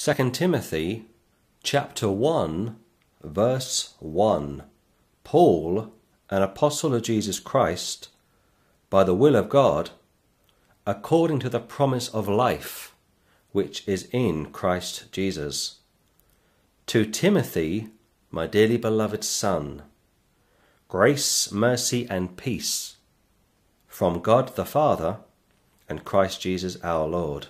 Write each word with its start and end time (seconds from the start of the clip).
2 0.00 0.30
Timothy 0.30 1.06
chapter 1.64 2.08
1 2.08 2.76
verse 3.24 3.94
1 3.98 4.62
Paul 5.24 5.92
an 6.30 6.40
apostle 6.40 6.94
of 6.94 7.02
Jesus 7.02 7.40
Christ 7.40 8.08
by 8.90 9.02
the 9.02 9.14
will 9.14 9.34
of 9.34 9.48
God 9.48 9.90
according 10.86 11.40
to 11.40 11.48
the 11.48 11.58
promise 11.58 12.08
of 12.10 12.28
life 12.28 12.94
which 13.50 13.86
is 13.88 14.08
in 14.12 14.52
Christ 14.52 15.10
Jesus. 15.10 15.78
To 16.86 17.04
Timothy 17.04 17.88
my 18.30 18.46
dearly 18.46 18.76
beloved 18.76 19.24
son 19.24 19.82
grace 20.86 21.50
mercy 21.50 22.06
and 22.08 22.36
peace 22.36 22.98
from 23.88 24.20
God 24.20 24.54
the 24.54 24.64
Father 24.64 25.16
and 25.88 26.04
Christ 26.04 26.40
Jesus 26.40 26.76
our 26.84 27.08
Lord. 27.08 27.48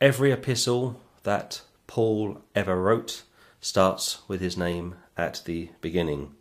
Every 0.00 0.30
epistle 0.30 1.00
that 1.24 1.62
Paul 1.86 2.40
ever 2.54 2.80
wrote 2.80 3.24
starts 3.60 4.20
with 4.28 4.40
his 4.40 4.56
name 4.56 4.94
at 5.16 5.42
the 5.44 5.70
beginning. 5.80 6.34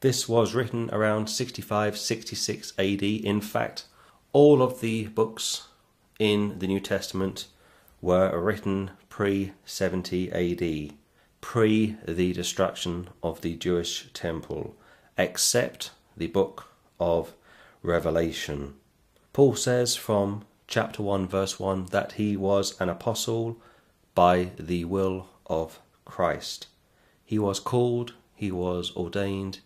This 0.00 0.28
was 0.28 0.54
written 0.54 0.88
around 0.92 1.28
65 1.28 1.98
66 1.98 2.72
AD. 2.78 3.02
In 3.02 3.40
fact, 3.40 3.84
all 4.32 4.62
of 4.62 4.80
the 4.80 5.06
books 5.08 5.68
in 6.18 6.58
the 6.58 6.66
New 6.66 6.80
Testament 6.80 7.46
were 8.00 8.38
written 8.40 8.92
pre 9.08 9.52
70 9.64 10.30
AD, 10.30 10.94
pre 11.40 11.96
the 12.06 12.32
destruction 12.32 13.08
of 13.22 13.40
the 13.40 13.56
Jewish 13.56 14.08
temple, 14.12 14.76
except 15.16 15.90
the 16.16 16.28
book 16.28 16.68
of 17.00 17.34
Revelation. 17.82 18.74
Paul 19.32 19.56
says 19.56 19.96
from 19.96 20.44
chapter 20.66 21.02
1, 21.02 21.26
verse 21.26 21.58
1 21.58 21.86
that 21.86 22.12
he 22.12 22.36
was 22.36 22.80
an 22.80 22.88
apostle 22.88 23.60
by 24.18 24.50
the 24.58 24.84
will 24.84 25.28
of 25.46 25.78
Christ. 26.04 26.66
He 27.24 27.38
was 27.38 27.60
called, 27.60 28.14
he 28.34 28.50
was 28.50 28.90
ordained, 28.96 29.60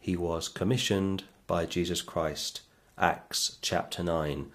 he 0.00 0.16
was 0.16 0.48
commissioned 0.48 1.24
by 1.46 1.66
Jesus 1.66 2.00
Christ. 2.00 2.62
Acts 2.96 3.58
chapter 3.60 4.02
9. 4.02 4.50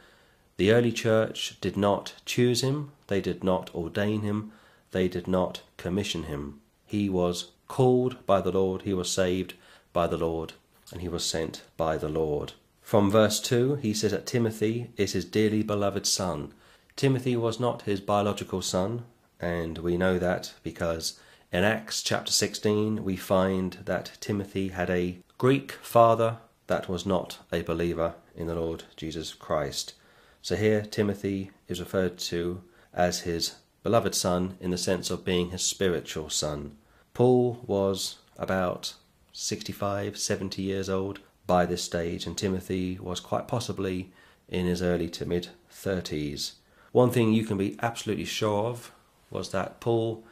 The 0.58 0.72
early 0.72 0.92
church 0.92 1.58
did 1.61 1.77
not 1.77 2.16
choose 2.25 2.61
him, 2.61 2.94
they 3.05 3.22
did 3.22 3.44
not 3.44 3.69
ordain 3.75 4.22
him, 4.22 4.52
they 4.89 5.08
did 5.08 5.27
not 5.27 5.61
commission 5.77 6.23
him. 6.23 6.59
He 6.88 7.08
was 7.08 7.52
called 7.67 8.25
by 8.25 8.42
the 8.42 8.52
Lord, 8.52 8.81
he 8.81 8.94
was 8.95 9.11
saved 9.11 9.53
by 9.94 10.08
the 10.08 10.17
Lord, 10.17 10.53
and 10.92 10.99
he 10.99 11.08
was 11.08 11.23
sent 11.23 11.61
by 11.77 11.95
the 11.99 12.09
Lord. 12.09 12.53
From 12.81 13.11
verse 13.11 13.39
2, 13.39 13.75
he 13.75 13.94
says 13.94 14.14
that 14.14 14.25
Timothy 14.25 14.89
is 14.97 15.14
his 15.14 15.25
dearly 15.25 15.61
beloved 15.61 16.08
son. 16.08 16.53
Timothy 16.95 17.36
was 17.36 17.59
not 17.59 17.83
his 17.83 18.02
biological 18.02 18.64
son, 18.64 19.03
and 19.44 19.80
we 19.80 19.97
know 19.97 20.17
that 20.17 20.53
because 20.63 21.19
in 21.52 21.66
Acts 21.66 22.02
chapter 22.02 22.31
16 22.31 23.03
we 23.03 23.17
find 23.17 23.80
that 23.83 24.17
Timothy 24.22 24.69
had 24.69 24.89
a 24.89 25.17
Greek 25.38 25.73
father 25.73 26.38
that 26.67 26.88
was 26.88 27.05
not 27.05 27.39
a 27.52 27.61
believer 27.61 28.16
in 28.38 28.47
the 28.47 28.55
Lord 28.55 28.86
Jesus 28.95 29.33
Christ. 29.33 29.95
So 30.41 30.55
here 30.55 30.81
Timothy 30.83 31.52
is 31.67 31.81
referred 31.81 32.17
to 32.19 32.64
as 32.94 33.21
his 33.21 33.55
beloved 33.83 34.16
son 34.16 34.55
in 34.61 34.71
the 34.71 34.77
sense 34.77 35.11
of 35.11 35.25
being 35.25 35.49
his 35.49 35.61
spiritual 35.61 36.30
son. 36.30 36.77
Paul 37.14 37.64
was 37.67 38.19
about 38.38 38.94
65, 39.33 40.17
70 40.17 40.61
years 40.61 40.89
old 40.89 41.19
by 41.45 41.66
this 41.66 41.83
stage, 41.83 42.25
and 42.25 42.38
Timothy 42.38 42.97
was 42.97 43.19
quite 43.19 43.49
possibly 43.49 44.09
in 44.47 44.67
his 44.67 44.81
early 44.81 45.09
to 45.09 45.25
mid 45.25 45.49
30s. 45.69 46.53
One 46.94 47.11
thing 47.11 47.33
you 47.33 47.45
can 47.45 47.58
be 47.58 47.75
absolutely 47.81 48.25
sure 48.25 48.67
of 48.67 48.91
was 49.34 49.50
that 49.50 49.80
Paul 49.80 50.23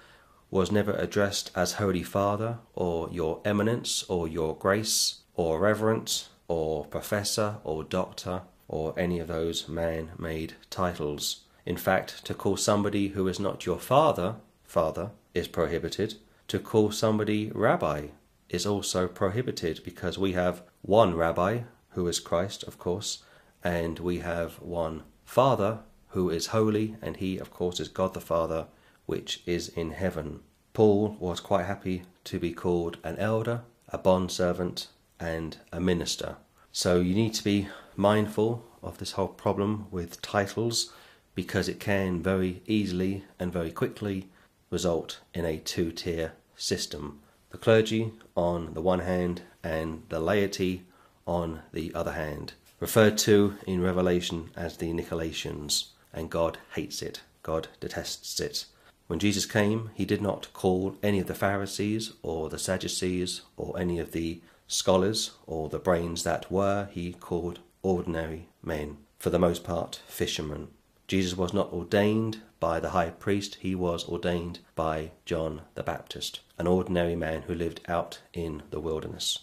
was 0.50 0.72
never 0.72 0.94
addressed 0.94 1.52
as 1.56 1.74
Holy 1.74 2.04
Father 2.04 2.60
or 2.76 3.10
Your 3.12 3.42
Eminence 3.44 4.04
or 4.08 4.28
Your 4.28 4.56
Grace 4.56 5.22
or 5.36 5.60
Reverend 5.60 6.26
or 6.48 6.86
Professor 6.86 7.58
or 7.64 7.84
Doctor 7.84 8.44
or 8.68 8.94
any 8.98 9.20
of 9.20 9.28
those 9.28 9.68
man 9.68 10.12
made 10.18 10.54
titles. 10.70 11.42
In 11.66 11.78
fact, 11.78 12.26
to 12.26 12.34
call 12.34 12.58
somebody 12.58 13.10
who 13.10 13.28
is 13.28 13.40
not 13.40 13.66
your 13.66 13.80
father, 13.80 14.36
father, 14.64 15.12
is 15.34 15.48
prohibited. 15.48 16.16
To 16.48 16.60
call 16.60 16.92
somebody 16.92 17.52
rabbi 17.54 18.08
is 18.50 18.66
also 18.66 19.08
prohibited 19.08 19.82
because 19.84 20.18
we 20.18 20.34
have 20.34 20.64
one 20.82 21.16
rabbi, 21.16 21.62
who 21.92 22.08
is 22.08 22.20
Christ, 22.20 22.64
of 22.64 22.78
course, 22.78 23.24
and 23.64 24.00
we 24.00 24.20
have 24.20 24.62
one 24.62 25.04
father, 25.24 25.80
who 26.10 26.30
is 26.30 26.48
holy, 26.48 26.96
and 27.02 27.18
he, 27.18 27.38
of 27.38 27.52
course, 27.52 27.80
is 27.80 27.88
God 27.88 28.14
the 28.14 28.22
Father, 28.22 28.68
which 29.06 29.42
is 29.46 29.70
in 29.70 29.92
heaven. 29.92 30.42
Paul 30.74 31.18
was 31.20 31.40
quite 31.40 31.66
happy 31.66 32.04
to 32.26 32.40
be 32.40 32.54
called 32.54 32.98
an 33.04 33.18
elder, 33.18 33.62
a 33.90 33.98
bondservant, 33.98 34.88
and 35.20 35.58
a 35.72 35.80
minister. 35.80 36.38
So 36.72 37.00
you 37.00 37.14
need 37.14 37.34
to 37.36 37.44
be 37.44 37.68
mindful 37.96 38.66
of 38.82 38.98
this 38.98 39.14
whole 39.14 39.28
problem 39.28 39.88
with 39.92 40.22
titles 40.22 40.94
because 41.36 41.68
it 41.68 41.80
can 41.80 42.22
very 42.22 42.62
easily 42.66 43.24
and 43.40 43.52
very 43.52 43.72
quickly 43.72 44.30
result 44.70 45.20
in 45.34 45.46
a 45.46 45.58
two 45.58 45.92
tier 45.92 46.34
system. 46.56 47.20
The 47.50 47.58
clergy 47.58 48.14
on 48.36 48.74
the 48.74 48.82
one 48.82 49.00
hand 49.00 49.42
and 49.64 50.04
the 50.10 50.20
laity 50.20 50.84
on 51.28 51.62
the 51.72 51.94
other 51.94 52.14
hand, 52.14 52.54
referred 52.80 53.18
to 53.20 53.56
in 53.68 53.82
Revelation 53.82 54.50
as 54.56 54.78
the 54.78 54.92
Nicolaitans, 54.92 55.90
and 56.14 56.30
God 56.30 56.58
hates 56.74 57.02
it, 57.02 57.22
God 57.44 57.68
detests 57.80 58.40
it. 58.40 58.66
When 59.12 59.20
Jesus 59.20 59.46
came, 59.46 59.92
he 59.94 60.06
did 60.06 60.22
not 60.22 60.54
call 60.54 60.96
any 61.04 61.20
of 61.20 61.28
the 61.28 61.36
Pharisees 61.36 62.14
or 62.22 62.48
the 62.48 62.58
Sadducees 62.58 63.42
or 63.58 63.78
any 63.78 64.00
of 64.00 64.14
the 64.14 64.42
scholars 64.68 65.32
or 65.46 65.68
the 65.68 65.80
brains 65.80 66.24
that 66.24 66.50
were, 66.50 66.88
he 66.94 67.12
called 67.12 67.60
ordinary 67.82 68.48
men, 68.64 69.00
for 69.20 69.30
the 69.30 69.38
most 69.38 69.66
part 69.66 70.02
fishermen. 70.08 70.70
Jesus 71.10 71.36
was 71.36 71.54
not 71.54 71.74
ordained 71.74 72.40
by 72.62 72.80
the 72.80 72.92
high 72.92 73.10
priest, 73.10 73.58
he 73.60 73.76
was 73.76 74.08
ordained 74.08 74.60
by 74.76 75.12
John 75.26 75.64
the 75.76 75.84
Baptist, 75.84 76.40
an 76.58 76.66
ordinary 76.66 77.18
man 77.18 77.42
who 77.42 77.54
lived 77.54 77.82
out 77.90 78.22
in 78.32 78.64
the 78.72 78.80
wilderness. 78.80 79.40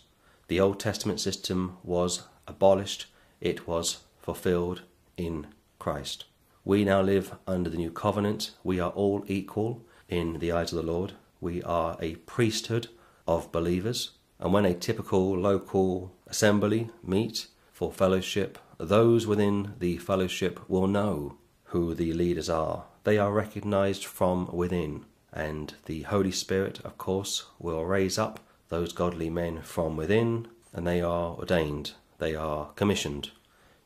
The 0.47 0.61
Old 0.61 0.81
Testament 0.81 1.21
system 1.21 1.77
was 1.85 2.23
abolished, 2.47 3.05
it 3.39 3.69
was 3.69 3.99
fulfilled 4.23 4.81
in 5.19 5.49
Christ. 5.79 6.25
We 6.69 6.85
now 6.85 7.01
live 7.01 7.35
under 7.47 7.71
the 7.71 7.79
new 7.79 7.91
covenant. 7.91 8.51
We 8.63 8.79
are 8.79 8.91
all 8.91 9.25
equal 9.27 9.87
in 10.07 10.39
the 10.39 10.53
eyes 10.53 10.71
of 10.71 10.77
the 10.77 10.93
Lord. 10.93 11.15
We 11.41 11.63
are 11.63 11.97
a 11.99 12.17
priesthood 12.17 12.89
of 13.27 13.51
believers. 13.51 14.11
And 14.39 14.53
when 14.53 14.67
a 14.67 14.75
typical 14.75 15.35
local 15.35 16.13
assembly 16.27 16.91
meet 17.03 17.47
for 17.73 17.91
fellowship, 17.91 18.59
those 18.77 19.27
within 19.27 19.77
the 19.79 19.97
fellowship 19.97 20.61
will 20.69 20.87
know 20.87 21.39
who 21.73 21.95
the 21.95 22.13
leaders 22.13 22.51
are. 22.51 22.85
They 23.05 23.17
are 23.17 23.33
recognized 23.33 24.05
from 24.05 24.55
within. 24.55 25.07
And 25.33 25.73
the 25.87 26.03
Holy 26.03 26.33
Spirit, 26.33 26.81
of 26.85 26.99
course, 26.99 27.47
will 27.59 27.87
raise 27.87 28.19
up 28.19 28.41
those 28.69 28.93
godly 28.93 29.31
men 29.31 29.63
from 29.63 29.97
within, 29.97 30.49
and 30.75 30.87
they 30.87 31.01
are 31.01 31.31
ordained, 31.31 31.93
they 32.19 32.35
are 32.35 32.73
commissioned 32.77 33.31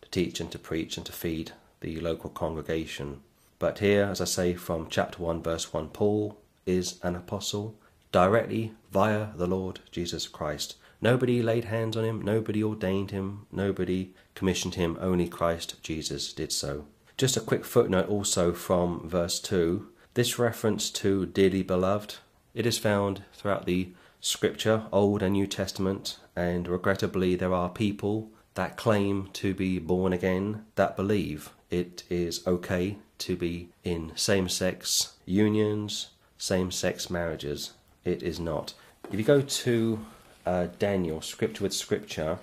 to 0.00 0.10
teach 0.10 0.41
and 0.41 0.50
to 0.50 0.59
preach 0.59 0.97
and 0.97 1.06
to 1.06 1.12
feed 1.12 1.53
the 1.82 2.00
local 2.00 2.31
congregation. 2.31 3.20
But 3.59 3.78
here, 3.78 4.04
as 4.04 4.20
I 4.20 4.25
say 4.25 4.54
from 4.54 4.88
chapter 4.88 5.22
1, 5.22 5.43
verse 5.43 5.72
1, 5.72 5.88
Paul 5.88 6.38
is 6.65 6.98
an 7.03 7.15
apostle 7.15 7.76
directly 8.10 8.72
via 8.91 9.28
the 9.37 9.47
Lord 9.47 9.81
Jesus 9.91 10.26
Christ. 10.26 10.76
Nobody 11.00 11.43
laid 11.43 11.66
hands 11.66 11.97
on 11.97 12.04
him, 12.04 12.22
nobody 12.22 12.62
ordained 12.62 13.10
him, 13.10 13.47
nobody 13.53 14.15
commissioned 14.34 14.76
him, 14.76 14.97
only 15.00 15.28
Christ 15.28 15.82
Jesus 15.82 16.32
did 16.32 16.53
so. 16.53 16.87
Just 17.16 17.37
a 17.37 17.41
quick 17.41 17.65
footnote 17.65 18.09
also 18.09 18.53
from 18.53 19.09
verse 19.09 19.38
2 19.41 19.88
this 20.14 20.38
reference 20.38 20.91
to 20.91 21.25
dearly 21.25 21.62
beloved, 21.62 22.16
it 22.52 22.67
is 22.67 22.76
found 22.76 23.23
throughout 23.32 23.64
the 23.64 23.93
scripture, 24.20 24.82
Old 24.93 25.23
and 25.23 25.32
New 25.32 25.46
Testament, 25.46 26.19
and 26.37 26.69
regrettably, 26.69 27.34
there 27.34 27.55
are 27.55 27.70
people 27.70 28.31
that 28.55 28.76
claim 28.76 29.31
to 29.32 29.55
be 29.55 29.79
born 29.79 30.12
again 30.12 30.67
that 30.75 30.96
believe 30.96 31.50
it 31.72 32.04
is 32.10 32.46
okay 32.46 32.98
to 33.16 33.34
be 33.34 33.70
in 33.82 34.12
same 34.14 34.48
sex 34.48 35.14
unions, 35.24 36.10
same 36.36 36.70
sex 36.70 37.08
marriages. 37.08 37.72
It 38.04 38.22
is 38.22 38.38
not. 38.38 38.74
If 39.10 39.19
you 39.19 39.24
go 39.24 39.40
to 39.40 40.04
uh, 40.44 40.66
Daniel, 40.78 41.22
scripture 41.22 41.62
with 41.64 41.72
scripture, 41.72 42.38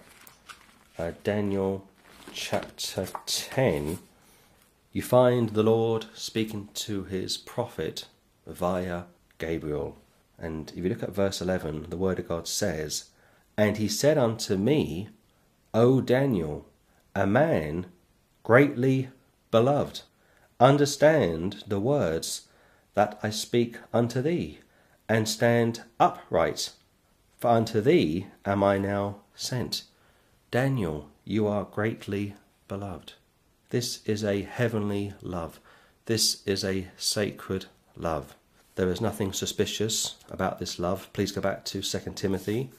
uh, 0.98 1.12
Daniel 1.24 1.88
chapter 2.34 3.08
10, 3.28 4.00
you 4.92 5.04
find 5.04 5.50
the 5.50 5.64
Lord 5.64 6.08
speaking 6.16 6.70
to 6.74 7.04
his 7.04 7.38
prophet 7.38 8.06
via 8.48 9.04
Gabriel. 9.38 9.96
And 10.40 10.72
if 10.72 10.78
you 10.78 10.90
look 10.90 11.04
at 11.04 11.14
verse 11.14 11.40
11, 11.40 11.88
the 11.90 11.98
word 11.98 12.18
of 12.18 12.28
God 12.28 12.48
says, 12.48 13.10
And 13.56 13.78
he 13.78 13.88
said 13.88 14.18
unto 14.18 14.56
me, 14.56 15.10
O 15.72 16.02
Daniel, 16.02 16.66
a 17.14 17.28
man 17.28 17.86
greatly 18.44 19.10
Beloved, 19.52 20.02
understand 20.60 21.64
the 21.68 21.80
words 21.80 22.48
that 22.94 23.20
I 23.24 23.30
speak 23.30 23.78
unto 23.94 24.22
thee, 24.22 24.60
and 25.08 25.28
stand 25.28 25.84
upright, 26.00 26.72
for 27.38 27.50
unto 27.50 27.82
thee 27.82 28.28
am 28.46 28.64
I 28.64 28.78
now 28.78 29.22
sent. 29.34 29.84
Daniel, 30.52 31.10
you 31.26 31.48
are 31.48 31.64
greatly 31.64 32.36
beloved. 32.68 33.14
This 33.70 34.06
is 34.06 34.24
a 34.24 34.42
heavenly 34.42 35.14
love. 35.22 35.60
This 36.06 36.42
is 36.46 36.64
a 36.64 36.88
sacred 36.98 37.66
love. 37.96 38.36
There 38.76 38.90
is 38.90 39.02
nothing 39.02 39.34
suspicious 39.34 40.16
about 40.30 40.60
this 40.60 40.80
love. 40.80 41.12
Please 41.14 41.32
go 41.32 41.42
back 41.42 41.66
to 41.66 41.82
2 41.82 42.14
Timothy. 42.16 42.72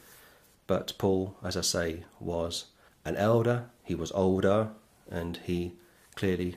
But 0.67 0.93
Paul, 0.99 1.37
as 1.43 1.57
I 1.57 1.63
say, 1.63 2.05
was 2.21 2.67
an 3.05 3.17
elder, 3.17 3.67
he 3.85 3.95
was 3.95 4.13
older, 4.13 4.71
and 5.11 5.37
he 5.39 5.75
clearly 6.21 6.55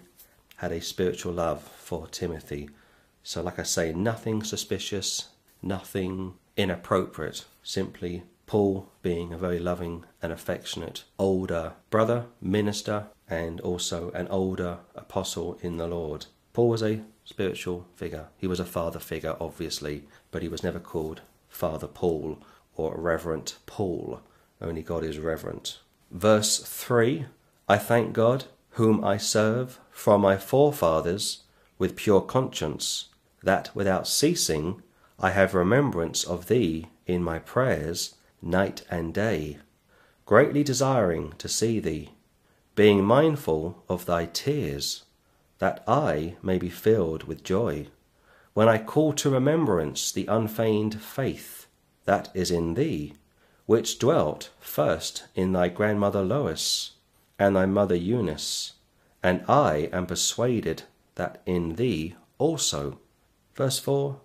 had 0.58 0.74
a 0.74 0.82
spiritual 0.82 1.32
love 1.32 1.64
for 1.64 2.06
Timothy. 2.08 2.70
So, 3.24 3.42
like 3.42 3.58
I 3.58 3.64
say, 3.64 3.94
nothing 3.94 4.44
suspicious, 4.44 5.30
nothing 5.62 6.34
inappropriate, 6.58 7.46
simply 7.64 8.24
Paul 8.46 8.90
being 9.02 9.32
a 9.32 9.38
very 9.38 9.60
loving 9.60 10.04
and 10.22 10.34
affectionate 10.34 11.06
older 11.18 11.76
brother, 11.90 12.26
minister, 12.42 13.06
and 13.30 13.62
also 13.62 14.12
an 14.12 14.28
older 14.28 14.80
apostle 14.96 15.58
in 15.62 15.78
the 15.78 15.88
Lord. 15.88 16.26
Paul 16.52 16.68
was 16.68 16.84
a 16.84 17.00
spiritual 17.24 17.88
figure. 17.96 18.28
He 18.38 18.48
was 18.48 18.60
a 18.60 18.66
father 18.66 19.00
figure, 19.00 19.38
obviously, 19.40 20.04
but 20.30 20.42
he 20.42 20.50
was 20.50 20.62
never 20.62 20.80
called 20.82 21.22
Father 21.48 21.88
Paul 21.88 22.40
or 22.76 22.98
Reverend 22.98 23.54
Paul. 23.66 24.20
Only 24.60 24.84
God 24.84 25.06
is 25.06 25.20
reverent. 25.20 25.80
Verse 26.12 26.60
3 26.60 27.28
I 27.70 27.78
thank 27.78 28.12
God, 28.12 28.44
whom 28.74 29.04
I 29.04 29.18
serve 29.18 29.80
from 29.92 30.22
my 30.22 30.38
forefathers 30.38 31.44
with 31.78 31.96
pure 31.96 32.22
conscience, 32.22 33.10
that 33.44 33.70
without 33.76 34.08
ceasing 34.08 34.82
I 35.20 35.30
have 35.30 35.54
remembrance 35.54 36.24
of 36.24 36.48
thee 36.48 36.88
in 37.06 37.24
my 37.24 37.40
prayers 37.40 38.16
night 38.42 38.84
and 38.90 39.14
day, 39.14 39.60
greatly 40.26 40.64
desiring 40.64 41.34
to 41.38 41.48
see 41.48 41.80
thee, 41.80 42.12
being 42.76 43.04
mindful 43.04 43.84
of 43.88 44.06
thy 44.06 44.26
tears 44.26 45.04
that 45.60 45.84
I 45.88 46.36
may 46.42 46.58
be 46.58 46.70
filled 46.70 47.26
with 47.26 47.44
joy, 47.44 47.88
when 48.54 48.68
I 48.68 48.80
call 48.80 49.14
to 49.14 49.30
remembrance 49.30 50.12
the 50.12 50.26
unfeigned 50.26 51.00
faith 51.02 51.68
that 52.06 52.30
is 52.34 52.50
in 52.50 52.74
thee, 52.74 53.14
which 53.66 54.00
dwelt 54.00 54.50
first 54.60 55.26
in 55.36 55.52
thy 55.52 55.70
grandmother 55.70 56.24
Lois 56.24 56.92
and 57.44 57.58
thy 57.58 57.66
mother 57.66 57.96
Eunice, 57.96 58.74
and 59.22 59.44
I 59.50 59.90
am 59.92 60.06
persuaded 60.06 60.84
that 61.16 61.42
in 61.46 61.76
thee 61.76 62.16
also. 62.38 63.00
Verse 63.54 63.80
4 63.80 64.22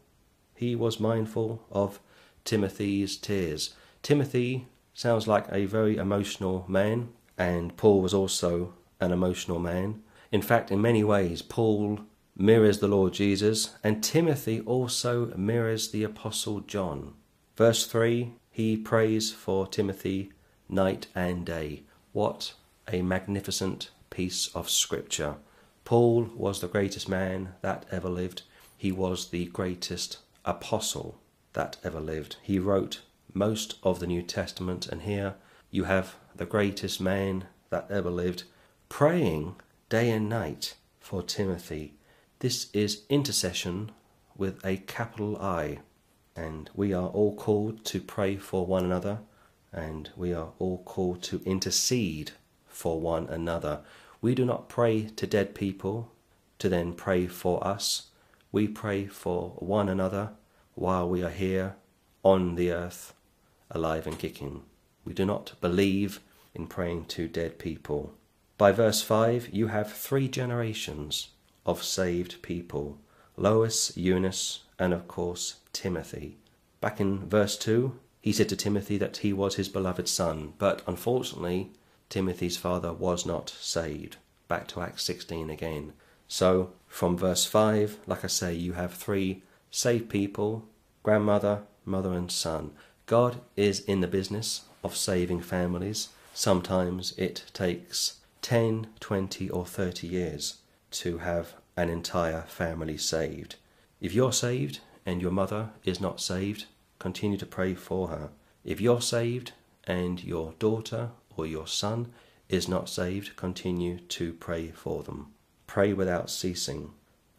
He 0.55 0.77
was 0.77 1.01
mindful 1.01 1.65
of 1.73 1.99
Timothy's 2.45 3.17
tears. 3.17 3.75
Timothy 4.03 4.69
sounds 4.95 5.27
like 5.27 5.47
a 5.51 5.65
very 5.65 5.97
emotional 5.97 6.65
man, 6.69 7.09
and 7.37 7.77
Paul 7.77 8.03
was 8.03 8.15
also 8.15 8.75
an 9.01 9.11
emotional 9.11 9.59
man. 9.59 10.01
In 10.31 10.41
fact, 10.41 10.71
in 10.71 10.81
many 10.81 11.03
ways, 11.03 11.43
Paul 11.43 11.99
mirrors 12.37 12.79
the 12.79 12.87
Lord 12.87 13.15
Jesus, 13.15 13.75
and 13.83 14.05
Timothy 14.05 14.61
also 14.61 15.35
mirrors 15.37 15.91
the 15.91 16.05
Apostle 16.05 16.61
John. 16.61 17.15
Verse 17.57 17.85
3 17.85 18.31
He 18.53 18.77
prays 18.77 19.33
for 19.33 19.67
Timothy 19.67 20.31
night 20.69 21.09
and 21.17 21.45
day. 21.45 21.83
What 22.13 22.55
a 22.89 23.03
magnificent 23.03 23.91
piece 24.11 24.49
of 24.55 24.71
scripture. 24.71 25.37
Paul 25.85 26.31
was 26.35 26.61
the 26.61 26.69
greatest 26.69 27.09
man 27.09 27.55
that 27.63 27.87
ever 27.91 28.09
lived. 28.09 28.43
He 28.77 28.93
was 28.93 29.31
the 29.31 29.47
greatest 29.47 30.19
apostle 30.45 31.21
that 31.53 31.77
ever 31.85 32.01
lived. 32.01 32.37
He 32.43 32.59
wrote 32.59 33.01
most 33.35 33.77
of 33.83 34.01
the 34.01 34.07
New 34.07 34.23
Testament, 34.23 34.87
and 34.87 35.03
here 35.03 35.35
you 35.71 35.85
have 35.85 36.17
the 36.35 36.47
greatest 36.47 37.01
man 37.01 37.45
that 37.71 37.91
ever 37.91 38.11
lived 38.11 38.45
praying 38.89 39.57
day 39.89 40.11
and 40.11 40.29
night 40.29 40.75
for 41.01 41.23
Timothy. 41.23 41.95
This 42.39 42.69
is 42.73 43.03
intercession 43.09 43.91
with 44.37 44.65
a 44.65 44.77
capital 44.77 45.37
I, 45.37 45.81
and 46.37 46.71
we 46.75 46.93
are 46.93 47.09
all 47.09 47.35
called 47.35 47.85
to 47.87 48.01
pray 48.01 48.37
for 48.37 48.65
one 48.65 48.85
another, 48.85 49.19
and 49.73 50.11
we 50.17 50.33
are 50.33 50.53
all 50.59 50.83
called 50.85 51.23
to 51.25 51.43
intercede 51.45 52.33
for 52.79 53.01
one 53.01 53.29
another. 53.29 53.81
We 54.21 54.37
do 54.37 54.45
not 54.45 54.69
pray 54.69 55.09
to 55.17 55.27
dead 55.27 55.53
people 55.53 56.13
to 56.61 56.69
then 56.69 56.93
pray 56.93 57.27
for 57.27 57.67
us. 57.67 58.11
We 58.53 58.69
pray 58.69 59.07
for 59.07 59.55
one 59.59 59.89
another 59.89 60.31
while 60.77 61.09
we 61.09 61.25
are 61.25 61.31
here 61.31 61.75
on 62.23 62.55
the 62.55 62.71
earth, 62.71 63.15
alive 63.69 64.07
and 64.07 64.17
kicking. 64.17 64.63
We 65.05 65.13
do 65.13 65.25
not 65.25 65.55
believe 65.61 66.21
in 66.55 66.69
praying 66.69 67.07
to 67.07 67.27
dead 67.27 67.59
people. 67.59 68.15
By 68.57 68.71
verse 68.71 69.03
5, 69.03 69.49
you 69.53 69.67
have 69.67 69.93
three 69.93 70.29
generations 70.29 71.31
of 71.67 71.83
saved 71.83 72.43
people 72.43 72.99
Lois, 73.37 73.97
Eunice, 73.97 74.61
and 74.79 74.93
of 74.93 75.09
course 75.09 75.57
Timothy. 75.73 76.37
Back 76.81 77.01
in 77.01 77.29
verse 77.29 77.59
2, 77.59 77.99
he 78.21 78.33
said 78.33 78.49
to 78.51 78.57
Timothy 78.57 78.99
that 78.99 79.19
he 79.19 79.33
was 79.33 79.57
his 79.57 79.69
beloved 79.69 80.07
son, 80.07 80.53
but 80.59 80.83
unfortunately, 80.87 81.73
Timothy's 82.09 82.57
father 82.57 82.93
was 82.93 83.27
not 83.27 83.51
saved. 83.51 84.17
Back 84.49 84.67
to 84.69 84.81
Acts 84.81 85.05
16 85.05 85.51
again. 85.51 85.93
So, 86.27 86.73
from 86.87 87.17
verse 87.17 87.45
5, 87.45 87.99
like 88.07 88.25
I 88.25 88.29
say, 88.29 88.55
you 88.55 88.75
have 88.75 88.95
three 88.95 89.43
saved 89.71 90.09
people 90.09 90.67
grandmother, 91.03 91.63
mother, 91.85 92.13
and 92.13 92.31
son. 92.31 92.73
God 93.07 93.41
is 93.57 93.81
in 93.81 94.01
the 94.01 94.07
business 94.07 94.63
of 94.85 94.97
saving 94.97 95.41
families. 95.41 96.09
Sometimes 96.35 97.13
it 97.17 97.45
takes 97.53 98.21
10, 98.43 98.89
20, 99.01 99.51
or 99.51 99.65
30 99.65 100.07
years 100.07 100.59
to 100.91 101.19
have 101.19 101.55
an 101.77 101.89
entire 101.89 102.43
family 102.43 102.97
saved. 102.97 103.57
If 104.01 104.13
you're 104.15 104.33
saved 104.33 104.81
and 105.07 105.23
your 105.23 105.31
mother 105.31 105.71
is 105.85 106.01
not 106.01 106.21
saved, 106.21 106.67
continue 106.99 107.39
to 107.39 107.47
pray 107.47 107.75
for 107.75 108.09
her. 108.09 108.31
If 108.65 108.81
you're 108.81 109.01
saved 109.01 109.53
and 109.85 110.23
your 110.23 110.55
daughter 110.59 111.11
or 111.39 111.47
your 111.47 111.67
son 111.67 112.13
is 112.49 112.69
not 112.69 112.89
saved, 112.89 113.37
continue 113.37 113.99
to 113.99 114.33
pray 114.33 114.69
for 114.69 115.03
them. 115.03 115.33
Pray 115.67 115.93
without 115.93 116.31
ceasing. 116.31 116.91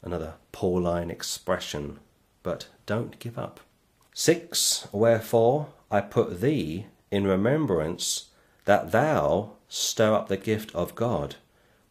Another 0.01 0.35
Pauline 0.51 1.11
expression, 1.11 1.99
but 2.41 2.67
don't 2.85 3.19
give 3.19 3.37
up. 3.37 3.59
6. 4.13 4.87
Wherefore 4.91 5.67
I 5.91 6.01
put 6.01 6.41
thee 6.41 6.85
in 7.11 7.25
remembrance 7.25 8.29
that 8.65 8.91
thou 8.91 9.53
stir 9.67 10.13
up 10.13 10.27
the 10.27 10.37
gift 10.37 10.73
of 10.75 10.95
God, 10.95 11.35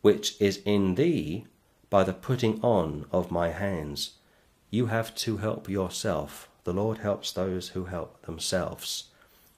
which 0.01 0.41
is 0.41 0.63
in 0.65 0.95
thee 0.95 1.45
by 1.91 2.05
the 2.05 2.13
putting 2.13 2.61
on 2.63 3.07
of 3.11 3.31
my 3.31 3.51
hands. 3.51 4.13
You 4.71 4.87
have 4.87 5.15
to 5.17 5.39
help 5.39 5.69
yourself. 5.69 6.49
The 6.65 6.73
Lord 6.73 6.99
helps 6.99 7.33
those 7.33 7.71
who 7.71 7.87
help 7.87 8.23
themselves. 8.23 9.05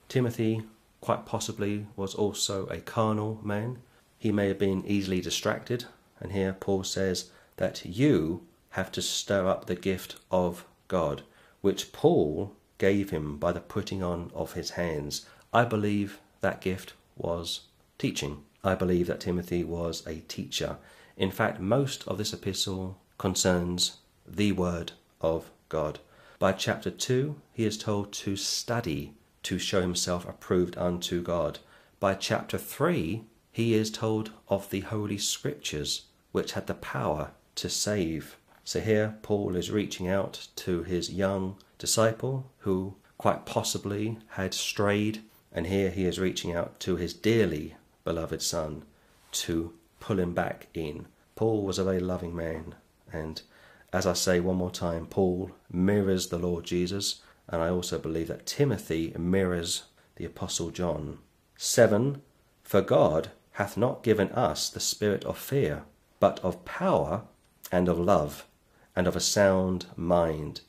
Timothy, 0.09 0.63
quite 1.01 1.27
possibly, 1.27 1.87
was 1.97 2.15
also 2.15 2.67
a 2.67 2.81
carnal 2.81 3.41
man. 3.43 3.79
He 4.19 4.33
may 4.33 4.49
have 4.49 4.59
been 4.59 4.85
easily 4.87 5.21
distracted, 5.21 5.87
and 6.21 6.33
here 6.33 6.53
Paul 6.53 6.85
says 6.85 7.31
that 7.57 7.85
you 7.85 8.47
have 8.71 8.93
to 8.93 9.03
stir 9.03 9.47
up 9.49 9.67
the 9.67 9.75
gift 9.75 10.17
of 10.31 10.65
God, 10.89 11.23
which 11.61 11.93
Paul 11.93 12.55
gave 12.79 13.11
him 13.11 13.37
by 13.37 13.53
the 13.53 13.61
putting 13.61 14.03
on 14.03 14.31
of 14.35 14.53
his 14.53 14.71
hands. 14.71 15.27
I 15.53 15.65
believe 15.65 16.19
that 16.41 16.61
gift 16.61 16.95
was 17.17 17.63
teaching. 17.99 18.45
I 18.63 18.75
believe 18.75 19.07
that 19.07 19.21
Timothy 19.21 19.65
was 19.65 20.07
a 20.07 20.21
teacher. 20.21 20.77
In 21.17 21.31
fact, 21.31 21.61
most 21.61 22.07
of 22.07 22.19
this 22.19 22.33
epistle 22.33 22.99
concerns 23.19 23.99
the 24.27 24.53
Word 24.53 24.93
of 25.21 25.51
God. 25.69 25.99
By 26.39 26.53
chapter 26.53 26.91
2, 26.91 27.37
he 27.53 27.65
is 27.65 27.77
told 27.77 28.13
to 28.13 28.37
study 28.37 29.13
to 29.45 29.59
show 29.59 29.81
himself 29.81 30.29
approved 30.29 30.77
unto 30.77 31.23
God. 31.23 31.59
By 31.99 32.15
chapter 32.15 32.59
3, 32.59 33.25
he 33.53 33.75
is 33.75 33.91
told 33.91 34.31
of 34.49 34.71
the 34.71 34.81
Holy 34.81 35.19
Scriptures, 35.19 36.07
which 36.33 36.53
had 36.53 36.67
the 36.67 36.75
power 36.75 37.33
to 37.57 37.69
save. 37.69 38.37
So 38.65 38.81
here, 38.81 39.17
Paul 39.23 39.57
is 39.57 39.71
reaching 39.71 40.09
out 40.09 40.49
to 40.57 40.83
his 40.83 41.11
young 41.11 41.57
disciple 41.79 42.51
who 42.59 42.95
quite 43.19 43.45
possibly 43.45 44.19
had 44.29 44.55
strayed, 44.55 45.23
and 45.53 45.67
here 45.67 45.91
he 45.91 46.05
is 46.05 46.19
reaching 46.19 46.55
out 46.55 46.79
to 46.81 46.97
his 46.97 47.13
dearly 47.13 47.75
beloved 48.05 48.41
Son 48.41 48.85
to 49.33 49.73
pull 49.99 50.19
him 50.19 50.33
back 50.33 50.69
in. 50.75 51.07
Paul 51.35 51.63
was 51.65 51.79
a 51.79 51.85
very 51.85 52.01
loving 52.01 52.35
man, 52.35 52.75
and 53.13 53.43
as 53.93 54.07
I 54.07 54.13
say 54.13 54.41
one 54.41 54.57
more 54.57 54.71
time, 54.71 55.07
Paul 55.07 55.51
mirrors 55.71 56.29
the 56.29 56.39
Lord 56.39 56.65
Jesus, 56.65 57.21
and 57.51 57.61
I 57.61 57.69
also 57.69 57.99
believe 57.99 58.29
that 58.29 58.47
Timothy 58.47 59.13
mirrors 59.19 59.85
the 60.17 60.25
Apostle 60.25 60.71
John. 60.71 61.19
7. 61.57 62.23
For 62.63 62.81
God 62.81 63.31
hath 63.53 63.77
not 63.77 64.03
given 64.03 64.31
us 64.31 64.71
the 64.71 64.81
spirit 64.81 65.25
of 65.25 65.37
fear, 65.37 65.83
but 66.21 66.39
of 66.41 66.65
power 66.65 67.23
and 67.73 67.89
of 67.89 67.99
love 67.99 68.47
and 68.95 69.07
of 69.07 69.17
a 69.17 69.21
sound 69.21 69.87
mind. 69.97 70.61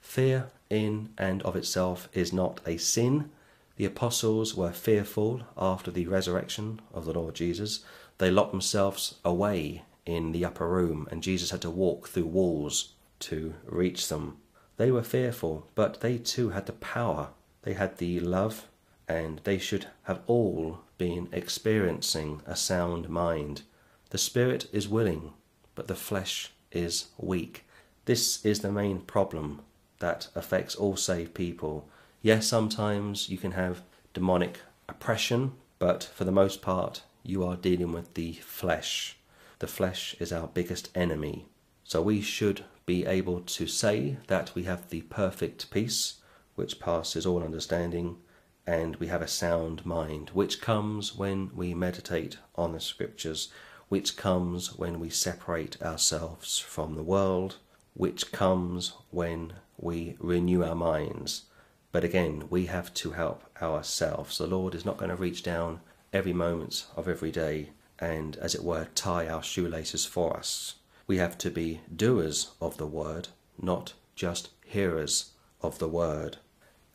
Fear 0.00 0.50
in 0.70 1.10
and 1.18 1.42
of 1.42 1.56
itself 1.56 2.08
is 2.12 2.32
not 2.32 2.60
a 2.66 2.76
sin. 2.76 3.30
The 3.76 3.84
apostles 3.84 4.54
were 4.54 4.72
fearful 4.72 5.42
after 5.56 5.90
the 5.90 6.06
resurrection 6.06 6.80
of 6.92 7.04
the 7.04 7.12
Lord 7.12 7.34
Jesus. 7.34 7.84
They 8.18 8.30
locked 8.30 8.52
themselves 8.52 9.16
away 9.24 9.82
in 10.06 10.32
the 10.32 10.44
upper 10.44 10.68
room, 10.68 11.06
and 11.10 11.22
Jesus 11.22 11.50
had 11.50 11.62
to 11.62 11.70
walk 11.70 12.08
through 12.08 12.26
walls 12.26 12.94
to 13.20 13.54
reach 13.66 14.08
them. 14.08 14.38
They 14.78 14.90
were 14.90 15.02
fearful, 15.02 15.66
but 15.74 16.00
they 16.00 16.18
too 16.18 16.50
had 16.50 16.66
the 16.66 16.72
power. 16.72 17.30
They 17.62 17.74
had 17.74 17.98
the 17.98 18.20
love, 18.20 18.68
and 19.08 19.40
they 19.44 19.58
should 19.58 19.88
have 20.04 20.20
all 20.26 20.80
been 20.96 21.28
experiencing 21.32 22.42
a 22.46 22.56
sound 22.56 23.08
mind. 23.08 23.62
The 24.10 24.18
spirit 24.18 24.68
is 24.72 24.88
willing, 24.88 25.32
but 25.74 25.88
the 25.88 25.94
flesh 25.94 26.52
is 26.72 27.08
weak. 27.18 27.64
This 28.04 28.44
is 28.46 28.60
the 28.60 28.72
main 28.72 29.00
problem 29.00 29.62
that 29.98 30.28
affects 30.34 30.76
all 30.76 30.96
saved 30.96 31.34
people. 31.34 31.88
Yes, 32.22 32.46
sometimes 32.46 33.28
you 33.28 33.36
can 33.36 33.52
have 33.52 33.82
demonic 34.14 34.60
oppression, 34.88 35.52
but 35.78 36.04
for 36.04 36.24
the 36.24 36.32
most 36.32 36.62
part, 36.62 37.02
you 37.24 37.44
are 37.44 37.56
dealing 37.56 37.92
with 37.92 38.14
the 38.14 38.34
flesh. 38.34 39.16
The 39.58 39.66
flesh 39.66 40.14
is 40.20 40.32
our 40.32 40.46
biggest 40.46 40.88
enemy. 40.94 41.46
So 41.88 42.02
we 42.02 42.20
should 42.20 42.66
be 42.84 43.06
able 43.06 43.40
to 43.40 43.66
say 43.66 44.18
that 44.26 44.54
we 44.54 44.64
have 44.64 44.90
the 44.90 45.00
perfect 45.00 45.70
peace, 45.70 46.20
which 46.54 46.80
passes 46.80 47.24
all 47.24 47.42
understanding, 47.42 48.18
and 48.66 48.96
we 48.96 49.06
have 49.06 49.22
a 49.22 49.26
sound 49.26 49.86
mind, 49.86 50.28
which 50.34 50.60
comes 50.60 51.16
when 51.16 51.50
we 51.54 51.72
meditate 51.72 52.36
on 52.56 52.72
the 52.72 52.80
scriptures, 52.80 53.48
which 53.88 54.18
comes 54.18 54.76
when 54.76 55.00
we 55.00 55.08
separate 55.08 55.80
ourselves 55.80 56.58
from 56.58 56.94
the 56.94 57.02
world, 57.02 57.56
which 57.94 58.32
comes 58.32 58.92
when 59.08 59.54
we 59.78 60.14
renew 60.18 60.62
our 60.62 60.74
minds. 60.74 61.46
But 61.90 62.04
again, 62.04 62.48
we 62.50 62.66
have 62.66 62.92
to 63.00 63.12
help 63.12 63.44
ourselves. 63.62 64.36
The 64.36 64.46
Lord 64.46 64.74
is 64.74 64.84
not 64.84 64.98
going 64.98 65.08
to 65.08 65.16
reach 65.16 65.42
down 65.42 65.80
every 66.12 66.34
moment 66.34 66.84
of 66.96 67.08
every 67.08 67.30
day 67.30 67.70
and, 67.98 68.36
as 68.36 68.54
it 68.54 68.62
were, 68.62 68.88
tie 68.94 69.26
our 69.26 69.42
shoelaces 69.42 70.04
for 70.04 70.36
us. 70.36 70.74
We 71.08 71.16
have 71.16 71.38
to 71.38 71.50
be 71.50 71.80
doers 71.94 72.50
of 72.60 72.76
the 72.76 72.86
word, 72.86 73.28
not 73.60 73.94
just 74.14 74.50
hearers 74.62 75.30
of 75.62 75.78
the 75.78 75.88
word. 75.88 76.36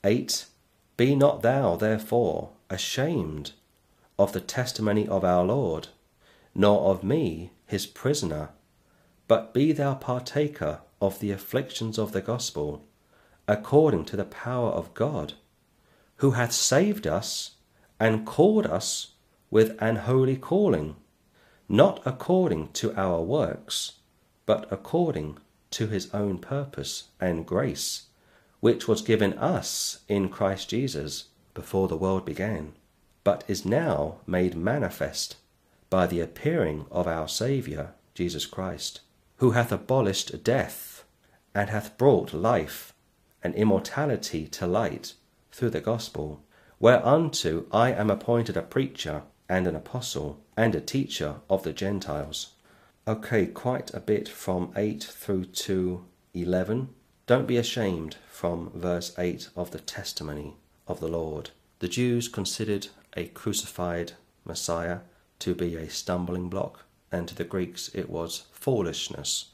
8. 0.03 0.45
Be 0.97 1.15
not 1.15 1.41
thou, 1.41 1.75
therefore, 1.75 2.51
ashamed 2.69 3.53
of 4.19 4.31
the 4.31 4.39
testimony 4.39 5.07
of 5.07 5.23
our 5.23 5.43
Lord, 5.43 5.87
nor 6.53 6.91
of 6.91 7.03
me, 7.03 7.53
his 7.65 7.87
prisoner, 7.87 8.49
but 9.27 9.51
be 9.51 9.71
thou 9.71 9.95
partaker 9.95 10.81
of 11.01 11.19
the 11.19 11.31
afflictions 11.31 11.97
of 11.97 12.11
the 12.11 12.21
gospel, 12.21 12.85
according 13.47 14.05
to 14.05 14.15
the 14.15 14.25
power 14.25 14.69
of 14.69 14.93
God, 14.93 15.33
who 16.17 16.31
hath 16.31 16.51
saved 16.51 17.07
us 17.07 17.55
and 17.99 18.27
called 18.27 18.67
us 18.67 19.13
with 19.49 19.75
an 19.81 19.95
holy 19.95 20.37
calling, 20.37 20.97
not 21.67 21.99
according 22.05 22.71
to 22.73 22.93
our 22.95 23.19
works, 23.19 23.93
but 24.45 24.67
according 24.71 25.37
to 25.71 25.87
his 25.87 26.13
own 26.13 26.37
purpose 26.37 27.05
and 27.19 27.45
grace, 27.45 28.07
which 28.59 28.87
was 28.87 29.01
given 29.01 29.33
us 29.33 29.99
in 30.07 30.29
Christ 30.29 30.69
Jesus 30.69 31.25
before 31.53 31.87
the 31.87 31.97
world 31.97 32.25
began, 32.25 32.73
but 33.23 33.43
is 33.47 33.65
now 33.65 34.17
made 34.25 34.55
manifest 34.55 35.37
by 35.89 36.07
the 36.07 36.19
appearing 36.19 36.85
of 36.91 37.07
our 37.07 37.27
Saviour, 37.27 37.93
Jesus 38.15 38.45
Christ, 38.45 39.01
who 39.37 39.51
hath 39.51 39.71
abolished 39.71 40.43
death 40.43 41.03
and 41.53 41.69
hath 41.69 41.97
brought 41.97 42.33
life 42.33 42.93
and 43.43 43.53
immortality 43.55 44.47
to 44.47 44.65
light 44.65 45.13
through 45.51 45.69
the 45.69 45.81
gospel, 45.81 46.41
whereunto 46.79 47.65
I 47.71 47.91
am 47.91 48.09
appointed 48.09 48.57
a 48.57 48.61
preacher 48.61 49.23
and 49.47 49.67
an 49.67 49.75
apostle 49.75 50.39
and 50.57 50.73
a 50.73 50.81
teacher 50.81 51.35
of 51.49 51.63
the 51.63 51.73
Gentiles. 51.73 52.52
Okay, 53.05 53.47
quite 53.47 53.93
a 53.93 53.99
bit 53.99 54.29
from 54.29 54.71
8 54.77 55.03
through 55.03 55.43
to 55.43 56.05
11. 56.33 56.87
Don't 57.27 57.45
be 57.45 57.57
ashamed 57.57 58.15
from 58.31 58.71
verse 58.73 59.13
8 59.17 59.49
of 59.57 59.71
the 59.71 59.81
testimony 59.81 60.53
of 60.87 61.01
the 61.01 61.09
Lord. 61.09 61.49
The 61.79 61.89
Jews 61.89 62.29
considered 62.29 62.87
a 63.17 63.25
crucified 63.25 64.13
Messiah 64.45 64.99
to 65.39 65.53
be 65.53 65.75
a 65.75 65.89
stumbling 65.89 66.47
block, 66.47 66.85
and 67.11 67.27
to 67.27 67.35
the 67.35 67.43
Greeks 67.43 67.89
it 67.93 68.09
was 68.09 68.45
foolishness. 68.53 69.47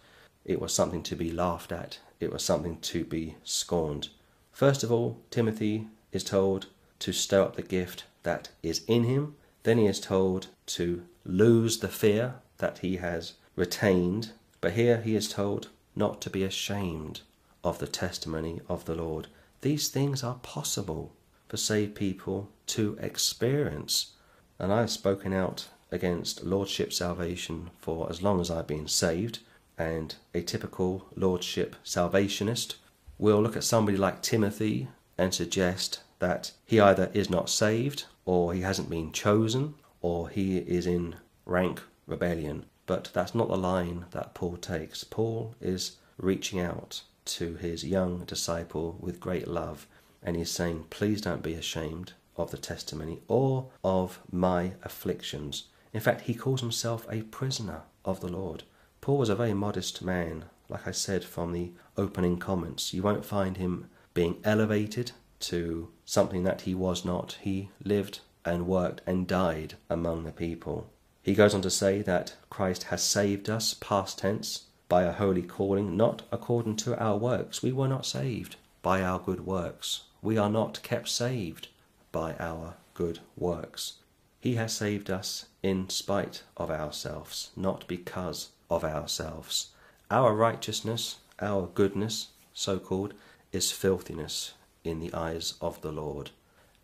It 0.45 0.61
was 0.61 0.71
something 0.71 1.01
to 1.01 1.15
be 1.15 1.31
laughed 1.31 1.71
at, 1.71 1.97
it 2.19 2.31
was 2.31 2.43
something 2.43 2.77
to 2.81 3.03
be 3.03 3.35
scorned. 3.43 4.09
First 4.51 4.83
of 4.83 4.91
all, 4.91 5.21
Timothy 5.31 5.87
is 6.11 6.23
told 6.23 6.67
to 6.99 7.11
stir 7.11 7.41
up 7.41 7.55
the 7.55 7.63
gift 7.63 8.03
that 8.21 8.49
is 8.61 8.83
in 8.87 9.05
him. 9.05 9.37
Then 9.63 9.79
he 9.79 9.87
is 9.87 9.99
told 9.99 10.49
to 10.67 11.03
lose 11.25 11.79
the 11.79 11.87
fear 11.87 12.35
that 12.59 12.79
he 12.79 12.97
has 12.97 13.33
retained. 13.59 14.31
But 14.61 14.73
here 14.73 15.01
he 15.01 15.15
is 15.15 15.29
told 15.29 15.69
not 15.95 16.21
to 16.21 16.29
be 16.29 16.43
ashamed 16.43 17.21
of 17.63 17.79
the 17.79 17.87
testimony 17.87 18.61
of 18.67 18.85
the 18.85 18.95
Lord. 18.95 19.27
These 19.61 19.89
things 19.89 20.23
are 20.23 20.35
possible 20.35 21.13
for 21.47 21.57
saved 21.57 21.93
people 21.95 22.49
to 22.67 22.97
experience. 23.01 24.13
And 24.57 24.71
I 24.71 24.79
have 24.81 24.91
spoken 24.91 25.33
out 25.33 25.67
against 25.91 26.43
Lordship 26.43 26.93
salvation 26.93 27.69
for 27.79 28.09
as 28.09 28.21
long 28.21 28.39
as 28.39 28.49
I've 28.49 28.67
been 28.67 28.87
saved 28.87 29.39
and 29.77 30.15
a 30.33 30.41
typical 30.41 31.07
lordship 31.15 31.75
salvationist 31.83 32.75
will 33.17 33.41
look 33.41 33.55
at 33.55 33.63
somebody 33.63 33.97
like 33.97 34.21
Timothy 34.21 34.89
and 35.17 35.33
suggest 35.33 36.01
that 36.19 36.51
he 36.65 36.79
either 36.79 37.09
is 37.13 37.29
not 37.29 37.49
saved 37.49 38.05
or 38.25 38.53
he 38.53 38.61
hasn't 38.61 38.89
been 38.89 39.11
chosen 39.11 39.75
or 40.01 40.29
he 40.29 40.57
is 40.57 40.85
in 40.85 41.15
rank 41.45 41.81
rebellion. 42.05 42.65
But 42.89 43.11
that's 43.13 43.35
not 43.35 43.49
the 43.49 43.55
line 43.55 44.05
that 44.13 44.33
Paul 44.33 44.57
takes. 44.57 45.03
Paul 45.03 45.53
is 45.61 45.97
reaching 46.17 46.59
out 46.59 47.03
to 47.25 47.53
his 47.53 47.83
young 47.83 48.25
disciple 48.25 48.97
with 48.99 49.19
great 49.19 49.47
love 49.47 49.85
and 50.23 50.35
he's 50.35 50.49
saying, 50.49 50.85
Please 50.89 51.21
don't 51.21 51.43
be 51.43 51.53
ashamed 51.53 52.13
of 52.35 52.49
the 52.49 52.57
testimony 52.57 53.19
or 53.27 53.67
of 53.83 54.19
my 54.31 54.71
afflictions. 54.81 55.65
In 55.93 55.99
fact, 55.99 56.21
he 56.21 56.33
calls 56.33 56.61
himself 56.61 57.05
a 57.11 57.21
prisoner 57.21 57.83
of 58.05 58.21
the 58.21 58.27
Lord. 58.27 58.63
Paul 59.01 59.19
was 59.19 59.29
a 59.29 59.35
very 59.35 59.53
modest 59.53 60.01
man, 60.01 60.45
like 60.67 60.87
I 60.87 60.91
said 60.91 61.23
from 61.23 61.51
the 61.51 61.73
opening 61.95 62.39
comments. 62.39 62.91
You 62.91 63.03
won't 63.03 63.23
find 63.23 63.57
him 63.57 63.87
being 64.15 64.39
elevated 64.43 65.11
to 65.41 65.91
something 66.05 66.41
that 66.41 66.61
he 66.61 66.73
was 66.73 67.05
not. 67.05 67.37
He 67.41 67.69
lived 67.83 68.21
and 68.43 68.65
worked 68.65 69.01
and 69.05 69.27
died 69.27 69.75
among 69.91 70.23
the 70.23 70.31
people. 70.31 70.89
He 71.21 71.33
goes 71.33 71.53
on 71.53 71.61
to 71.61 71.69
say 71.69 72.01
that 72.01 72.35
Christ 72.49 72.83
has 72.83 73.03
saved 73.03 73.49
us, 73.49 73.73
past 73.73 74.19
tense, 74.19 74.63
by 74.87 75.03
a 75.03 75.11
holy 75.11 75.43
calling, 75.43 75.95
not 75.95 76.23
according 76.31 76.77
to 76.77 76.97
our 76.97 77.17
works. 77.17 77.61
We 77.61 77.71
were 77.71 77.87
not 77.87 78.05
saved 78.05 78.55
by 78.81 79.01
our 79.01 79.19
good 79.19 79.45
works. 79.45 80.03
We 80.21 80.37
are 80.37 80.49
not 80.49 80.81
kept 80.81 81.09
saved 81.09 81.67
by 82.11 82.35
our 82.39 82.75
good 82.93 83.19
works. 83.37 83.93
He 84.39 84.55
has 84.55 84.73
saved 84.73 85.09
us 85.09 85.45
in 85.61 85.89
spite 85.89 86.43
of 86.57 86.71
ourselves, 86.71 87.51
not 87.55 87.87
because 87.87 88.49
of 88.69 88.83
ourselves. 88.83 89.71
Our 90.09 90.33
righteousness, 90.33 91.17
our 91.41 91.67
goodness, 91.67 92.29
so 92.53 92.79
called, 92.79 93.13
is 93.51 93.71
filthiness 93.71 94.53
in 94.83 94.99
the 94.99 95.13
eyes 95.13 95.55
of 95.61 95.81
the 95.81 95.91
Lord. 95.91 96.31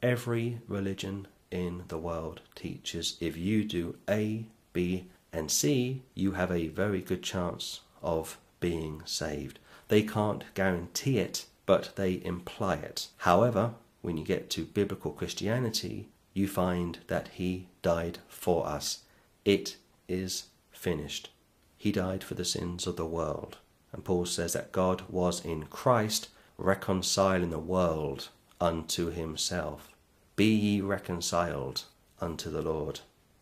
Every 0.02 0.60
religion 0.68 1.28
in 1.52 1.84
the 1.88 1.98
world 1.98 2.42
teaches 2.56 3.18
if 3.20 3.38
you 3.38 3.64
do 3.64 3.98
A, 4.10 4.46
B, 4.74 5.08
and 5.32 5.52
C, 5.52 6.02
you 6.14 6.34
have 6.34 6.52
a 6.52 6.68
very 6.68 7.02
good 7.02 7.24
chance 7.24 7.82
of 8.02 8.38
being 8.60 9.02
saved. 9.06 9.60
They 9.88 10.02
can't 10.02 10.44
guarantee 10.54 11.20
it, 11.20 11.46
but 11.66 11.96
they 11.96 12.22
imply 12.24 12.76
it. 12.76 13.08
However, 13.18 13.74
when 14.02 14.18
you 14.18 14.24
get 14.24 14.50
to 14.52 14.66
biblical 14.66 15.12
Christianity, 15.12 16.10
you 16.34 16.48
find 16.48 17.00
that 17.08 17.30
He 17.30 17.68
died 17.82 18.20
for 18.28 18.68
us. 18.68 19.00
It 19.44 19.78
is 20.08 20.46
finished. 20.72 21.30
He 21.78 21.92
died 21.92 22.24
for 22.24 22.36
the 22.36 22.46
sins 22.46 22.88
of 22.88 22.96
the 22.96 23.06
world. 23.06 23.58
And 23.92 24.04
Paul 24.04 24.26
says 24.26 24.54
that 24.54 24.72
God 24.72 25.04
was 25.10 25.44
in 25.44 25.66
Christ 25.66 26.30
reconciling 26.58 27.50
the 27.50 27.60
world 27.60 28.30
unto 28.60 29.10
himself. 29.10 29.95
Be 30.36 30.54
ye 30.54 30.82
reconciled 30.82 31.84
unto 32.20 32.50
the 32.50 32.62
Lord. 32.62 33.00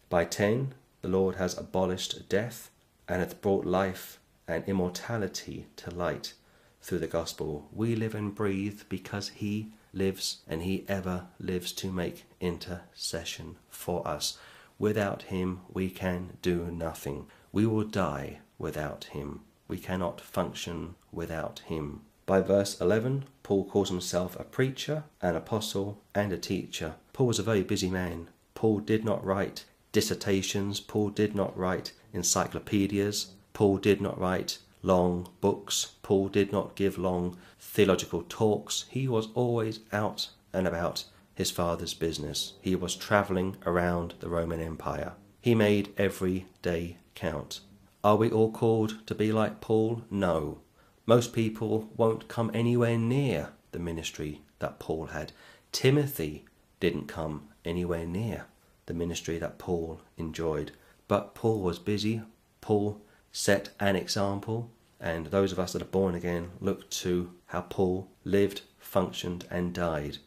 By 0.09 0.25
10, 0.25 0.75
the 1.01 1.07
Lord 1.07 1.35
has 1.35 1.57
abolished 1.57 2.29
death 2.29 2.69
and 3.07 3.19
hath 3.19 3.41
brought 3.41 3.65
life 3.65 4.19
and 4.47 4.63
immortality 4.67 5.65
to 5.77 5.89
light 5.89 6.33
through 6.81 6.99
the 6.99 7.07
gospel. 7.07 7.67
We 7.73 7.95
live 7.95 8.13
and 8.13 8.35
breathe 8.35 8.81
because 8.89 9.29
he 9.29 9.69
lives 9.91 10.41
and 10.47 10.61
he 10.61 10.85
ever 10.87 11.27
lives 11.39 11.71
to 11.73 11.91
make 11.91 12.25
intercession 12.39 13.55
for 13.69 14.07
us. 14.07 14.37
Without 14.77 15.23
him, 15.23 15.61
we 15.71 15.89
can 15.89 16.37
do 16.43 16.69
nothing. 16.71 17.25
We 17.51 17.65
will 17.65 17.85
die 17.85 18.39
without 18.59 19.05
him. 19.05 19.41
We 19.67 19.79
cannot 19.79 20.21
function 20.21 20.95
without 21.11 21.59
him. 21.65 22.01
By 22.25 22.41
verse 22.41 22.79
11, 22.79 23.25
Paul 23.43 23.65
calls 23.65 23.89
himself 23.89 24.39
a 24.39 24.43
preacher, 24.43 25.03
an 25.21 25.35
apostle, 25.35 26.01
and 26.15 26.31
a 26.31 26.37
teacher. 26.37 26.95
Paul 27.11 27.27
was 27.27 27.39
a 27.39 27.43
very 27.43 27.61
busy 27.61 27.89
man. 27.89 28.29
Paul 28.55 28.79
did 28.79 29.03
not 29.03 29.23
write 29.23 29.65
dissertations, 29.91 30.79
Paul 30.79 31.09
did 31.09 31.35
not 31.35 31.55
write 31.57 31.91
encyclopedias, 32.13 33.27
Paul 33.53 33.77
did 33.77 34.01
not 34.01 34.19
write 34.19 34.57
long 34.81 35.29
books, 35.41 35.93
Paul 36.01 36.29
did 36.29 36.51
not 36.51 36.75
give 36.75 36.97
long 36.97 37.37
theological 37.59 38.23
talks. 38.27 38.85
He 38.89 39.07
was 39.07 39.27
always 39.35 39.79
out 39.91 40.29
and 40.51 40.67
about 40.67 41.05
his 41.35 41.51
father's 41.51 41.93
business. 41.93 42.53
He 42.61 42.75
was 42.75 42.95
travelling 42.95 43.57
around 43.65 44.15
the 44.19 44.29
Roman 44.29 44.59
Empire. 44.59 45.13
He 45.41 45.55
made 45.55 45.93
every 45.97 46.45
day 46.61 46.97
count. 47.15 47.59
Are 48.03 48.15
we 48.15 48.29
all 48.29 48.51
called 48.51 49.05
to 49.07 49.15
be 49.15 49.31
like 49.31 49.61
Paul? 49.61 50.03
No. 50.09 50.59
Most 51.05 51.33
people 51.33 51.89
won't 51.97 52.29
come 52.29 52.49
anywhere 52.53 52.97
near 52.97 53.49
the 53.73 53.79
ministry 53.79 54.41
that 54.59 54.79
Paul 54.79 55.07
had. 55.07 55.33
Timothy 55.73 56.45
didn't 56.79 57.07
come 57.07 57.49
anywhere 57.65 58.05
near 58.05 58.45
the 58.85 58.93
ministry 58.93 59.37
that 59.39 59.57
Paul 59.57 59.99
enjoyed. 60.17 60.71
But 61.09 61.35
Paul 61.35 61.59
was 61.59 61.77
busy. 61.77 62.21
Paul 62.61 63.01
set 63.33 63.69
an 63.79 63.97
example, 63.97 64.71
and 64.99 65.25
those 65.27 65.51
of 65.51 65.59
us 65.59 65.73
that 65.73 65.81
are 65.81 65.85
born 65.85 66.15
again 66.15 66.51
look 66.61 66.89
to 66.91 67.31
how 67.47 67.61
Paul 67.61 68.09
lived, 68.23 68.61
functioned, 68.79 69.45
and 69.49 69.73
died. 69.73 70.19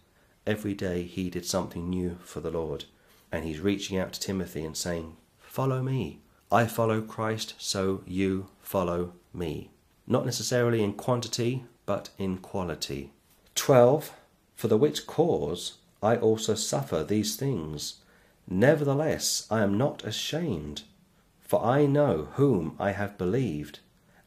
Every 0.47 0.75
day 0.75 1.05
he 1.05 1.31
did 1.31 1.47
something 1.47 1.89
new 1.89 2.19
for 2.23 2.41
the 2.41 2.51
Lord, 2.51 2.85
and 3.33 3.45
he's 3.45 3.61
reaching 3.61 3.99
out 3.99 4.13
to 4.13 4.21
Timothy 4.21 4.65
and 4.65 4.77
saying, 4.77 5.17
Follow 5.39 5.83
me. 5.83 6.21
I 6.53 6.67
follow 6.67 7.01
Christ, 7.01 7.55
so 7.59 8.03
you 8.07 8.49
follow 8.61 9.15
me. 9.33 9.71
Not 10.07 10.25
necessarily 10.25 10.83
in 10.83 10.93
quantity, 10.93 11.65
but 11.85 12.11
in 12.19 12.39
quality. 12.39 13.13
12. 13.55 14.13
For 14.55 14.69
the 14.69 14.77
which 14.77 15.07
cause 15.07 15.79
I 16.03 16.17
also 16.17 16.55
suffer 16.55 17.03
these 17.03 17.37
things. 17.37 18.01
Nevertheless, 18.49 19.47
I 19.51 19.63
am 19.63 19.77
not 19.77 20.05
ashamed, 20.05 20.83
for 21.41 21.65
I 21.65 21.87
know 21.87 22.29
whom 22.35 22.77
I 22.79 22.93
have 22.93 23.19
believed, 23.19 23.81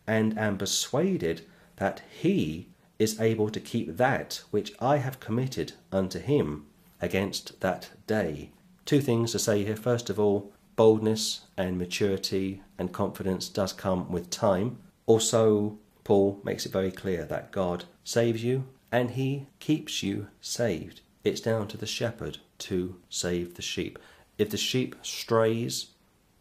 and 0.05 0.38
am 0.38 0.57
persuaded 0.57 1.45
that 1.77 2.01
he 2.09 2.67
is 2.98 3.19
able 3.21 3.50
to 3.50 3.62
keep 3.62 3.95
that 3.95 4.43
which 4.51 4.74
I 4.81 4.98
have 4.98 5.21
committed 5.21 5.74
unto 5.91 6.19
him 6.19 6.65
against 7.01 7.62
that 7.62 7.91
day. 8.07 8.51
Two 8.86 9.00
things 9.00 9.31
to 9.31 9.39
say 9.39 9.63
here. 9.63 9.77
First 9.77 10.09
of 10.09 10.19
all, 10.19 10.51
boldness 10.75 11.41
and 11.55 11.77
maturity 11.77 12.62
and 12.77 12.91
confidence 12.91 13.48
does 13.48 13.71
come 13.71 14.12
with 14.12 14.29
time. 14.29 14.79
Also, 15.10 15.75
Paul 16.04 16.39
makes 16.44 16.68
it 16.68 16.72
very 16.72 16.92
clear 16.92 17.25
that 17.25 17.51
God 17.51 17.86
saves 18.04 18.44
you 18.44 18.66
and 18.92 19.10
he 19.10 19.48
keeps 19.58 20.04
you 20.04 20.28
saved. 20.39 21.01
It's 21.24 21.42
down 21.42 21.68
to 21.70 21.78
the 21.78 21.88
shepherd 21.88 22.38
to 22.60 22.96
save 23.10 23.56
the 23.56 23.63
sheep. 23.63 23.98
If 24.38 24.51
the 24.51 24.58
sheep 24.58 24.96
strays, 25.01 25.88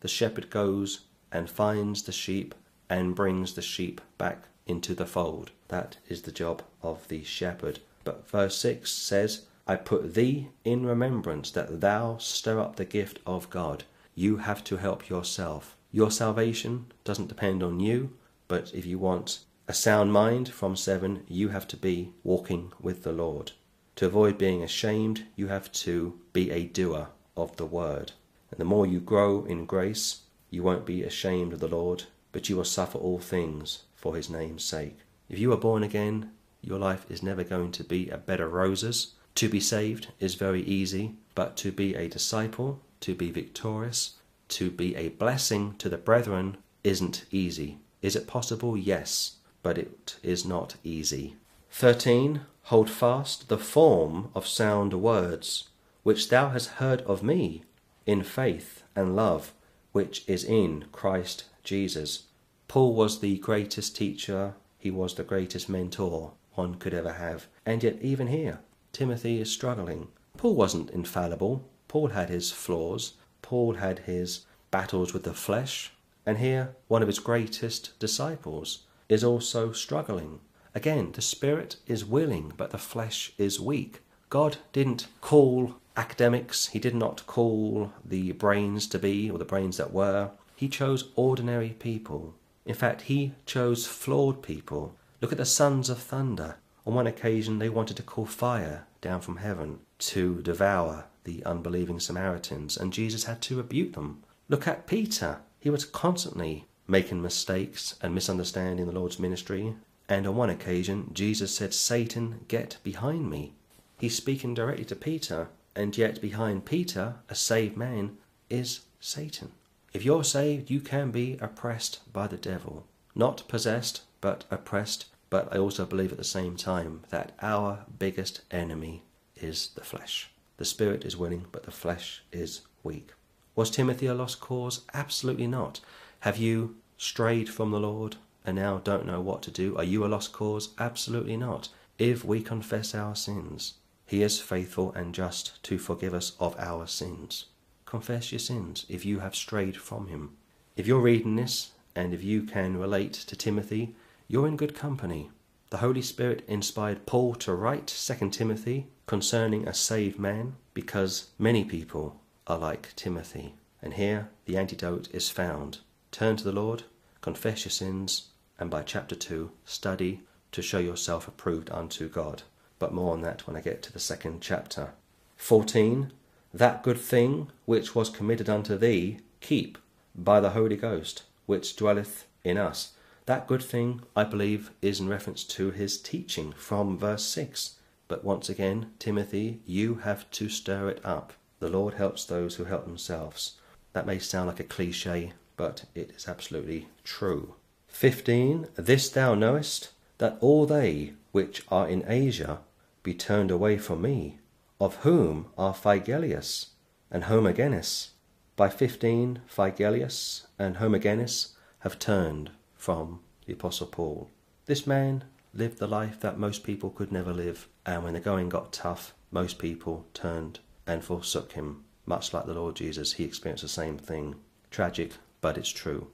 the 0.01 0.09
shepherd 0.09 0.51
goes 0.51 1.07
and 1.33 1.49
finds 1.49 2.03
the 2.03 2.13
sheep 2.13 2.55
and 2.91 3.15
brings 3.15 3.55
the 3.55 3.63
sheep 3.63 4.03
back 4.19 4.49
into 4.67 4.95
the 4.95 5.07
fold. 5.07 5.51
That 5.69 5.97
is 6.07 6.21
the 6.21 6.31
job 6.31 6.63
of 6.83 7.09
the 7.09 7.25
shepherd. 7.25 7.79
But 8.05 8.29
verse 8.29 8.59
6 8.59 8.93
says, 8.93 9.47
I 9.67 9.77
put 9.77 10.13
thee 10.13 10.51
in 10.63 10.85
remembrance 10.85 11.51
that 11.53 11.81
thou 11.81 12.19
stir 12.19 12.61
up 12.61 12.77
the 12.77 12.85
gift 12.85 13.21
of 13.27 13.49
God. 13.49 13.85
You 14.15 14.37
have 14.37 14.63
to 14.65 14.77
help 14.77 15.09
yourself. 15.09 15.75
Your 15.91 16.11
salvation 16.11 16.93
doesn't 17.05 17.29
depend 17.29 17.63
on 17.63 17.81
you, 17.81 18.13
but 18.49 18.75
if 18.75 18.85
you 18.85 18.99
want 18.99 19.41
a 19.69 19.75
sound 19.75 20.13
mind 20.13 20.49
from 20.49 20.75
7, 20.75 21.25
you 21.29 21.51
have 21.51 21.69
to 21.69 21.77
be 21.77 22.13
walking 22.25 22.73
with 22.81 23.03
the 23.03 23.13
Lord. 23.13 23.53
To 23.97 24.07
avoid 24.07 24.39
being 24.39 24.63
ashamed, 24.63 25.27
you 25.37 25.49
have 25.49 25.71
to 25.73 26.19
be 26.33 26.51
a 26.51 26.65
doer 26.65 27.09
of 27.37 27.57
the 27.57 27.67
word. 27.67 28.13
And 28.51 28.59
the 28.59 28.65
more 28.65 28.87
you 28.87 29.01
grow 29.01 29.45
in 29.45 29.67
grace, 29.67 30.23
you 30.51 30.63
won't 30.63 30.87
be 30.87 31.03
ashamed 31.03 31.53
of 31.53 31.61
the 31.61 31.69
Lord, 31.69 32.05
but 32.33 32.49
you 32.49 32.57
will 32.57 32.65
suffer 32.65 32.97
all 32.97 33.19
things 33.19 33.83
for 33.95 34.17
his 34.17 34.31
name's 34.31 34.65
sake. 34.65 34.99
If 35.29 35.39
you 35.39 35.53
are 35.53 35.59
born 35.59 35.83
again, 35.83 36.31
your 36.63 36.79
life 36.79 37.05
is 37.11 37.23
never 37.23 37.45
going 37.45 37.73
to 37.73 37.85
be 37.85 38.09
a 38.09 38.17
bed 38.17 38.41
of 38.41 38.53
roses. 38.53 39.15
To 39.35 39.49
be 39.49 39.61
saved 39.61 40.09
is 40.19 40.35
very 40.35 40.63
easy, 40.63 41.17
but 41.35 41.57
to 41.59 41.71
be 41.71 41.95
a 41.95 42.09
disciple, 42.09 42.81
to 43.01 43.15
be 43.15 43.31
victorious, 43.31 44.15
to 44.49 44.71
be 44.71 44.97
a 44.97 45.11
blessing 45.11 45.75
to 45.79 45.89
the 45.89 45.99
brethren 45.99 46.57
isn't 46.83 47.27
easy. 47.31 47.79
Is 48.03 48.17
it 48.17 48.27
possible? 48.27 48.77
Yes, 48.77 49.37
but 49.63 49.79
it 49.79 50.17
is 50.23 50.45
not 50.45 50.77
easy. 50.85 51.37
13. 51.71 52.43
Hold 52.65 52.91
fast 52.91 53.49
the 53.49 53.59
form 53.59 54.31
of 54.35 54.47
sound 54.47 54.93
words, 54.95 55.69
which 56.03 56.29
thou 56.29 56.51
hast 56.51 56.79
heard 56.83 57.03
of 57.03 57.23
me, 57.23 57.63
in 58.07 58.23
faith 58.23 58.83
and 58.95 59.17
love, 59.17 59.53
which 59.93 60.25
is 60.29 60.45
in 60.45 60.85
Christ 60.93 61.45
Jesus. 61.65 62.25
Paul 62.69 62.95
was 62.95 63.21
the 63.21 63.39
greatest 63.39 63.97
teacher, 63.97 64.55
he 64.79 64.91
was 64.91 65.15
the 65.15 65.25
greatest 65.25 65.69
mentor 65.69 66.33
one 66.55 66.75
could 66.75 66.95
ever 66.95 67.15
have. 67.15 67.47
And 67.65 67.83
yet, 67.83 67.99
even 68.03 68.27
here, 68.27 68.61
Timothy 68.93 69.41
is 69.41 69.51
struggling. 69.51 70.09
Paul 70.37 70.55
wasn't 70.55 70.91
infallible. 70.91 71.69
Paul 71.89 72.09
had 72.09 72.29
his 72.29 72.53
flaws. 72.53 73.15
Paul 73.43 73.75
had 73.75 74.01
his 74.01 74.45
battles 74.71 75.13
with 75.13 75.25
the 75.25 75.35
flesh. 75.35 75.93
And 76.29 76.39
here, 76.39 76.77
one 76.87 77.03
of 77.03 77.09
his 77.09 77.19
greatest 77.19 77.99
disciples 77.99 78.85
is 79.09 79.25
also 79.25 79.73
struggling. 79.73 80.41
Again, 80.75 81.13
the 81.13 81.23
spirit 81.23 81.77
is 81.87 82.05
willing, 82.05 82.53
but 82.57 82.71
the 82.71 82.79
flesh 82.79 83.33
is 83.39 83.59
weak. 83.61 84.01
God 84.29 84.59
didn't 84.73 85.09
call 85.21 85.77
academics, 85.97 86.69
He 86.69 86.79
did 86.79 86.95
not 86.95 87.27
call 87.27 87.93
the 88.05 88.33
brains 88.33 88.87
to 88.89 88.99
be, 88.99 89.31
or 89.31 89.39
the 89.39 89.45
brains 89.45 89.79
that 89.79 89.93
were. 89.93 90.31
He 90.55 90.69
chose 90.69 91.11
ordinary 91.17 91.71
people 91.71 92.35
in 92.69 92.75
fact, 92.75 93.03
he 93.03 93.33
chose 93.47 93.87
flawed 93.87 94.43
people. 94.43 94.95
Look 95.23 95.33
at 95.33 95.39
the 95.39 95.47
sons 95.47 95.89
of 95.89 95.99
thunder. 95.99 96.57
On 96.87 96.93
one 96.95 97.07
occasion, 97.07 97.59
they 97.59 97.71
wanted 97.71 97.97
to 97.97 98.03
call 98.03 98.27
fire 98.27 98.87
down 99.01 99.23
from 99.23 99.39
heaven 99.39 99.81
to 100.01 100.43
devour 100.43 101.07
the 101.25 101.43
unbelieving 101.47 101.99
Samaritans, 101.99 102.77
and 102.77 102.93
Jesus 102.93 103.25
had 103.25 103.41
to 103.43 103.57
rebuke 103.57 103.95
them. 103.95 104.23
Look 104.51 104.69
at 104.69 104.87
Peter. 104.87 105.41
He 105.61 105.71
was 105.71 105.85
constantly 105.85 106.67
making 106.87 107.21
mistakes 107.21 107.95
and 108.01 108.15
misunderstanding 108.15 108.87
the 108.87 108.93
Lord's 108.93 109.19
ministry. 109.19 109.75
And 110.09 110.27
on 110.27 110.37
one 110.37 110.51
occasion, 110.51 111.11
Jesus 111.13 111.55
said, 111.55 111.75
Satan, 111.75 112.47
get 112.49 112.79
behind 112.83 113.29
me. 113.29 113.53
He's 113.99 114.17
speaking 114.17 114.55
directly 114.55 114.87
to 114.87 114.97
Peter, 114.97 115.49
and 115.77 115.97
yet 115.97 116.21
behind 116.21 116.65
Peter, 116.65 117.17
a 117.29 117.35
saved 117.35 117.77
man, 117.77 118.17
is 118.49 118.81
Satan. 119.01 119.53
If 119.93 120.05
you're 120.05 120.25
saved, 120.25 120.71
you 120.71 120.81
can 120.81 121.11
be 121.11 121.37
oppressed 121.41 122.01
by 122.13 122.27
the 122.27 122.37
devil. 122.37 122.87
Not 123.15 123.47
possessed, 123.49 124.03
but 124.21 124.45
oppressed. 124.51 125.07
But 125.31 125.53
I 125.53 125.59
also 125.59 125.85
believe 125.85 126.13
at 126.13 126.19
the 126.19 126.25
same 126.25 126.57
time 126.57 127.03
that 127.11 127.33
our 127.43 127.85
biggest 127.99 128.41
enemy 128.51 129.03
is 129.37 129.71
the 129.75 129.85
flesh. 129.85 130.31
The 130.57 130.65
spirit 130.65 131.05
is 131.05 131.17
willing, 131.17 131.47
but 131.53 131.65
the 131.65 131.71
flesh 131.71 132.23
is 132.33 132.63
weak. 132.83 133.11
Was 133.59 133.71
Timothy 133.71 134.07
a 134.07 134.15
lost 134.15 134.39
cause? 134.39 134.83
Absolutely 134.95 135.49
not. 135.49 135.81
Have 136.21 136.37
you 136.37 136.77
strayed 136.97 137.49
from 137.49 137.73
the 137.73 137.81
Lord 137.81 138.15
and 138.47 138.55
now 138.55 138.79
don't 138.79 139.05
know 139.05 139.21
what 139.21 139.43
to 139.43 139.51
do? 139.51 139.77
Are 139.77 139.83
you 139.83 140.05
a 140.05 140.07
lost 140.07 140.33
cause? 140.33 140.69
Absolutely 140.79 141.37
not. 141.37 141.69
If 141.99 142.25
we 142.25 142.41
confess 142.41 142.95
our 142.95 143.17
sins, 143.17 143.75
He 144.07 144.23
is 144.23 144.41
faithful 144.41 144.93
and 144.93 145.13
just 145.13 145.61
to 145.65 145.77
forgive 145.77 146.15
us 146.15 146.37
of 146.39 146.55
our 146.57 146.87
sins 146.87 147.47
confess 147.89 148.31
your 148.31 148.39
sins 148.39 148.85
if 148.89 149.05
you 149.05 149.21
have 149.21 149.35
strayed 149.35 149.77
from 149.77 150.09
him. 150.09 150.37
If 150.77 150.87
you're 150.87 151.01
reading 151.01 151.37
this 151.37 151.73
and 151.97 152.13
if 152.13 152.23
you 152.23 152.43
can 152.43 152.77
relate 152.77 153.15
to 153.15 153.35
Timothy, 153.35 153.97
you're 154.29 154.47
in 154.47 154.59
good 154.59 154.75
company. 154.75 155.31
The 155.71 155.79
Holy 155.79 156.03
Spirit 156.03 156.45
inspired 156.47 157.07
Paul 157.07 157.35
to 157.37 157.55
write 157.55 157.87
2 157.87 158.29
Timothy 158.31 158.89
concerning 159.07 159.67
a 159.67 159.75
saved 159.75 160.19
man 160.19 160.57
because 160.75 161.31
many 161.39 161.65
people 161.65 162.21
are 162.49 162.59
like 162.59 162.95
Timothy. 162.97 163.55
And 163.81 163.95
here 163.95 164.31
the 164.47 164.57
antidote 164.57 165.09
is 165.13 165.29
found. 165.29 165.79
Turn 166.11 166.37
to 166.37 166.45
the 166.45 166.53
Lord, 166.53 166.83
confess 167.21 167.65
your 167.65 167.71
sins, 167.71 168.29
and 168.59 168.71
by 168.71 168.83
chapter 168.83 169.15
2, 169.15 169.53
study 169.65 170.23
to 170.51 170.63
show 170.63 170.79
yourself 170.79 171.29
approved 171.29 171.71
unto 171.71 172.09
God. 172.09 172.43
But 172.81 172.93
more 172.93 173.13
on 173.13 173.21
that 173.23 173.47
when 173.47 173.57
I 173.57 173.61
get 173.61 173.83
to 173.83 173.93
the 173.93 174.01
second 174.01 174.41
chapter. 174.41 174.95
14 175.37 176.13
that 176.55 176.83
good 176.83 176.99
thing 176.99 177.49
which 177.67 177.95
was 177.95 178.09
committed 178.09 178.49
unto 178.49 178.79
thee, 178.79 179.21
keep 179.41 179.77
by 180.15 180.41
the 180.41 180.51
Holy 180.51 180.77
Ghost, 180.77 181.25
which 181.47 181.77
dwelleth 181.77 182.27
in 182.43 182.57
us. 182.57 182.93
That 183.27 183.47
good 183.47 183.63
thing, 183.63 184.01
I 184.17 184.25
believe, 184.25 184.71
is 184.81 184.99
in 184.99 185.09
reference 185.09 185.45
to 185.45 185.71
his 185.71 186.01
teaching 186.01 186.53
from 186.57 186.97
verse 186.97 187.25
6. 187.25 187.75
But 188.09 188.25
once 188.25 188.49
again, 188.49 188.93
Timothy, 188.99 189.61
you 189.67 189.97
have 189.97 190.31
to 190.33 190.49
stir 190.49 190.89
it 190.89 191.05
up. 191.05 191.35
The 191.61 191.69
Lord 191.69 191.95
helps 191.95 192.25
those 192.25 192.57
who 192.57 192.65
help 192.65 192.85
themselves. 192.85 193.57
That 193.93 194.07
may 194.07 194.19
sound 194.19 194.49
like 194.49 194.61
a 194.61 194.65
cliche, 194.65 195.33
but 195.57 195.85
it 195.95 196.11
is 196.11 196.29
absolutely 196.29 196.89
true. 197.05 197.55
15. 197.89 198.69
This 198.77 199.09
thou 199.09 199.35
knowest, 199.35 199.91
that 200.19 200.39
all 200.41 200.67
they 200.67 201.15
which 201.33 201.63
are 201.69 201.89
in 201.89 202.05
Asia 202.07 202.61
be 203.03 203.15
turned 203.15 203.51
away 203.51 203.79
from 203.79 204.03
me, 204.03 204.39
of 204.81 204.97
whom 204.97 205.47
are 205.57 205.75
Phygellus 205.75 206.67
and 207.11 207.25
Hermogenes. 207.25 208.11
By 208.55 208.69
15, 208.69 209.41
Phygellus 209.49 210.47
and 210.59 210.77
Hermogenes 210.77 211.57
have 211.81 211.99
turned 211.99 212.51
from 212.77 213.21
the 213.47 213.53
Apostle 213.53 213.87
Paul. 213.87 214.31
This 214.67 214.87
man 214.87 215.25
lived 215.55 215.79
the 215.79 215.87
life 215.87 216.21
that 216.21 216.39
most 216.39 216.63
people 216.63 216.91
could 216.91 217.11
never 217.11 217.33
live, 217.33 217.69
and 217.87 218.05
when 218.05 218.13
the 218.13 218.21
going 218.21 218.49
got 218.49 218.73
tough, 218.73 219.15
most 219.31 219.59
people 219.59 220.07
turned 220.13 220.61
and 220.89 221.05
forsook 221.05 221.53
him. 221.53 221.85
Much 222.07 222.33
like 222.33 222.47
the 222.47 222.55
Lord 222.55 222.75
Jesus, 222.75 223.13
he 223.13 223.25
experienced 223.25 223.63
the 223.63 223.69
same 223.69 223.99
thing. 223.99 224.37
Tragic, 224.71 225.13
but 225.41 225.59
it's 225.59 225.69
true. 225.69 226.09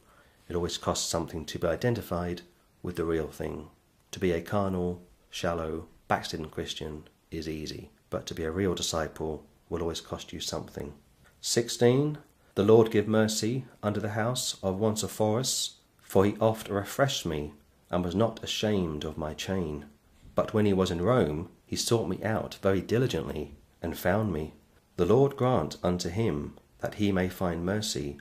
It 0.48 0.56
always 0.56 0.76
costs 0.76 1.08
something 1.08 1.44
to 1.46 1.58
be 1.58 1.68
identified 1.68 2.42
with 2.82 2.96
the 2.96 3.04
real 3.04 3.28
thing. 3.28 3.68
To 4.10 4.20
be 4.20 4.32
a 4.32 4.42
carnal, 4.42 5.02
shallow, 5.30 5.87
backslidden 6.08 6.50
Christian 6.50 7.08
is 7.30 7.48
easy, 7.48 7.90
but 8.10 8.26
to 8.26 8.34
be 8.34 8.44
a 8.44 8.50
real 8.50 8.74
disciple 8.74 9.46
will 9.68 9.80
always 9.80 10.00
cost 10.00 10.32
you 10.32 10.40
something. 10.40 10.92
16. 11.40 12.18
The 12.54 12.62
Lord 12.62 12.90
give 12.90 13.08
mercy 13.08 13.64
unto 13.82 14.00
the 14.00 14.10
house 14.10 14.56
of 14.62 14.80
Onesiphorus, 14.80 15.76
for 16.02 16.24
he 16.24 16.37
oft 16.40 16.68
refreshed 16.68 17.24
me, 17.24 17.54
and 17.90 18.04
was 18.04 18.14
not 18.14 18.42
ashamed 18.42 19.04
of 19.04 19.18
my 19.18 19.34
chain. 19.34 19.87
But 20.34 20.52
when 20.52 20.66
he 20.66 20.72
was 20.72 20.90
in 20.90 21.02
Rome, 21.02 21.48
he 21.66 21.76
sought 21.76 22.08
me 22.08 22.22
out 22.22 22.58
very 22.62 22.80
diligently, 22.80 23.54
and 23.80 23.96
found 23.96 24.32
me. 24.32 24.54
The 24.96 25.07
Lord 25.07 25.37
grant 25.37 25.76
unto 25.83 26.09
him 26.09 26.57
that 26.80 26.94
he 26.94 27.11
may 27.11 27.28
find 27.28 27.66
mercy 27.66 28.18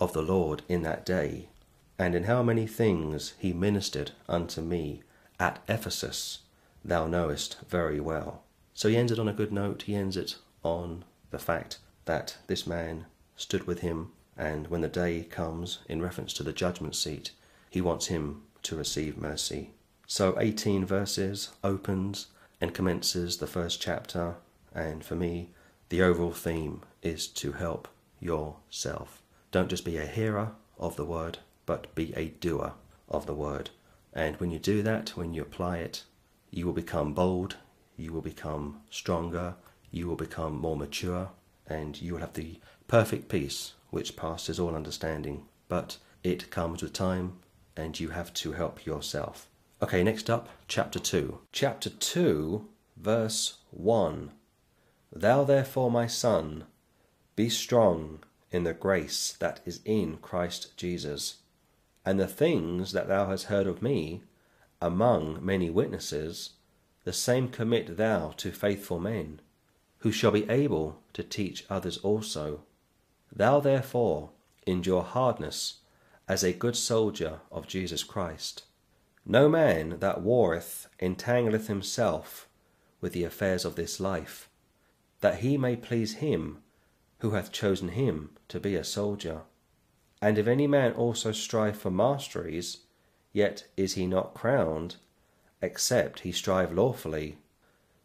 of 0.00 0.12
the 0.12 0.22
Lord 0.22 0.62
in 0.68 0.82
that 0.82 1.06
day. 1.06 1.48
And 1.98 2.14
in 2.14 2.24
how 2.24 2.42
many 2.42 2.66
things 2.66 3.34
he 3.38 3.52
ministered 3.52 4.10
unto 4.28 4.60
me 4.60 5.02
at 5.38 5.62
Ephesus, 5.68 6.40
thou 6.84 7.06
knowest 7.06 7.56
very 7.68 8.00
well. 8.00 8.42
So 8.74 8.88
he 8.88 8.96
ends 8.96 9.12
it 9.12 9.18
on 9.18 9.28
a 9.28 9.32
good 9.32 9.52
note. 9.52 9.82
He 9.82 9.94
ends 9.94 10.16
it 10.16 10.36
on 10.62 11.04
the 11.30 11.38
fact 11.38 11.78
that 12.04 12.36
this 12.46 12.66
man 12.66 13.06
stood 13.36 13.66
with 13.66 13.80
him, 13.80 14.12
and 14.36 14.66
when 14.68 14.80
the 14.80 14.88
day 14.88 15.22
comes, 15.22 15.78
in 15.88 16.02
reference 16.02 16.32
to 16.34 16.42
the 16.42 16.52
judgment 16.52 16.94
seat, 16.94 17.30
he 17.70 17.80
wants 17.80 18.06
him 18.06 18.42
to 18.62 18.76
receive 18.76 19.16
mercy. 19.16 19.70
So 20.06 20.36
18 20.38 20.84
verses 20.84 21.50
opens 21.64 22.26
and 22.60 22.74
commences 22.74 23.38
the 23.38 23.46
first 23.46 23.80
chapter, 23.80 24.36
and 24.74 25.04
for 25.04 25.14
me, 25.14 25.50
the 25.88 26.02
overall 26.02 26.32
theme 26.32 26.82
is 27.02 27.26
to 27.28 27.52
help 27.52 27.88
yourself. 28.20 29.22
Don't 29.52 29.70
just 29.70 29.84
be 29.84 29.96
a 29.96 30.06
hearer 30.06 30.52
of 30.78 30.96
the 30.96 31.04
word, 31.04 31.38
but 31.64 31.94
be 31.94 32.12
a 32.14 32.28
doer 32.28 32.74
of 33.08 33.26
the 33.26 33.34
word. 33.34 33.70
And 34.12 34.36
when 34.36 34.50
you 34.50 34.58
do 34.58 34.82
that, 34.82 35.10
when 35.10 35.34
you 35.34 35.42
apply 35.42 35.78
it, 35.78 36.04
you 36.50 36.66
will 36.66 36.72
become 36.72 37.12
bold, 37.12 37.56
you 37.96 38.12
will 38.12 38.22
become 38.22 38.80
stronger, 38.90 39.54
you 39.90 40.08
will 40.08 40.16
become 40.16 40.58
more 40.58 40.76
mature, 40.76 41.30
and 41.66 42.00
you 42.00 42.14
will 42.14 42.20
have 42.20 42.34
the 42.34 42.60
perfect 42.88 43.28
peace 43.28 43.72
which 43.90 44.16
passes 44.16 44.58
all 44.58 44.74
understanding. 44.74 45.46
But 45.68 45.98
it 46.22 46.50
comes 46.50 46.82
with 46.82 46.92
time, 46.92 47.38
and 47.76 47.98
you 47.98 48.08
have 48.10 48.32
to 48.34 48.52
help 48.52 48.84
yourself. 48.86 49.48
Okay, 49.82 50.02
next 50.02 50.30
up, 50.30 50.48
chapter 50.68 50.98
2. 50.98 51.38
Chapter 51.52 51.90
2, 51.90 52.66
verse 52.96 53.58
1. 53.70 54.32
Thou 55.20 55.44
therefore, 55.44 55.90
my 55.90 56.06
son, 56.06 56.64
be 57.36 57.48
strong 57.48 58.22
in 58.50 58.64
the 58.64 58.74
grace 58.74 59.32
that 59.40 59.60
is 59.64 59.80
in 59.86 60.18
Christ 60.18 60.76
Jesus. 60.76 61.36
And 62.04 62.20
the 62.20 62.26
things 62.26 62.92
that 62.92 63.08
thou 63.08 63.26
hast 63.30 63.46
heard 63.46 63.66
of 63.66 63.80
me 63.80 64.24
among 64.80 65.44
many 65.44 65.70
witnesses, 65.70 66.50
the 67.04 67.14
same 67.14 67.48
commit 67.48 67.96
thou 67.96 68.34
to 68.36 68.52
faithful 68.52 69.00
men, 69.00 69.40
who 70.00 70.12
shall 70.12 70.32
be 70.32 70.48
able 70.50 71.00
to 71.14 71.22
teach 71.22 71.64
others 71.70 71.96
also. 71.98 72.60
Thou 73.34 73.58
therefore 73.60 74.32
endure 74.66 75.02
hardness 75.02 75.78
as 76.28 76.44
a 76.44 76.52
good 76.52 76.76
soldier 76.76 77.40
of 77.50 77.66
Jesus 77.66 78.04
Christ. 78.04 78.64
No 79.24 79.48
man 79.48 79.98
that 80.00 80.20
warreth 80.20 80.88
entangleth 81.00 81.68
himself 81.68 82.48
with 83.00 83.14
the 83.14 83.24
affairs 83.24 83.64
of 83.64 83.76
this 83.76 83.98
life, 83.98 84.50
that 85.20 85.40
he 85.40 85.56
may 85.56 85.76
please 85.76 86.14
him 86.14 86.58
who 87.20 87.30
hath 87.30 87.52
chosen 87.52 87.88
him 87.88 88.30
to 88.48 88.60
be 88.60 88.74
a 88.74 88.84
soldier. 88.84 89.42
And 90.20 90.38
if 90.38 90.46
any 90.46 90.66
man 90.66 90.92
also 90.92 91.32
strive 91.32 91.78
for 91.78 91.90
masteries, 91.90 92.78
yet 93.32 93.66
is 93.76 93.94
he 93.94 94.06
not 94.06 94.34
crowned, 94.34 94.96
except 95.60 96.20
he 96.20 96.32
strive 96.32 96.72
lawfully. 96.72 97.38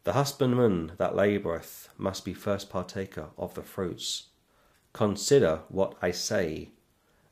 The 0.04 0.14
husbandman 0.14 0.94
that 0.98 1.16
laboureth 1.16 1.90
must 1.98 2.26
be 2.26 2.34
first 2.34 2.70
partaker 2.70 3.28
of 3.38 3.54
the 3.54 3.64
fruits. 3.64 4.28
Consider 4.94 5.62
what 5.70 5.96
I 6.02 6.12
say, 6.12 6.72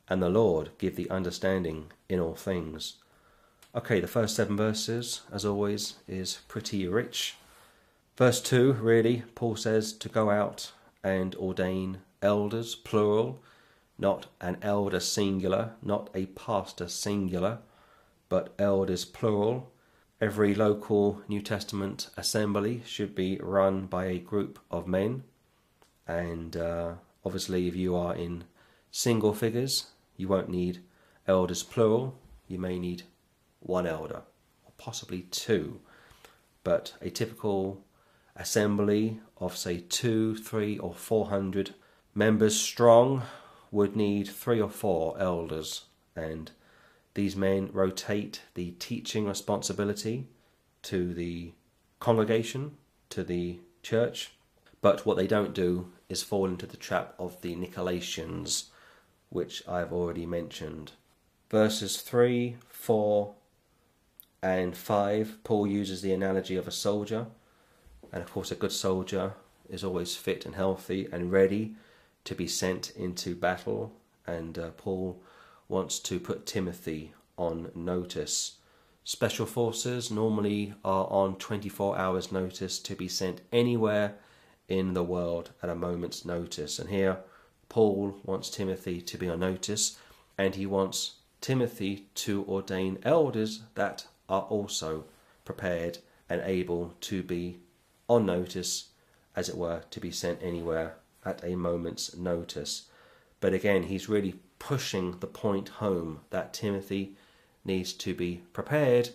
and 0.07 0.21
the 0.21 0.29
Lord 0.29 0.71
give 0.77 0.95
thee 0.95 1.09
understanding 1.09 1.91
in 2.07 2.19
all 2.19 2.35
things. 2.35 2.95
Okay, 3.75 3.99
the 3.99 4.07
first 4.07 4.35
seven 4.35 4.55
verses, 4.55 5.21
as 5.31 5.45
always, 5.45 5.95
is 6.07 6.39
pretty 6.47 6.87
rich. 6.87 7.35
Verse 8.19 8.41
2, 8.41 8.73
really, 8.73 9.23
Paul 9.33 9.55
says 9.55 9.93
to 9.93 10.09
go 10.09 10.29
out 10.29 10.73
and 11.05 11.33
ordain 11.35 11.99
elders, 12.21 12.75
plural, 12.75 13.41
not 13.97 14.25
an 14.41 14.57
elder 14.61 14.99
singular, 14.99 15.75
not 15.81 16.09
a 16.13 16.25
pastor 16.25 16.89
singular, 16.89 17.59
but 18.27 18.53
elders 18.59 19.05
plural. 19.05 19.71
Every 20.19 20.53
local 20.53 21.21
New 21.29 21.41
Testament 21.41 22.09
assembly 22.17 22.81
should 22.85 23.15
be 23.15 23.39
run 23.41 23.85
by 23.85 24.07
a 24.07 24.19
group 24.19 24.59
of 24.69 24.85
men. 24.85 25.23
And 26.05 26.57
uh, 26.57 26.95
obviously, 27.23 27.69
if 27.69 27.75
you 27.77 27.95
are 27.95 28.13
in 28.13 28.43
single 28.91 29.33
figures, 29.33 29.91
you 30.17 30.27
won't 30.27 30.49
need 30.49 30.81
elders 31.25 31.63
plural. 31.63 32.19
You 32.49 32.59
may 32.59 32.79
need 32.79 33.03
one 33.61 33.87
elder, 33.87 34.23
or 34.65 34.73
possibly 34.77 35.21
two. 35.31 35.79
But 36.65 36.95
a 37.01 37.09
typical 37.09 37.85
assembly 38.39 39.19
of, 39.37 39.55
say, 39.55 39.79
two, 39.79 40.35
three, 40.35 40.79
or 40.79 40.93
four 40.93 41.27
hundred 41.27 41.75
members 42.15 42.59
strong 42.59 43.21
would 43.69 43.95
need 43.95 44.27
three 44.27 44.59
or 44.59 44.69
four 44.69 45.15
elders, 45.19 45.85
and 46.15 46.51
these 47.13 47.35
men 47.35 47.69
rotate 47.73 48.41
the 48.55 48.71
teaching 48.71 49.27
responsibility 49.27 50.27
to 50.81 51.13
the 51.13 51.51
congregation, 51.99 52.77
to 53.09 53.23
the 53.23 53.59
church. 53.83 54.31
But 54.81 55.05
what 55.05 55.17
they 55.17 55.27
don't 55.27 55.53
do 55.53 55.91
is 56.07 56.23
fall 56.23 56.45
into 56.45 56.65
the 56.65 56.77
trap 56.77 57.13
of 57.19 57.41
the 57.41 57.55
Nicolaitans, 57.55 58.65
which 59.29 59.67
I've 59.67 59.91
already 59.91 60.25
mentioned. 60.25 60.93
Verses 61.49 62.01
3, 62.01 62.55
4, 62.69 63.33
and 64.41 64.77
5, 64.77 65.43
Paul 65.43 65.67
uses 65.67 66.01
the 66.01 66.13
analogy 66.13 66.55
of 66.55 66.67
a 66.67 66.71
soldier. 66.71 67.27
And 68.11 68.23
of 68.23 68.31
course, 68.31 68.51
a 68.51 68.55
good 68.55 68.71
soldier 68.71 69.33
is 69.69 69.83
always 69.83 70.15
fit 70.15 70.45
and 70.45 70.55
healthy 70.55 71.07
and 71.11 71.31
ready 71.31 71.75
to 72.25 72.35
be 72.35 72.47
sent 72.47 72.91
into 72.91 73.35
battle, 73.35 73.93
and 74.25 74.57
uh, 74.57 74.69
Paul 74.71 75.21
wants 75.67 75.99
to 75.99 76.19
put 76.19 76.45
Timothy 76.45 77.13
on 77.37 77.71
notice. 77.73 78.57
Special 79.03 79.45
forces 79.45 80.11
normally 80.11 80.73
are 80.83 81.07
on 81.07 81.35
24 81.35 81.97
hours' 81.97 82.31
notice 82.31 82.79
to 82.79 82.95
be 82.95 83.07
sent 83.07 83.41
anywhere 83.51 84.15
in 84.67 84.93
the 84.93 85.03
world 85.03 85.51
at 85.63 85.69
a 85.69 85.75
moment's 85.75 86.25
notice. 86.25 86.77
And 86.77 86.89
here, 86.89 87.19
Paul 87.69 88.17
wants 88.23 88.49
Timothy 88.49 89.01
to 89.01 89.17
be 89.17 89.29
on 89.29 89.39
notice, 89.39 89.97
and 90.37 90.55
he 90.55 90.65
wants 90.65 91.15
Timothy 91.41 92.07
to 92.15 92.45
ordain 92.47 92.99
elders 93.03 93.63
that 93.75 94.05
are 94.27 94.41
also 94.43 95.05
prepared 95.45 95.99
and 96.29 96.41
able 96.41 96.93
to 97.01 97.23
be 97.23 97.59
on 98.09 98.25
notice, 98.25 98.89
as 99.35 99.47
it 99.47 99.55
were, 99.55 99.83
to 99.91 99.99
be 99.99 100.11
sent 100.11 100.41
anywhere 100.41 100.95
at 101.23 101.43
a 101.43 101.55
moment's 101.55 102.15
notice. 102.15 102.89
But 103.39 103.53
again, 103.53 103.83
he's 103.83 104.09
really 104.09 104.35
pushing 104.57 105.19
the 105.19 105.27
point 105.27 105.69
home 105.69 106.21
that 106.31 106.53
Timothy 106.53 107.15
needs 107.63 107.93
to 107.93 108.13
be 108.13 108.41
prepared 108.51 109.09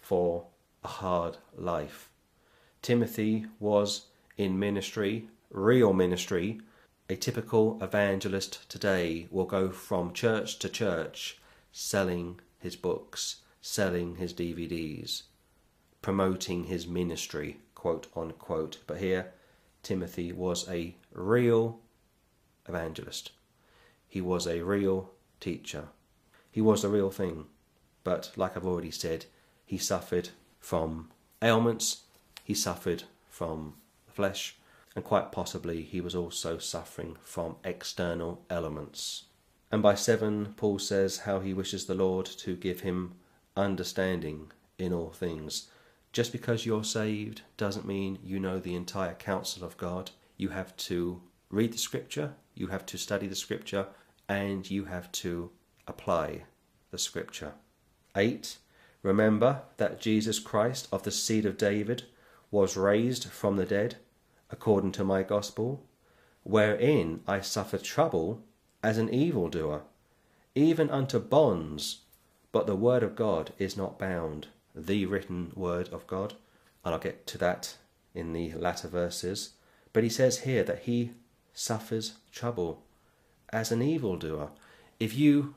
for 0.00 0.46
a 0.84 0.88
hard 0.88 1.38
life. 1.56 2.10
Timothy 2.82 3.46
was 3.60 4.06
in 4.36 4.58
ministry, 4.58 5.28
real 5.50 5.92
ministry. 5.92 6.60
A 7.08 7.16
typical 7.16 7.78
evangelist 7.82 8.68
today 8.68 9.28
will 9.30 9.44
go 9.44 9.70
from 9.70 10.12
church 10.12 10.58
to 10.60 10.68
church 10.68 11.38
selling 11.70 12.40
his 12.58 12.76
books, 12.76 13.36
selling 13.60 14.16
his 14.16 14.34
DVDs, 14.34 15.22
promoting 16.00 16.64
his 16.64 16.86
ministry, 16.86 17.58
quote 17.82 18.06
unquote. 18.14 18.78
But 18.86 18.98
here, 18.98 19.32
Timothy 19.82 20.30
was 20.32 20.68
a 20.68 20.94
real 21.12 21.80
evangelist. 22.68 23.32
He 24.06 24.20
was 24.20 24.46
a 24.46 24.62
real 24.62 25.10
teacher. 25.40 25.88
He 26.52 26.60
was 26.60 26.82
the 26.82 26.88
real 26.88 27.10
thing. 27.10 27.46
But 28.04 28.30
like 28.36 28.56
I've 28.56 28.64
already 28.64 28.92
said, 28.92 29.24
he 29.66 29.78
suffered 29.78 30.28
from 30.60 31.10
ailments, 31.42 32.02
he 32.44 32.54
suffered 32.54 33.02
from 33.28 33.74
the 34.06 34.12
flesh, 34.12 34.54
and 34.94 35.04
quite 35.04 35.32
possibly 35.32 35.82
he 35.82 36.00
was 36.00 36.14
also 36.14 36.58
suffering 36.58 37.16
from 37.24 37.56
external 37.64 38.42
elements. 38.48 39.24
And 39.72 39.82
by 39.82 39.96
7, 39.96 40.54
Paul 40.56 40.78
says 40.78 41.18
how 41.18 41.40
he 41.40 41.52
wishes 41.52 41.86
the 41.86 41.94
Lord 41.96 42.26
to 42.26 42.54
give 42.54 42.80
him 42.80 43.14
understanding 43.56 44.52
in 44.78 44.92
all 44.92 45.10
things. 45.10 45.68
Just 46.12 46.30
because 46.30 46.66
you're 46.66 46.84
saved 46.84 47.40
doesn't 47.56 47.86
mean 47.86 48.18
you 48.22 48.38
know 48.38 48.58
the 48.58 48.74
entire 48.74 49.14
counsel 49.14 49.64
of 49.64 49.78
God. 49.78 50.10
You 50.36 50.50
have 50.50 50.76
to 50.88 51.22
read 51.48 51.72
the 51.72 51.78
scripture, 51.78 52.34
you 52.54 52.66
have 52.66 52.84
to 52.86 52.98
study 52.98 53.26
the 53.26 53.34
scripture, 53.34 53.86
and 54.28 54.70
you 54.70 54.84
have 54.84 55.10
to 55.12 55.50
apply 55.86 56.44
the 56.90 56.98
scripture. 56.98 57.54
8. 58.14 58.58
Remember 59.02 59.62
that 59.78 60.00
Jesus 60.00 60.38
Christ 60.38 60.86
of 60.92 61.02
the 61.02 61.10
seed 61.10 61.46
of 61.46 61.56
David 61.56 62.04
was 62.50 62.76
raised 62.76 63.28
from 63.30 63.56
the 63.56 63.64
dead, 63.64 63.96
according 64.50 64.92
to 64.92 65.04
my 65.04 65.22
gospel, 65.22 65.86
wherein 66.42 67.20
I 67.26 67.40
suffered 67.40 67.82
trouble 67.82 68.44
as 68.82 68.98
an 68.98 69.08
evildoer, 69.12 69.82
even 70.54 70.90
unto 70.90 71.18
bonds, 71.18 72.02
but 72.52 72.66
the 72.66 72.76
word 72.76 73.02
of 73.02 73.16
God 73.16 73.54
is 73.58 73.76
not 73.76 73.98
bound, 73.98 74.48
the 74.74 75.06
written 75.06 75.52
word 75.54 75.88
of 75.90 76.06
God. 76.06 76.34
And 76.84 76.94
I'll 76.94 77.00
get 77.00 77.26
to 77.28 77.38
that 77.38 77.76
in 78.14 78.32
the 78.32 78.52
latter 78.54 78.88
verses. 78.88 79.50
But 79.92 80.02
he 80.02 80.10
says 80.10 80.40
here 80.40 80.64
that 80.64 80.80
he 80.80 81.12
suffers 81.54 82.14
trouble 82.32 82.82
as 83.52 83.70
an 83.70 83.82
evildoer. 83.82 84.50
If 84.98 85.16
you 85.16 85.54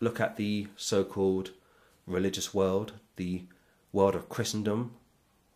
look 0.00 0.20
at 0.20 0.36
the 0.36 0.68
so 0.76 1.04
called 1.04 1.50
religious 2.06 2.54
world, 2.54 2.92
the 3.16 3.44
world 3.92 4.14
of 4.14 4.28
Christendom, 4.28 4.92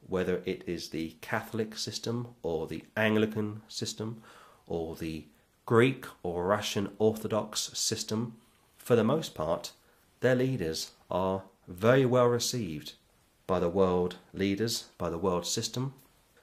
whether 0.06 0.42
it 0.44 0.62
is 0.66 0.88
the 0.88 1.16
Catholic 1.20 1.76
system 1.76 2.28
or 2.42 2.66
the 2.66 2.84
Anglican 2.96 3.62
system 3.68 4.22
or 4.66 4.96
the 4.96 5.26
Greek 5.66 6.06
or 6.22 6.46
Russian 6.46 6.90
Orthodox 6.98 7.70
system, 7.74 8.34
for 8.76 8.96
the 8.96 9.04
most 9.04 9.34
part, 9.34 9.72
their 10.20 10.34
leaders 10.34 10.92
are 11.10 11.42
very 11.68 12.04
well 12.04 12.26
received 12.26 12.94
by 13.52 13.60
the 13.60 13.68
world 13.68 14.16
leaders, 14.32 14.84
by 14.96 15.10
the 15.10 15.18
world 15.18 15.44
system. 15.44 15.92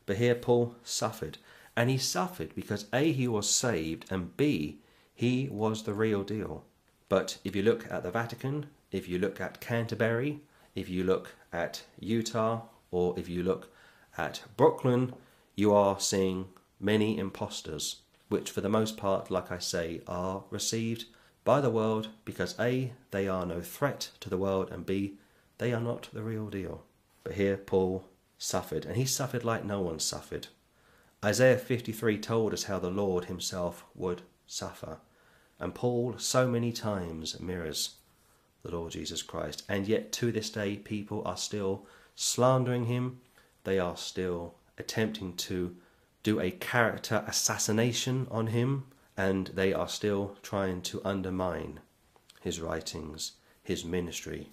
But 0.06 0.17
here 0.17 0.36
Paul 0.36 0.76
suffered. 0.84 1.39
And 1.76 1.89
he 1.89 1.98
suffered 1.98 2.54
because 2.54 2.86
A, 2.93 3.12
he 3.12 3.28
was 3.28 3.50
saved, 3.50 4.06
and 4.12 4.38
B, 4.38 4.78
he 5.15 5.50
was 5.52 5.82
the 5.82 5.95
real 5.95 6.22
deal. 6.22 6.65
But 7.08 7.39
if 7.43 7.56
you 7.56 7.63
look 7.63 7.91
at 7.91 8.04
the 8.04 8.12
Vatican, 8.12 8.67
if 8.91 9.10
you 9.10 9.17
look 9.17 9.41
at 9.41 9.60
Canterbury, 9.60 10.41
if 10.76 10.88
you 10.88 11.04
look 11.04 11.32
at 11.52 11.82
Utah, 12.00 12.62
or 12.91 13.17
if 13.17 13.28
you 13.28 13.41
look 13.41 13.72
at 14.15 14.43
Brooklyn, 14.56 15.15
you 15.56 15.74
are 15.74 16.00
seeing 16.00 16.50
many 16.80 17.17
impostors, 17.17 18.04
which 18.28 18.52
for 18.52 18.62
the 18.62 18.69
most 18.69 18.98
part, 18.98 19.32
like 19.32 19.52
I 19.52 19.58
say, 19.58 20.02
are 20.06 20.43
received 20.52 21.06
by 21.43 21.60
the 21.60 21.72
world 21.72 22.10
because 22.24 22.54
A, 22.60 22.93
they 23.10 23.28
are 23.28 23.48
no 23.48 23.62
threat 23.62 24.12
to 24.19 24.30
the 24.30 24.38
world, 24.38 24.69
and 24.69 24.86
B, 24.86 25.15
they 25.58 25.74
are 25.74 25.82
not 25.82 26.10
the 26.13 26.22
real 26.22 26.50
deal. 26.50 26.84
But 27.29 27.35
here 27.35 27.57
Paul 27.57 28.05
suffered, 28.39 28.85
and 28.85 28.97
he 28.97 29.05
suffered 29.05 29.43
like 29.45 29.63
no 29.63 29.81
one 29.81 29.99
suffered. 29.99 30.47
Isaiah 31.23 31.59
53 31.59 32.17
told 32.17 32.53
us 32.53 32.63
how 32.63 32.79
the 32.79 32.89
Lord 32.89 33.25
himself 33.25 33.85
would 33.93 34.23
suffer, 34.47 34.97
and 35.59 35.75
Paul 35.75 36.15
so 36.17 36.47
many 36.47 36.71
times 36.71 37.39
mirrors 37.39 37.97
the 38.63 38.71
Lord 38.71 38.93
Jesus 38.93 39.21
Christ. 39.21 39.61
And 39.69 39.87
yet, 39.87 40.11
to 40.13 40.31
this 40.31 40.49
day, 40.49 40.77
people 40.77 41.21
are 41.23 41.37
still 41.37 41.85
slandering 42.15 42.85
him, 42.85 43.21
they 43.63 43.77
are 43.77 43.95
still 43.95 44.55
attempting 44.79 45.35
to 45.35 45.75
do 46.23 46.39
a 46.39 46.49
character 46.49 47.23
assassination 47.27 48.27
on 48.31 48.47
him, 48.47 48.85
and 49.15 49.51
they 49.53 49.71
are 49.71 49.87
still 49.87 50.35
trying 50.41 50.81
to 50.81 50.99
undermine 51.05 51.79
his 52.41 52.59
writings, 52.59 53.33
his 53.61 53.85
ministry. 53.85 54.49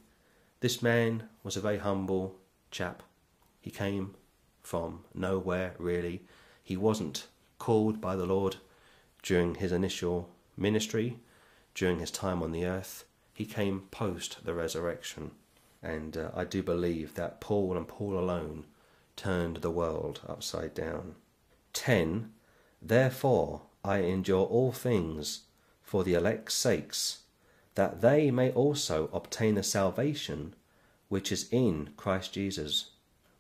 This 0.61 0.83
man 0.83 1.31
was 1.43 1.57
a 1.57 1.63
very 1.63 1.79
humble 1.79 2.37
chap. 2.71 3.03
He 3.61 3.71
came 3.71 4.15
from 4.63 5.05
nowhere, 5.15 5.75
really. 5.79 6.23
He 6.63 6.77
wasn't 6.77 7.27
called 7.59 8.01
by 8.01 8.17
the 8.17 8.27
Lord 8.27 8.57
during 9.23 9.57
his 9.57 9.73
initial 9.73 10.31
ministry, 10.57 11.19
during 11.75 11.99
his 11.99 12.11
time 12.11 12.43
on 12.43 12.53
the 12.53 12.65
earth. 12.65 13.05
He 13.33 13.45
came 13.45 13.83
post 13.91 14.39
the 14.45 14.55
resurrection. 14.55 15.33
And 15.83 16.17
uh, 16.17 16.31
I 16.35 16.45
do 16.45 16.63
believe 16.63 17.15
that 17.15 17.41
Paul 17.41 17.77
and 17.77 17.87
Paul 17.87 18.19
alone 18.19 18.65
turned 19.15 19.59
the 19.59 19.71
world 19.71 20.21
upside 20.29 20.75
down. 20.75 21.15
10. 21.73 22.33
Therefore 22.81 23.63
I 23.85 23.99
endure 23.99 24.45
all 24.45 24.73
things 24.73 25.43
for 25.83 26.03
the 26.03 26.15
elect's 26.15 26.55
sakes, 26.55 27.21
that 27.77 28.01
they 28.01 28.31
may 28.31 28.51
also 28.51 29.09
obtain 29.13 29.55
the 29.55 29.63
salvation 29.63 30.55
which 31.09 31.31
is 31.31 31.49
in 31.51 31.91
Christ 31.97 32.33
Jesus 32.33 32.91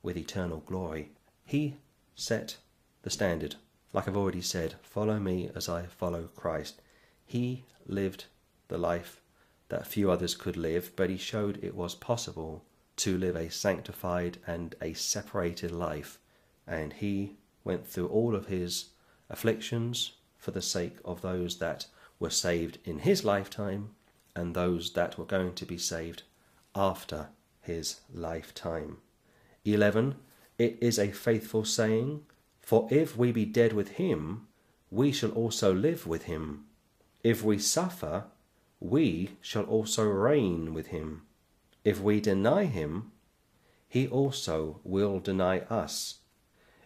with 0.02 0.16
eternal 0.16 0.62
glory. 0.66 1.10
He 1.44 1.76
set 2.14 2.56
the 3.02 3.10
standard. 3.10 3.56
Like 3.92 4.08
I've 4.08 4.16
already 4.16 4.42
said, 4.42 4.76
follow 4.82 5.18
me 5.18 5.50
as 5.54 5.68
I 5.68 5.86
follow 5.86 6.28
Christ. 6.36 6.80
He 7.24 7.64
lived 7.86 8.26
the 8.68 8.78
life 8.78 9.20
that 9.68 9.86
few 9.86 10.10
others 10.10 10.34
could 10.34 10.56
live, 10.56 10.92
but 10.96 11.10
he 11.10 11.16
showed 11.16 11.62
it 11.62 11.74
was 11.74 11.94
possible 11.94 12.64
to 12.96 13.18
live 13.18 13.36
a 13.36 13.50
sanctified 13.50 14.38
and 14.46 14.74
a 14.80 14.92
separated 14.92 15.70
life. 15.70 16.18
And 16.66 16.92
he 16.92 17.36
went 17.64 17.86
through 17.86 18.08
all 18.08 18.34
of 18.34 18.46
his 18.46 18.90
afflictions 19.28 20.12
for 20.38 20.52
the 20.52 20.62
sake 20.62 20.98
of 21.04 21.20
those 21.20 21.58
that 21.58 21.86
were 22.18 22.30
saved 22.30 22.78
in 22.84 23.00
his 23.00 23.24
lifetime 23.24 23.90
and 24.34 24.54
those 24.54 24.92
that 24.92 25.18
were 25.18 25.24
going 25.24 25.54
to 25.54 25.66
be 25.66 25.78
saved 25.78 26.22
after 26.74 27.28
his 27.66 28.00
lifetime. 28.12 28.98
11. 29.64 30.14
It 30.58 30.78
is 30.80 30.98
a 30.98 31.10
faithful 31.10 31.64
saying, 31.64 32.22
For 32.60 32.88
if 32.90 33.16
we 33.16 33.32
be 33.32 33.44
dead 33.44 33.72
with 33.72 33.90
him, 33.92 34.46
we 34.90 35.12
shall 35.12 35.32
also 35.32 35.74
live 35.74 36.06
with 36.06 36.24
him. 36.24 36.64
If 37.22 37.42
we 37.42 37.58
suffer, 37.58 38.24
we 38.80 39.36
shall 39.40 39.64
also 39.64 40.04
reign 40.04 40.72
with 40.72 40.88
him. 40.88 41.22
If 41.84 42.00
we 42.00 42.20
deny 42.20 42.64
him, 42.64 43.12
he 43.88 44.08
also 44.08 44.80
will 44.84 45.20
deny 45.20 45.60
us. 45.60 46.18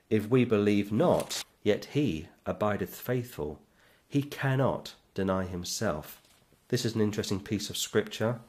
If 0.09 0.29
we 0.29 0.45
believe 0.45 0.90
not, 0.90 1.45
yet 1.62 1.87
he 1.93 2.29
abideth 2.47 2.95
faithful. 2.95 3.61
He 4.09 4.23
cannot 4.23 4.95
deny 5.14 5.45
himself. 5.45 6.21
This 6.69 6.85
is 6.85 6.95
an 6.95 7.01
interesting 7.01 7.40
piece 7.40 7.71
of 7.71 7.77
scripture, 7.77 8.40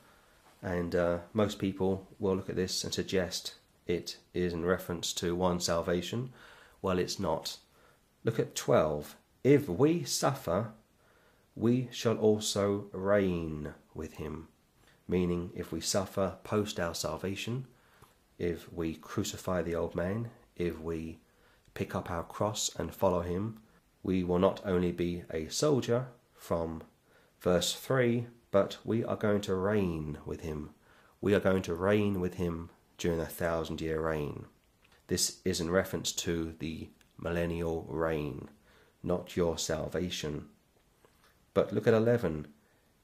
and 0.61 0.95
uh, 0.95 1.17
most 1.33 1.59
people 1.59 2.07
will 2.19 2.35
look 2.35 2.49
at 2.49 2.55
this 2.55 2.83
and 2.83 2.93
suggest 2.93 3.55
it 3.87 4.17
is 4.33 4.53
in 4.53 4.65
reference 4.65 5.11
to 5.13 5.35
one 5.35 5.59
salvation. 5.59 6.31
Well, 6.81 6.99
it's 6.99 7.19
not. 7.19 7.57
Look 8.23 8.39
at 8.39 8.55
12. 8.55 9.15
If 9.43 9.67
we 9.67 10.03
suffer, 10.03 10.71
we 11.55 11.89
shall 11.91 12.17
also 12.17 12.85
reign 12.91 13.73
with 13.93 14.13
him. 14.13 14.47
Meaning, 15.07 15.51
if 15.55 15.71
we 15.71 15.81
suffer 15.81 16.37
post 16.43 16.79
our 16.79 16.95
salvation, 16.95 17.65
if 18.37 18.71
we 18.71 18.95
crucify 18.95 19.61
the 19.61 19.75
old 19.75 19.95
man, 19.95 20.29
if 20.55 20.79
we 20.79 21.19
pick 21.73 21.95
up 21.95 22.09
our 22.09 22.23
cross 22.23 22.69
and 22.77 22.93
follow 22.93 23.21
him, 23.21 23.59
we 24.03 24.23
will 24.23 24.39
not 24.39 24.61
only 24.65 24.91
be 24.91 25.23
a 25.31 25.47
soldier 25.47 26.07
from 26.33 26.83
verse 27.39 27.73
3, 27.73 28.27
but 28.51 28.77
we 28.83 29.03
are 29.03 29.15
going 29.15 29.41
to 29.41 29.55
reign 29.55 30.17
with 30.25 30.41
him. 30.41 30.71
We 31.21 31.33
are 31.33 31.39
going 31.39 31.61
to 31.63 31.73
reign 31.73 32.19
with 32.19 32.35
him 32.35 32.69
during 32.97 33.19
a 33.19 33.25
thousand 33.25 33.81
year 33.81 34.01
reign. 34.01 34.45
This 35.07 35.39
is 35.43 35.59
in 35.59 35.71
reference 35.71 36.11
to 36.13 36.55
the 36.59 36.89
millennial 37.17 37.85
reign, 37.89 38.49
not 39.03 39.35
your 39.35 39.57
salvation. 39.57 40.47
But 41.53 41.73
look 41.73 41.87
at 41.87 41.93
11. 41.93 42.47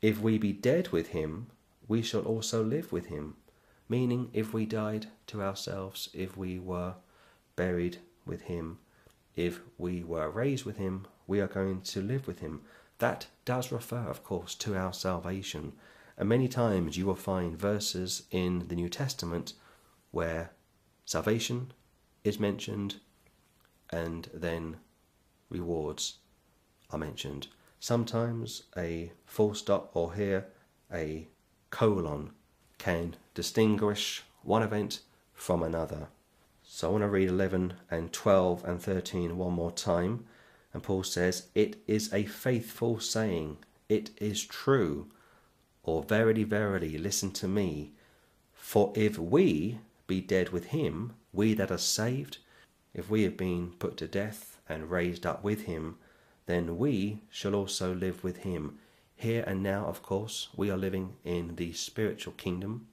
If 0.01 0.19
we 0.19 0.38
be 0.38 0.53
dead 0.53 0.89
with 0.89 1.10
him, 1.10 1.47
we 1.88 2.01
shall 2.01 2.21
also 2.21 2.63
live 2.63 2.91
with 2.91 3.07
him. 3.07 3.36
Meaning, 3.89 4.29
if 4.33 4.53
we 4.53 4.65
died 4.65 5.07
to 5.27 5.41
ourselves, 5.41 6.10
if 6.13 6.36
we 6.36 6.60
were 6.60 6.95
buried 7.55 7.97
with 8.25 8.41
him, 8.41 8.79
if 9.36 9.62
we 9.77 10.03
were 10.03 10.29
raised 10.29 10.65
with 10.65 10.77
him, 10.77 11.07
we 11.25 11.39
are 11.39 11.47
going 11.47 11.81
to 11.81 12.01
live 12.01 12.27
with 12.27 12.39
him. 12.39 12.62
That 12.99 13.27
does 13.45 13.71
refer, 13.71 14.10
of 14.10 14.23
course, 14.23 14.55
to 14.55 14.75
our 14.75 14.93
salvation. 14.93 15.73
And 16.17 16.29
many 16.29 16.47
times 16.47 16.97
you 16.97 17.05
will 17.05 17.15
find 17.15 17.57
verses 17.57 18.23
in 18.31 18.67
the 18.67 18.75
New 18.75 18.89
Testament 18.89 19.53
where 20.12 20.51
salvation 21.05 21.71
is 22.23 22.39
mentioned 22.39 22.95
and 23.89 24.29
then 24.33 24.77
rewards 25.49 26.17
are 26.89 26.97
mentioned 26.97 27.47
sometimes 27.79 28.63
a 28.75 29.12
full 29.25 29.53
stop 29.53 29.91
or 29.93 30.13
here 30.13 30.47
a 30.91 31.27
colon 31.69 32.31
can 32.77 33.15
distinguish 33.33 34.23
one 34.43 34.63
event 34.63 35.01
from 35.33 35.63
another. 35.63 36.07
So 36.63 36.88
I 36.88 36.91
want 36.91 37.03
to 37.03 37.10
read 37.10 37.29
11 37.29 37.73
and 37.89 38.12
12 38.12 38.65
and 38.65 38.81
13 38.81 39.38
one 39.38 39.53
more 39.53 39.71
time. 39.71 40.25
And 40.78 40.84
Paul 40.84 41.02
says, 41.02 41.48
It 41.56 41.78
is 41.88 42.13
a 42.13 42.26
faithful 42.26 43.00
saying, 43.00 43.58
it 43.90 44.12
is 44.18 44.46
true. 44.46 45.08
Or 45.82 46.04
verily, 46.04 46.44
verily, 46.44 47.00
listen 47.00 47.32
to 47.32 47.48
me. 47.48 47.94
For 48.54 48.94
if 48.96 49.18
we 49.18 49.80
be 50.06 50.22
dead 50.22 50.50
with 50.50 50.66
him, 50.66 51.13
we 51.34 51.56
that 51.56 51.72
are 51.72 51.80
saved, 51.80 52.38
if 52.94 53.10
we 53.10 53.24
have 53.24 53.36
been 53.36 53.72
put 53.80 53.98
to 53.98 54.08
death 54.08 54.60
and 54.70 54.92
raised 54.92 55.26
up 55.26 55.44
with 55.44 55.63
him, 55.63 55.98
then 56.46 56.78
we 56.78 57.24
shall 57.32 57.56
also 57.56 57.96
live 57.96 58.24
with 58.24 58.44
him. 58.44 58.78
Here 59.16 59.44
and 59.48 59.63
now, 59.63 59.86
of 59.88 60.04
course, 60.04 60.50
we 60.56 60.70
are 60.70 60.78
living 60.78 61.16
in 61.24 61.56
the 61.56 61.74
spiritual 61.74 62.34
kingdom 62.34 62.86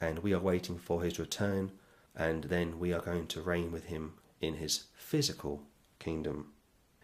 and 0.00 0.20
we 0.20 0.32
are 0.32 0.38
waiting 0.38 0.78
for 0.78 1.02
his 1.02 1.18
return, 1.18 1.72
and 2.14 2.44
then 2.44 2.78
we 2.78 2.92
are 2.92 3.00
going 3.00 3.26
to 3.26 3.42
reign 3.42 3.72
with 3.72 3.86
him 3.86 4.12
in 4.40 4.58
his 4.58 4.84
physical 4.94 5.64
kingdom. 5.98 6.51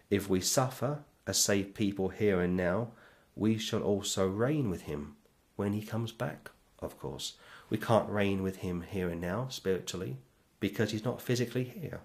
If 0.09 0.29
we 0.29 0.41
suffer 0.41 1.03
as 1.27 1.37
saved 1.37 1.75
people 1.75 2.09
here 2.09 2.41
and 2.41 2.57
now, 2.57 2.89
we 3.35 3.57
shall 3.57 3.83
also 3.83 4.27
reign 4.27 4.69
with 4.69 4.81
him 4.83 5.15
when 5.55 5.73
he 5.73 5.81
comes 5.81 6.11
back, 6.11 6.49
of 6.79 6.97
course. 6.99 7.33
We 7.69 7.77
can't 7.77 8.09
reign 8.09 8.41
with 8.41 8.57
him 8.57 8.81
here 8.81 9.09
and 9.09 9.21
now, 9.21 9.47
spiritually, 9.49 10.17
because 10.59 10.91
he's 10.91 11.05
not 11.05 11.21
physically 11.21 11.63
here. 11.63 12.01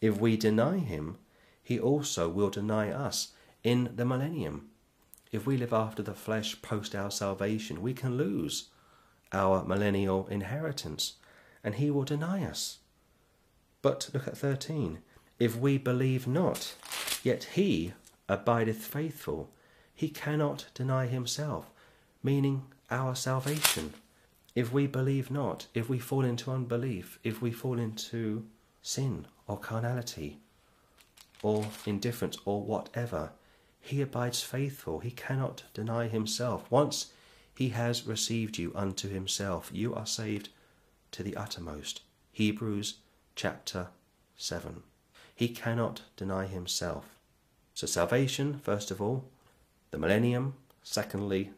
If 0.00 0.18
we 0.18 0.36
deny 0.36 0.78
him, 0.78 1.18
he 1.62 1.78
also 1.78 2.28
will 2.28 2.50
deny 2.50 2.90
us 2.90 3.32
in 3.62 3.92
the 3.94 4.04
millennium. 4.04 4.70
If 5.30 5.46
we 5.46 5.56
live 5.56 5.72
after 5.72 6.02
the 6.02 6.14
flesh 6.14 6.60
post 6.62 6.94
our 6.94 7.10
salvation, 7.10 7.82
we 7.82 7.94
can 7.94 8.16
lose 8.16 8.68
our 9.32 9.64
millennial 9.64 10.26
inheritance, 10.26 11.14
and 11.62 11.76
he 11.76 11.90
will 11.90 12.04
deny 12.04 12.44
us. 12.44 12.78
But 13.82 14.10
look 14.12 14.26
at 14.26 14.36
13. 14.36 14.98
If 15.42 15.56
we 15.56 15.76
believe 15.76 16.28
not, 16.28 16.76
yet 17.24 17.42
he 17.54 17.94
abideth 18.28 18.84
faithful, 18.84 19.50
he 19.92 20.08
cannot 20.08 20.66
deny 20.72 21.08
himself, 21.08 21.68
meaning 22.22 22.66
our 22.92 23.16
salvation. 23.16 23.94
If 24.54 24.72
we 24.72 24.86
believe 24.86 25.32
not, 25.32 25.66
if 25.74 25.88
we 25.88 25.98
fall 25.98 26.24
into 26.24 26.52
unbelief, 26.52 27.18
if 27.24 27.42
we 27.42 27.50
fall 27.50 27.80
into 27.80 28.46
sin 28.82 29.26
or 29.48 29.58
carnality 29.58 30.38
or 31.42 31.66
indifference 31.86 32.36
or 32.44 32.62
whatever, 32.62 33.32
he 33.80 34.00
abides 34.00 34.44
faithful. 34.44 35.00
He 35.00 35.10
cannot 35.10 35.64
deny 35.74 36.06
himself. 36.06 36.70
Once 36.70 37.12
he 37.52 37.70
has 37.70 38.06
received 38.06 38.58
you 38.58 38.70
unto 38.76 39.08
himself. 39.08 39.70
You 39.72 39.92
are 39.92 40.06
saved 40.06 40.50
to 41.10 41.24
the 41.24 41.36
uttermost. 41.36 42.02
Hebrews 42.30 42.98
chapter 43.34 43.88
7. 44.36 44.84
He 45.42 45.48
cannot 45.48 46.02
deny 46.16 46.46
himself. 46.46 47.18
So, 47.74 47.88
salvation, 47.88 48.60
first 48.62 48.92
of 48.92 49.02
all, 49.02 49.24
the 49.90 49.98
millennium, 49.98 50.54
secondly, 50.84 51.50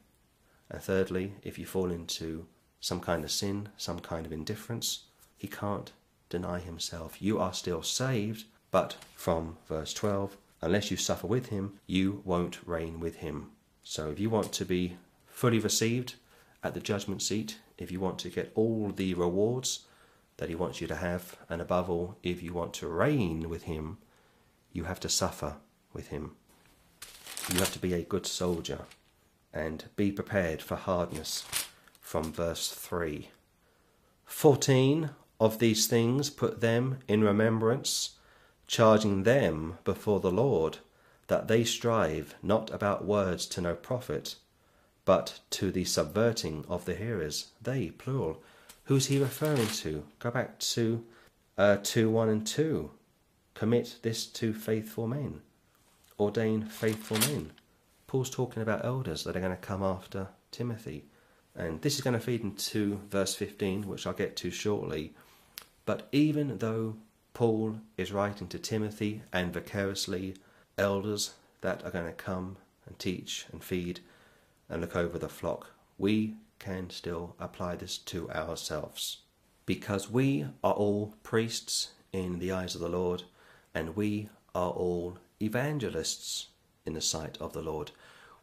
and 0.70 0.81
thirdly, 0.81 1.35
if 1.42 1.59
you 1.59 1.66
fall 1.66 1.90
into 1.90 2.47
some 2.81 2.99
kind 2.99 3.25
of 3.25 3.31
sin, 3.31 3.68
some 3.77 4.01
kind 4.01 4.25
of 4.25 4.33
indifference, 4.33 5.05
he 5.37 5.49
can't 5.49 5.92
deny 6.31 6.61
himself. 6.61 7.20
You 7.20 7.38
are 7.38 7.53
still 7.53 7.83
saved, 7.83 8.47
but 8.70 8.97
from 9.16 9.59
verse 9.68 9.92
12, 9.92 10.38
unless 10.62 10.90
you 10.90 10.97
suffer 10.97 11.27
with 11.27 11.51
him, 11.51 11.79
you 11.87 12.23
won't 12.25 12.66
reign 12.66 13.01
with 13.01 13.16
him. 13.16 13.51
So, 13.83 14.09
if 14.09 14.18
you 14.18 14.31
want 14.31 14.51
to 14.55 14.64
be 14.64 14.97
fully 15.27 15.59
received 15.59 16.14
at 16.62 16.73
the 16.73 16.81
judgment 16.81 17.20
seat 17.20 17.59
if 17.77 17.92
you 17.92 18.01
want 18.01 18.18
to 18.20 18.31
get 18.31 18.51
all 18.55 18.88
the 18.88 19.12
rewards 19.12 19.81
that 20.37 20.49
he 20.49 20.55
wants 20.55 20.81
you 20.81 20.87
to 20.87 20.97
have, 20.97 21.37
and 21.49 21.61
above 21.61 21.88
all, 21.88 22.16
if 22.23 22.42
you 22.42 22.53
want 22.53 22.75
to 22.75 22.88
reign 22.88 23.49
with 23.49 23.64
him, 23.64 23.99
you 24.73 24.85
have 24.85 25.01
to 25.01 25.09
suffer 25.09 25.57
with 25.92 26.09
him. 26.09 26.33
You 27.53 27.59
have 27.59 27.73
to 27.73 27.79
be 27.79 27.92
a 27.94 28.03
good 28.03 28.27
soldier 28.27 28.81
and 29.53 29.85
be 29.97 30.11
prepared 30.11 30.61
for 30.62 30.77
hardness. 30.77 31.44
From 32.01 32.33
verse 32.33 32.70
3 32.70 33.31
14 34.27 35.11
of 35.40 35.59
these 35.59 35.87
things 35.87 36.31
put 36.31 36.61
them 36.61 36.99
in 37.07 37.23
remembrance, 37.23 38.16
charging 38.66 39.23
them 39.23 39.79
before 39.85 40.20
the 40.20 40.31
Lord 40.31 40.79
that 41.29 41.49
they 41.49 41.64
strive 41.64 42.35
not 42.42 42.70
about 42.70 43.05
words 43.05 43.47
to 43.47 43.61
no 43.61 43.75
profit 43.75 44.37
but 45.05 45.40
to 45.51 45.70
the 45.70 45.85
subverting 45.85 46.64
of 46.68 46.85
the 46.85 46.94
hearers. 46.94 47.49
They, 47.61 47.90
plural. 47.90 48.42
Who's 48.85 49.07
he 49.07 49.18
referring 49.18 49.68
to? 49.68 50.05
Go 50.18 50.31
back 50.31 50.59
to 50.59 51.05
uh, 51.57 51.79
2 51.83 52.11
1 52.11 52.29
and 52.29 52.47
2. 52.47 52.90
Commit 53.55 53.97
this 54.03 54.27
to 54.27 54.53
faithful 54.53 55.07
men. 55.07 55.40
Ordain 56.18 56.66
faithful 56.66 57.18
men. 57.18 57.53
Paul's 58.07 58.29
talking 58.29 58.62
about 58.62 58.85
elders 58.85 59.25
that 59.25 59.37
are 59.37 59.40
going 59.40 59.57
to 59.57 59.57
come 59.57 59.83
after 59.83 60.29
Timothy. 60.51 61.05
And 61.57 61.81
this 61.81 61.94
is 61.94 62.03
going 62.03 62.14
to 62.14 62.20
feed 62.20 62.42
into 62.42 63.01
verse 63.09 63.35
15, 63.35 63.87
which 63.87 64.07
I'll 64.07 64.12
get 64.12 64.37
to 64.37 64.51
shortly. 64.51 65.14
But 65.87 66.09
even 66.12 66.59
though 66.59 66.97
Paul 67.33 67.81
is 67.97 68.12
writing 68.12 68.49
to 68.49 68.59
Timothy 68.59 69.23
and 69.33 69.53
vicariously 69.53 70.35
elders 70.77 71.35
that 71.62 71.83
are 71.85 71.90
going 71.90 72.07
to 72.07 72.12
come 72.12 72.59
and 72.87 72.99
teach 72.99 73.47
and 73.51 73.64
feed 73.64 74.01
and 74.68 74.81
look 74.81 74.94
over 74.94 75.18
the 75.18 75.29
flock, 75.29 75.70
we 75.97 76.35
can 76.59 76.90
still 76.90 77.37
apply 77.38 77.77
this 77.77 77.99
to 77.99 78.31
ourselves. 78.31 79.19
Because 79.67 80.11
we 80.11 80.47
are 80.62 80.73
all 80.73 81.14
priests 81.23 81.93
in 82.12 82.38
the 82.38 82.53
eyes 82.53 82.75
of 82.75 82.81
the 82.81 82.88
Lord, 82.88 83.25
and 83.75 83.97
we 83.97 84.29
are 84.55 84.71
all 84.71 85.19
evangelists 85.40 86.49
in 86.87 86.93
the 86.93 87.01
sight 87.01 87.37
of 87.40 87.53
the 87.53 87.62
Lord. 87.62 87.90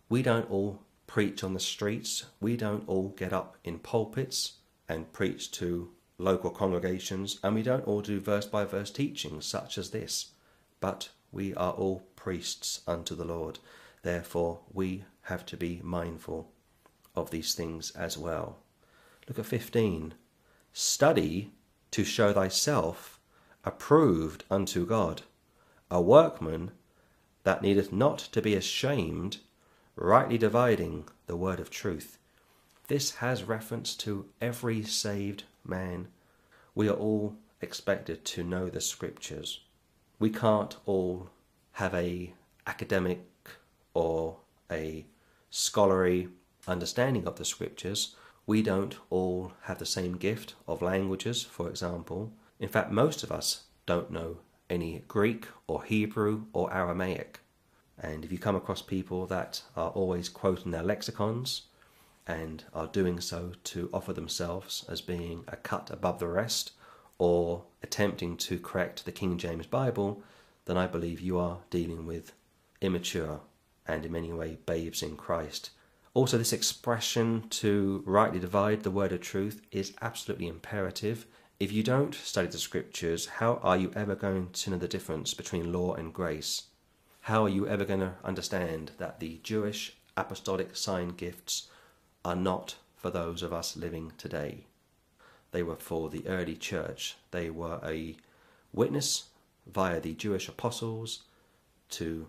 We 0.09 0.21
don't 0.21 0.49
all 0.49 0.81
preach 1.07 1.43
on 1.43 1.53
the 1.53 1.59
streets, 1.59 2.25
we 2.39 2.57
don't 2.57 2.87
all 2.87 3.09
get 3.09 3.33
up 3.33 3.57
in 3.63 3.79
pulpits 3.79 4.53
and 4.87 5.11
preach 5.13 5.51
to 5.51 5.91
local 6.17 6.49
congregations, 6.49 7.39
and 7.43 7.55
we 7.55 7.63
don't 7.63 7.85
all 7.85 8.01
do 8.01 8.19
verse 8.19 8.45
by 8.45 8.65
verse 8.65 8.91
teachings 8.91 9.45
such 9.45 9.77
as 9.77 9.89
this, 9.89 10.31
but 10.79 11.09
we 11.31 11.53
are 11.55 11.73
all 11.73 12.03
priests 12.15 12.81
unto 12.87 13.15
the 13.15 13.25
Lord. 13.25 13.59
Therefore, 14.03 14.59
we 14.71 15.05
have 15.23 15.45
to 15.47 15.57
be 15.57 15.79
mindful 15.83 16.51
of 17.15 17.31
these 17.31 17.53
things 17.53 17.91
as 17.91 18.17
well. 18.17 18.57
Look 19.27 19.39
at 19.39 19.45
15. 19.45 20.13
Study 20.73 21.51
to 21.91 22.03
show 22.03 22.33
thyself 22.33 23.19
approved 23.63 24.43
unto 24.49 24.85
God, 24.85 25.23
a 25.89 26.01
workman 26.01 26.71
that 27.43 27.61
needeth 27.61 27.91
not 27.91 28.19
to 28.19 28.41
be 28.41 28.55
ashamed, 28.55 29.37
rightly 29.95 30.37
dividing 30.37 31.05
the 31.27 31.35
word 31.35 31.59
of 31.59 31.69
truth. 31.69 32.17
This 32.87 33.15
has 33.15 33.43
reference 33.43 33.95
to 33.97 34.25
every 34.41 34.83
saved 34.83 35.43
man. 35.63 36.07
We 36.75 36.89
are 36.89 36.95
all 36.95 37.35
expected 37.61 38.25
to 38.25 38.43
know 38.43 38.69
the 38.69 38.81
scriptures. 38.81 39.61
We 40.19 40.29
can't 40.29 40.75
all 40.85 41.29
have 41.73 41.93
a 41.93 42.33
academic 42.67 43.25
or 43.93 44.37
a 44.69 45.05
scholarly 45.49 46.29
understanding 46.67 47.27
of 47.27 47.37
the 47.37 47.45
scriptures, 47.45 48.15
we 48.45 48.61
don't 48.61 48.97
all 49.09 49.53
have 49.63 49.79
the 49.79 49.85
same 49.85 50.17
gift 50.17 50.55
of 50.67 50.81
languages, 50.81 51.43
for 51.43 51.69
example. 51.69 52.31
In 52.59 52.69
fact, 52.69 52.91
most 52.91 53.23
of 53.23 53.31
us 53.31 53.63
don't 53.85 54.11
know 54.11 54.37
any 54.69 55.03
Greek 55.07 55.47
or 55.67 55.83
Hebrew 55.83 56.45
or 56.53 56.73
Aramaic. 56.73 57.39
And 57.99 58.25
if 58.25 58.31
you 58.31 58.39
come 58.39 58.55
across 58.55 58.81
people 58.81 59.27
that 59.27 59.61
are 59.75 59.89
always 59.89 60.29
quoting 60.29 60.71
their 60.71 60.81
lexicons 60.83 61.63
and 62.25 62.63
are 62.73 62.87
doing 62.87 63.19
so 63.19 63.53
to 63.65 63.89
offer 63.93 64.13
themselves 64.13 64.85
as 64.89 65.01
being 65.01 65.43
a 65.47 65.55
cut 65.55 65.89
above 65.91 66.19
the 66.19 66.27
rest 66.27 66.71
or 67.17 67.63
attempting 67.83 68.37
to 68.37 68.57
correct 68.57 69.05
the 69.05 69.11
King 69.11 69.37
James 69.37 69.67
Bible, 69.67 70.23
then 70.65 70.77
I 70.77 70.87
believe 70.87 71.21
you 71.21 71.37
are 71.37 71.59
dealing 71.69 72.05
with 72.05 72.33
immature 72.79 73.41
and 73.87 74.05
in 74.05 74.11
many 74.11 74.31
ways 74.31 74.57
babes 74.65 75.03
in 75.03 75.15
Christ. 75.17 75.71
Also, 76.13 76.37
this 76.37 76.51
expression 76.51 77.47
to 77.49 78.03
rightly 78.05 78.39
divide 78.39 78.83
the 78.83 78.91
word 78.91 79.13
of 79.13 79.21
truth 79.21 79.61
is 79.71 79.93
absolutely 80.01 80.47
imperative. 80.47 81.25
If 81.57 81.71
you 81.71 81.83
don't 81.83 82.13
study 82.13 82.47
the 82.47 82.57
scriptures, 82.57 83.27
how 83.27 83.61
are 83.63 83.77
you 83.77 83.93
ever 83.95 84.15
going 84.15 84.49
to 84.49 84.71
know 84.71 84.77
the 84.77 84.89
difference 84.89 85.33
between 85.33 85.71
law 85.71 85.93
and 85.93 86.13
grace? 86.13 86.63
How 87.21 87.45
are 87.45 87.49
you 87.49 87.65
ever 87.65 87.85
going 87.85 88.01
to 88.01 88.15
understand 88.25 88.91
that 88.97 89.21
the 89.21 89.39
Jewish 89.41 89.95
apostolic 90.17 90.75
sign 90.75 91.09
gifts 91.09 91.69
are 92.25 92.35
not 92.35 92.75
for 92.97 93.09
those 93.09 93.41
of 93.41 93.53
us 93.53 93.77
living 93.77 94.11
today? 94.17 94.65
They 95.51 95.63
were 95.63 95.77
for 95.77 96.09
the 96.09 96.27
early 96.27 96.55
church. 96.55 97.15
They 97.31 97.49
were 97.49 97.79
a 97.85 98.17
witness 98.73 99.29
via 99.65 100.01
the 100.01 100.15
Jewish 100.15 100.49
apostles 100.49 101.23
to 101.91 102.27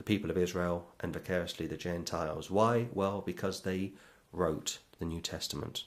the 0.00 0.04
people 0.04 0.30
of 0.30 0.38
Israel 0.38 0.86
and 1.00 1.12
vicariously 1.12 1.66
the 1.66 1.76
Gentiles. 1.76 2.50
Why? 2.50 2.88
Well, 2.94 3.20
because 3.20 3.60
they 3.60 3.92
wrote 4.32 4.78
the 4.98 5.04
New 5.04 5.20
Testament. 5.20 5.84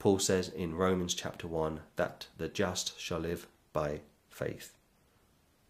Paul 0.00 0.18
says 0.18 0.48
in 0.48 0.74
Romans 0.74 1.14
chapter 1.14 1.46
1 1.46 1.78
that 1.94 2.26
the 2.36 2.48
just 2.48 2.98
shall 2.98 3.20
live 3.20 3.46
by 3.72 4.00
faith. 4.28 4.72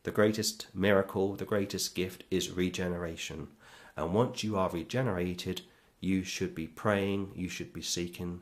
The 0.04 0.10
greatest 0.10 0.68
miracle, 0.72 1.34
the 1.34 1.44
greatest 1.44 1.94
gift 1.94 2.24
is 2.30 2.50
regeneration. 2.50 3.48
And 3.98 4.14
once 4.14 4.42
you 4.42 4.56
are 4.56 4.70
regenerated, 4.70 5.60
you 6.00 6.24
should 6.24 6.54
be 6.54 6.68
praying, 6.68 7.32
you 7.34 7.50
should 7.50 7.74
be 7.74 7.82
seeking 7.82 8.40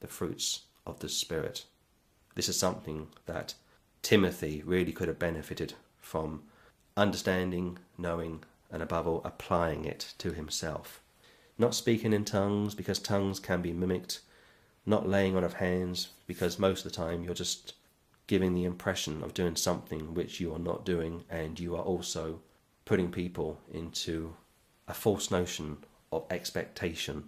the 0.00 0.06
fruits 0.06 0.64
of 0.84 1.00
the 1.00 1.08
Spirit. 1.08 1.64
This 2.34 2.50
is 2.50 2.58
something 2.58 3.06
that 3.24 3.54
Timothy 4.02 4.62
really 4.66 4.92
could 4.92 5.08
have 5.08 5.18
benefited 5.18 5.72
from 5.98 6.42
understanding, 6.94 7.78
knowing, 7.96 8.44
and 8.70 8.82
above 8.82 9.06
all, 9.06 9.22
applying 9.24 9.84
it 9.84 10.14
to 10.18 10.32
himself. 10.32 11.00
Not 11.58 11.74
speaking 11.74 12.12
in 12.12 12.24
tongues 12.24 12.74
because 12.74 12.98
tongues 12.98 13.40
can 13.40 13.62
be 13.62 13.72
mimicked, 13.72 14.20
not 14.86 15.08
laying 15.08 15.36
on 15.36 15.44
of 15.44 15.54
hands 15.54 16.08
because 16.26 16.58
most 16.58 16.84
of 16.84 16.92
the 16.92 16.96
time 16.96 17.22
you're 17.22 17.34
just 17.34 17.74
giving 18.26 18.54
the 18.54 18.64
impression 18.64 19.22
of 19.24 19.34
doing 19.34 19.56
something 19.56 20.14
which 20.14 20.40
you 20.40 20.54
are 20.54 20.58
not 20.58 20.84
doing, 20.84 21.24
and 21.28 21.58
you 21.58 21.74
are 21.74 21.82
also 21.82 22.40
putting 22.84 23.10
people 23.10 23.60
into 23.72 24.34
a 24.86 24.94
false 24.94 25.30
notion 25.30 25.78
of 26.12 26.24
expectation. 26.30 27.24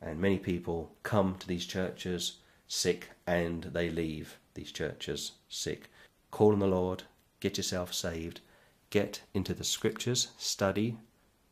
And 0.00 0.18
many 0.20 0.38
people 0.38 0.92
come 1.02 1.36
to 1.38 1.46
these 1.46 1.66
churches 1.66 2.38
sick 2.66 3.08
and 3.26 3.64
they 3.64 3.90
leave 3.90 4.38
these 4.54 4.72
churches 4.72 5.32
sick. 5.48 5.90
Call 6.30 6.52
on 6.52 6.58
the 6.58 6.66
Lord, 6.66 7.04
get 7.40 7.56
yourself 7.56 7.92
saved, 7.92 8.40
get 8.90 9.22
into 9.34 9.54
the 9.54 9.64
scriptures, 9.64 10.28
study 10.38 10.96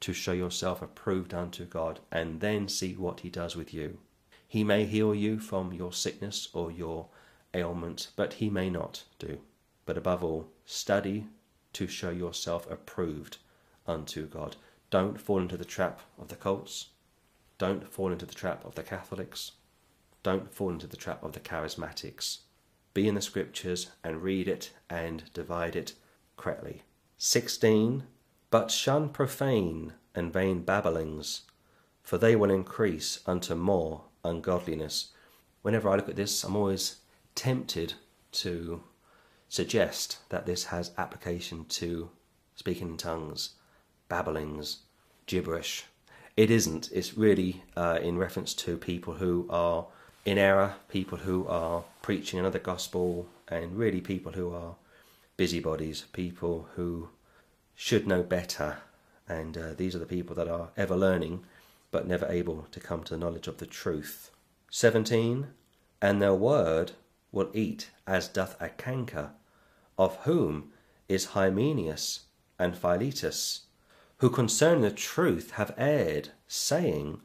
to 0.00 0.12
show 0.12 0.32
yourself 0.32 0.82
approved 0.82 1.32
unto 1.34 1.64
God, 1.64 2.00
and 2.10 2.40
then 2.40 2.68
see 2.68 2.94
what 2.94 3.20
He 3.20 3.30
does 3.30 3.56
with 3.56 3.72
you. 3.72 3.98
He 4.46 4.62
may 4.64 4.84
heal 4.84 5.14
you 5.14 5.38
from 5.38 5.72
your 5.72 5.92
sickness 5.92 6.48
or 6.52 6.70
your 6.70 7.08
ailment, 7.54 8.08
but 8.16 8.34
He 8.34 8.50
may 8.50 8.70
not 8.70 9.04
do. 9.18 9.40
But 9.84 9.96
above 9.96 10.22
all, 10.22 10.48
study 10.64 11.26
to 11.72 11.86
show 11.86 12.10
yourself 12.10 12.70
approved 12.70 13.38
unto 13.86 14.26
God. 14.26 14.56
Don't 14.90 15.20
fall 15.20 15.40
into 15.40 15.56
the 15.56 15.64
trap 15.64 16.00
of 16.18 16.28
the 16.28 16.36
cults. 16.36 16.88
Don't 17.58 17.88
fall 17.92 18.12
into 18.12 18.26
the 18.26 18.34
trap 18.34 18.64
of 18.64 18.74
the 18.74 18.82
Catholics. 18.82 19.52
Don't 20.22 20.52
fall 20.52 20.70
into 20.70 20.86
the 20.86 20.96
trap 20.96 21.22
of 21.22 21.32
the 21.32 21.40
charismatics. 21.40 22.38
Be 22.94 23.08
in 23.08 23.14
the 23.14 23.20
scriptures 23.20 23.90
and 24.02 24.22
read 24.22 24.48
it 24.48 24.72
and 24.88 25.32
divide 25.32 25.76
it 25.76 25.94
correctly. 26.36 26.82
16. 27.18 28.04
But 28.50 28.70
shun 28.70 29.08
profane 29.08 29.94
and 30.14 30.32
vain 30.32 30.62
babblings, 30.62 31.42
for 32.02 32.16
they 32.16 32.36
will 32.36 32.50
increase 32.50 33.20
unto 33.26 33.54
more 33.54 34.04
ungodliness. 34.24 35.12
Whenever 35.62 35.88
I 35.88 35.96
look 35.96 36.08
at 36.08 36.16
this, 36.16 36.44
I'm 36.44 36.56
always 36.56 36.96
tempted 37.34 37.94
to 38.32 38.82
suggest 39.48 40.18
that 40.28 40.46
this 40.46 40.64
has 40.64 40.92
application 40.96 41.64
to 41.66 42.10
speaking 42.54 42.88
in 42.88 42.96
tongues, 42.96 43.50
babblings, 44.08 44.78
gibberish. 45.26 45.84
It 46.36 46.50
isn't. 46.50 46.90
It's 46.92 47.16
really 47.16 47.62
uh, 47.76 47.98
in 48.02 48.18
reference 48.18 48.54
to 48.54 48.76
people 48.76 49.14
who 49.14 49.46
are 49.50 49.86
in 50.24 50.38
error, 50.38 50.74
people 50.88 51.18
who 51.18 51.46
are 51.46 51.84
preaching 52.02 52.38
another 52.38 52.58
gospel, 52.58 53.28
and 53.48 53.76
really 53.76 54.00
people 54.00 54.32
who 54.32 54.52
are 54.52 54.74
busybodies, 55.36 56.04
people 56.12 56.68
who 56.76 57.10
should 57.74 58.06
know 58.06 58.22
better. 58.22 58.78
And 59.28 59.56
uh, 59.56 59.74
these 59.74 59.94
are 59.94 60.00
the 60.00 60.06
people 60.06 60.34
that 60.36 60.48
are 60.48 60.70
ever 60.76 60.96
learning 60.96 61.44
but 61.90 62.06
never 62.06 62.26
able 62.26 62.66
to 62.72 62.80
come 62.80 63.02
to 63.04 63.14
the 63.14 63.18
knowledge 63.18 63.48
of 63.48 63.58
the 63.58 63.66
truth. 63.66 64.30
17. 64.70 65.48
And 66.02 66.20
their 66.20 66.34
word 66.34 66.92
will 67.32 67.50
eat 67.54 67.90
as 68.06 68.28
doth 68.28 68.60
a 68.60 68.68
canker, 68.68 69.30
of 69.98 70.16
whom 70.24 70.72
is 71.08 71.26
Hymenaeus 71.26 72.26
and 72.58 72.76
Philetus, 72.76 73.62
who 74.18 74.30
concerning 74.30 74.82
the 74.82 74.90
truth 74.90 75.52
have 75.52 75.74
erred, 75.76 76.30
saying 76.48 77.20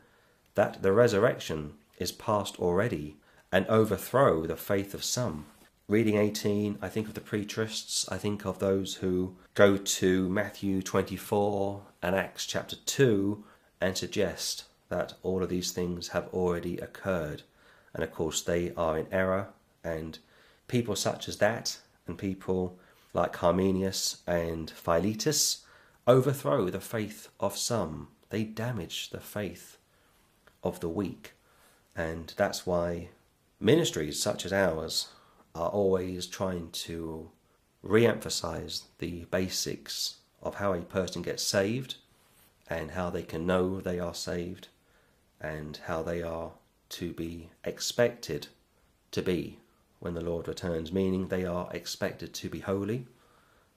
that 0.56 0.82
the 0.82 0.92
resurrection 0.92 1.74
is 1.98 2.12
past 2.12 2.60
already, 2.60 3.18
and 3.52 3.66
overthrow 3.68 4.46
the 4.46 4.56
faith 4.56 4.94
of 4.94 5.04
some. 5.04 5.46
Reading 5.92 6.16
18, 6.16 6.78
I 6.82 6.88
think 6.88 7.10
of 7.10 7.16
the 7.16 7.20
preterists, 7.20 8.10
I 8.10 8.18
think 8.18 8.46
of 8.46 8.60
those 8.60 8.96
who 8.96 9.36
go 9.56 9.76
to 9.76 10.30
Matthew 10.30 10.82
24 10.82 11.82
and 12.02 12.16
Acts 12.16 12.46
chapter 12.46 12.78
2 12.78 13.44
and 13.82 13.98
suggest 13.98 14.64
that 14.88 15.16
all 15.22 15.44
of 15.44 15.50
these 15.50 15.74
things 15.74 16.08
have 16.08 16.30
already 16.30 16.78
occurred. 16.78 17.42
And 17.94 18.06
of 18.06 18.14
course, 18.14 18.42
they 18.42 18.72
are 18.78 18.98
in 18.98 19.08
error, 19.12 19.50
and 19.84 20.18
people 20.70 20.96
such 20.96 21.28
as 21.28 21.40
that, 21.40 21.80
and 22.08 22.18
people 22.18 22.80
like 23.14 23.36
Hymenaeus 23.36 24.22
and 24.26 24.72
Philetus, 24.72 25.66
overthrow 26.08 26.70
the 26.70 26.80
faith 26.80 27.28
of 27.38 27.58
some. 27.58 28.08
They 28.30 28.46
damage 28.46 29.10
the 29.10 29.20
faith 29.20 29.78
of 30.64 30.80
the 30.80 30.88
weak. 30.88 31.34
And 31.98 32.34
that's 32.38 32.66
why 32.66 33.10
ministries 33.60 34.22
such 34.22 34.46
as 34.46 34.54
ours 34.54 35.10
are 35.56 35.70
always 35.70 36.28
trying 36.28 36.70
to 36.72 37.30
re 37.84 38.06
emphasize 38.06 38.84
the 39.00 39.26
basics 39.32 40.18
of 40.42 40.56
how 40.56 40.74
a 40.74 40.82
person 40.82 41.22
gets 41.22 41.44
saved 41.44 41.96
and 42.68 42.92
how 42.92 43.10
they 43.10 43.24
can 43.24 43.46
know 43.46 43.80
they 43.80 44.00
are 44.00 44.14
saved 44.14 44.68
and 45.40 45.80
how 45.86 46.02
they 46.02 46.22
are 46.22 46.52
to 46.90 47.14
be 47.14 47.50
expected 47.64 48.48
to 49.12 49.22
be 49.22 49.60
when 50.00 50.14
the 50.14 50.22
Lord 50.22 50.48
returns, 50.48 50.92
meaning 50.92 51.28
they 51.28 51.46
are 51.46 51.70
expected 51.72 52.34
to 52.34 52.50
be 52.50 52.60
holy, 52.60 53.06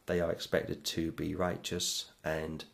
they 0.06 0.20
are 0.20 0.32
expected 0.32 0.84
to 0.84 1.12
be 1.12 1.34
righteous, 1.34 2.06
and 2.24 2.64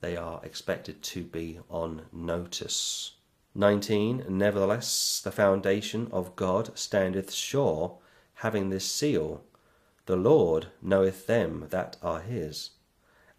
they 0.00 0.16
are 0.16 0.40
expected 0.44 1.02
to 1.02 1.24
be 1.24 1.58
on 1.68 2.02
notice. 2.12 3.12
19. 3.54 4.24
Nevertheless, 4.28 5.20
the 5.22 5.32
foundation 5.32 6.08
of 6.12 6.36
God 6.36 6.78
standeth 6.78 7.32
sure, 7.32 7.98
having 8.40 8.70
this 8.70 8.90
seal 8.90 9.44
The 10.06 10.16
Lord 10.16 10.68
knoweth 10.80 11.26
them 11.26 11.66
that 11.68 11.98
are 12.02 12.20
his. 12.20 12.70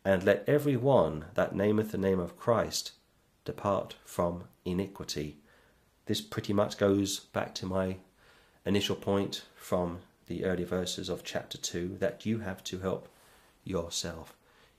And 0.06 0.24
let 0.24 0.48
every 0.48 0.78
one 0.78 1.26
that 1.34 1.56
nameth 1.56 1.92
the 1.92 1.98
name 1.98 2.20
of 2.20 2.38
Christ 2.38 2.92
depart 3.44 3.96
from 4.06 4.44
iniquity. 4.64 5.38
This 6.06 6.22
pretty 6.22 6.54
much 6.54 6.78
goes 6.78 7.20
back 7.20 7.56
to 7.56 7.66
my 7.66 7.98
initial 8.64 8.96
point 8.96 9.44
from 9.56 10.02
the 10.28 10.46
early 10.46 10.64
verses 10.64 11.10
of 11.10 11.24
chapter 11.24 11.58
2 11.58 11.98
that 12.00 12.26
you 12.28 12.40
have 12.40 12.64
to 12.66 12.80
help 12.80 13.10
yourself. 13.64 14.36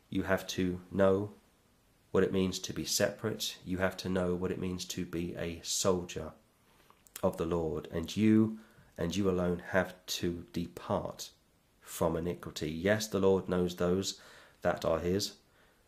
You 0.08 0.22
have 0.22 0.46
to 0.48 0.80
know 0.92 1.32
what 2.12 2.22
it 2.22 2.32
means 2.32 2.60
to 2.60 2.72
be 2.72 2.84
separate. 2.84 3.56
You 3.64 3.78
have 3.78 3.96
to 3.98 4.08
know 4.08 4.34
what 4.36 4.52
it 4.52 4.60
means 4.60 4.84
to 4.86 5.04
be 5.04 5.34
a 5.36 5.60
soldier 5.64 6.32
of 7.24 7.38
the 7.38 7.46
Lord. 7.46 7.88
And 7.90 8.16
you 8.16 8.58
and 8.96 9.14
you 9.16 9.28
alone 9.28 9.62
have 9.70 9.94
to 10.06 10.44
depart 10.52 11.30
from 11.80 12.16
iniquity. 12.16 12.70
Yes, 12.70 13.06
the 13.06 13.18
Lord 13.18 13.48
knows 13.48 13.76
those 13.76 14.20
that 14.62 14.84
are 14.84 14.98
His, 14.98 15.32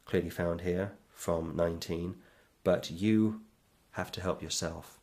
clearly 0.04 0.30
found 0.30 0.62
here 0.62 0.92
from 1.10 1.54
19, 1.56 2.16
but 2.62 2.90
you 2.90 3.40
have 3.92 4.10
to 4.12 4.20
help 4.20 4.42
yourself. 4.42 4.98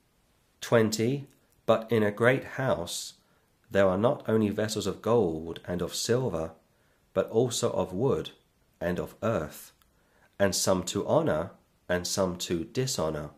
20. 0.61 1.27
But 1.65 1.91
in 1.91 2.03
a 2.03 2.11
great 2.11 2.43
house 2.43 3.13
there 3.69 3.87
are 3.87 3.97
not 3.97 4.27
only 4.27 4.49
vessels 4.49 4.85
of 4.85 5.01
gold 5.01 5.59
and 5.65 5.81
of 5.81 5.95
silver, 5.95 6.51
but 7.13 7.29
also 7.29 7.71
of 7.71 7.93
wood 7.93 8.31
and 8.81 8.99
of 8.99 9.15
earth 9.23 9.71
and 10.41 10.55
some 10.55 10.81
to 10.81 11.05
honour, 11.05 11.51
and 11.87 12.07
some 12.07 12.35
to 12.35 12.63
dishonour. 12.63 13.29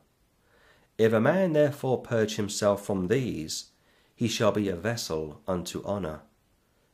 If 0.98 1.12
a 1.12 1.20
man 1.20 1.52
therefore 1.52 2.02
purge 2.02 2.38
himself 2.38 2.86
from 2.86 3.10
these, 3.10 3.72
he 4.16 4.28
shall 4.28 4.52
be 4.52 4.70
a 4.70 4.76
vessel 4.76 5.42
unto 5.48 5.84
honour, 5.84 6.22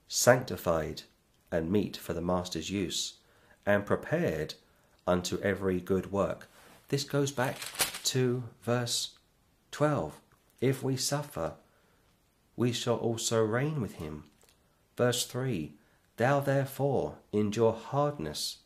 sanctified 0.07 1.03
and 1.51 1.71
meet 1.71 1.97
for 1.97 2.13
the 2.13 2.21
master's 2.21 2.69
use, 2.69 3.15
and 3.65 3.85
prepared 3.85 4.53
unto 5.05 5.39
every 5.41 5.79
good 5.79 6.11
work. 6.11 6.47
This 6.89 7.03
goes 7.03 7.31
back 7.31 7.57
to 8.05 8.43
verse 8.63 9.17
12. 9.71 10.19
If 10.61 10.83
we 10.83 10.97
suffer, 10.97 11.53
we 12.55 12.71
shall 12.71 12.97
also 12.97 13.43
reign 13.43 13.81
with 13.81 13.95
him. 13.95 14.25
Verse 14.97 15.25
3 15.25 15.73
Thou 16.17 16.39
therefore 16.39 17.15
endure 17.31 17.73
hardness 17.73 18.57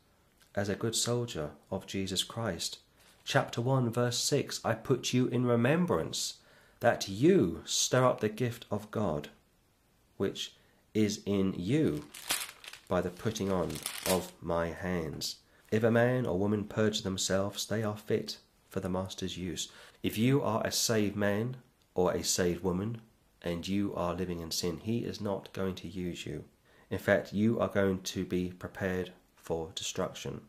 as 0.56 0.70
a 0.70 0.76
good 0.76 0.96
soldier 0.96 1.52
of 1.70 1.86
Jesus 1.86 2.24
Christ. 2.24 2.80
Chapter 3.26 3.62
1, 3.62 3.92
verse 3.92 4.18
6 4.18 4.60
I 4.66 4.74
put 4.74 5.14
you 5.14 5.28
in 5.28 5.46
remembrance 5.46 6.36
that 6.84 7.08
you 7.08 7.62
stir 7.64 8.04
up 8.04 8.20
the 8.20 8.28
gift 8.28 8.66
of 8.70 8.92
God, 8.92 9.30
which 10.18 10.54
is 10.94 11.22
in 11.26 11.54
you 11.58 12.04
by 12.90 13.00
the 13.00 13.10
putting 13.10 13.50
on 13.50 13.70
of 14.10 14.34
my 14.42 14.68
hands. 14.68 15.38
If 15.72 15.82
a 15.82 15.90
man 15.90 16.26
or 16.26 16.38
woman 16.38 16.66
purge 16.66 17.04
themselves, 17.04 17.66
they 17.66 17.84
are 17.84 17.96
fit 17.96 18.38
for 18.68 18.82
the 18.82 18.90
master's 18.90 19.38
use. 19.38 19.72
If 20.04 20.18
you 20.18 20.42
are 20.42 20.62
a 20.68 20.74
saved 20.74 21.16
man 21.16 21.56
or 21.96 22.12
a 22.12 22.22
saved 22.22 22.66
woman, 22.66 23.00
and 23.42 23.66
you 23.66 23.94
are 23.96 24.14
living 24.14 24.42
in 24.42 24.52
sin, 24.52 24.82
He 24.84 25.06
is 25.06 25.22
not 25.22 25.54
going 25.54 25.76
to 25.76 25.88
use 25.88 26.26
you. 26.26 26.44
In 26.90 26.98
fact, 26.98 27.32
you 27.32 27.62
are 27.62 27.70
going 27.70 28.02
to 28.02 28.26
be 28.26 28.52
prepared 28.60 29.14
for 29.38 29.70
destruction, 29.74 30.42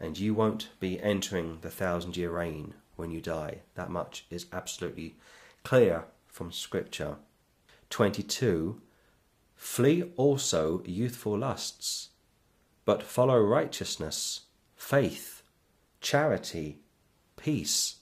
and 0.00 0.18
you 0.18 0.34
won't 0.34 0.68
be 0.80 1.00
entering 1.00 1.58
the 1.60 1.70
thousand 1.70 2.16
year 2.16 2.32
reign 2.32 2.74
when 2.96 3.12
you 3.12 3.20
die. 3.20 3.60
That 3.76 3.88
much 3.88 4.26
is 4.30 4.46
absolutely 4.52 5.14
clear 5.66 6.04
from 6.28 6.52
Scripture. 6.52 7.16
22 7.90 8.80
Flee 9.56 10.04
also 10.16 10.80
youthful 10.84 11.36
lusts, 11.38 12.10
but 12.84 13.02
follow 13.02 13.40
righteousness, 13.40 14.42
faith, 14.76 15.42
charity, 16.00 16.78
peace, 17.36 17.96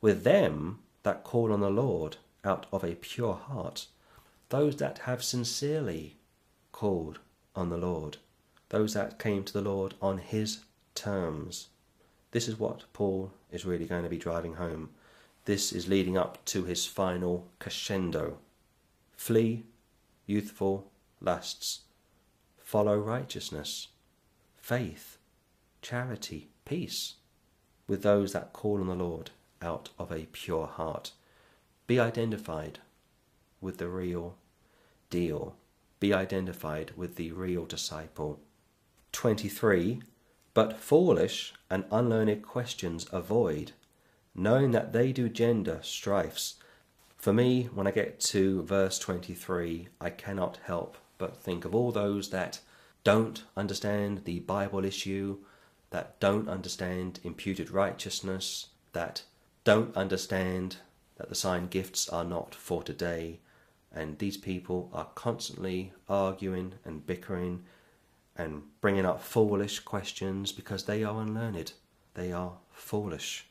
with 0.00 0.22
them 0.22 0.78
that 1.02 1.24
call 1.24 1.52
on 1.52 1.58
the 1.58 1.68
Lord 1.68 2.18
out 2.44 2.66
of 2.72 2.84
a 2.84 2.94
pure 2.94 3.34
heart, 3.34 3.88
those 4.50 4.76
that 4.76 4.98
have 4.98 5.24
sincerely 5.24 6.16
called 6.70 7.18
on 7.56 7.70
the 7.70 7.76
Lord, 7.76 8.18
those 8.68 8.94
that 8.94 9.18
came 9.18 9.42
to 9.42 9.52
the 9.52 9.68
Lord 9.68 9.94
on 10.00 10.18
his 10.18 10.60
terms. 10.94 11.70
This 12.30 12.46
is 12.46 12.60
what 12.60 12.84
Paul 12.92 13.32
is 13.50 13.64
really 13.64 13.86
going 13.86 14.04
to 14.04 14.08
be 14.08 14.16
driving 14.16 14.54
home. 14.54 14.90
This 15.50 15.72
is 15.72 15.88
leading 15.88 16.16
up 16.16 16.44
to 16.44 16.62
his 16.62 16.86
final 16.86 17.48
crescendo. 17.58 18.38
Flee 19.16 19.64
youthful 20.24 20.92
lusts, 21.20 21.80
follow 22.56 22.96
righteousness, 22.96 23.88
faith, 24.58 25.18
charity, 25.82 26.50
peace, 26.64 27.14
with 27.88 28.04
those 28.04 28.32
that 28.32 28.52
call 28.52 28.80
on 28.80 28.86
the 28.86 28.94
Lord 28.94 29.32
out 29.60 29.88
of 29.98 30.12
a 30.12 30.28
pure 30.30 30.68
heart. 30.68 31.10
Be 31.88 31.98
identified 31.98 32.78
with 33.60 33.78
the 33.78 33.88
real 33.88 34.36
deal. 35.10 35.56
Be 35.98 36.14
identified 36.14 36.92
with 36.96 37.16
the 37.16 37.32
real 37.32 37.64
disciple. 37.64 38.38
23. 39.10 40.00
But 40.54 40.78
foolish 40.78 41.54
and 41.68 41.86
unlearned 41.90 42.40
questions 42.44 43.08
avoid, 43.10 43.72
knowing 44.34 44.70
that 44.70 44.92
they 44.92 45.12
do 45.12 45.28
gender 45.28 45.78
strifes. 45.82 46.54
For 47.16 47.32
me, 47.32 47.64
when 47.74 47.86
I 47.86 47.90
get 47.90 48.20
to 48.20 48.62
verse 48.62 48.98
23, 48.98 49.88
I 50.00 50.10
cannot 50.10 50.58
help 50.64 50.96
but 51.18 51.36
think 51.36 51.64
of 51.64 51.74
all 51.74 51.92
those 51.92 52.30
that 52.30 52.60
don't 53.04 53.44
understand 53.56 54.24
the 54.24 54.40
Bible 54.40 54.84
issue, 54.84 55.38
that 55.90 56.18
don't 56.20 56.48
understand 56.48 57.20
imputed 57.24 57.70
righteousness, 57.70 58.68
that 58.92 59.22
don't 59.64 59.94
understand 59.96 60.76
that 61.16 61.28
the 61.28 61.34
sign 61.34 61.66
gifts 61.66 62.08
are 62.08 62.24
not 62.24 62.54
for 62.54 62.82
today, 62.82 63.40
and 63.92 64.18
these 64.18 64.38
people 64.38 64.90
are 64.94 65.08
constantly 65.14 65.92
arguing 66.08 66.74
and 66.84 67.06
bickering 67.06 67.64
and 68.36 68.62
bringing 68.80 69.04
up 69.04 69.22
foolish 69.22 69.80
questions 69.80 70.52
because 70.52 70.84
they 70.84 71.04
are 71.04 71.20
unlearned. 71.20 71.72
They 72.14 72.32
are 72.32 72.54
foolish. 72.70 73.49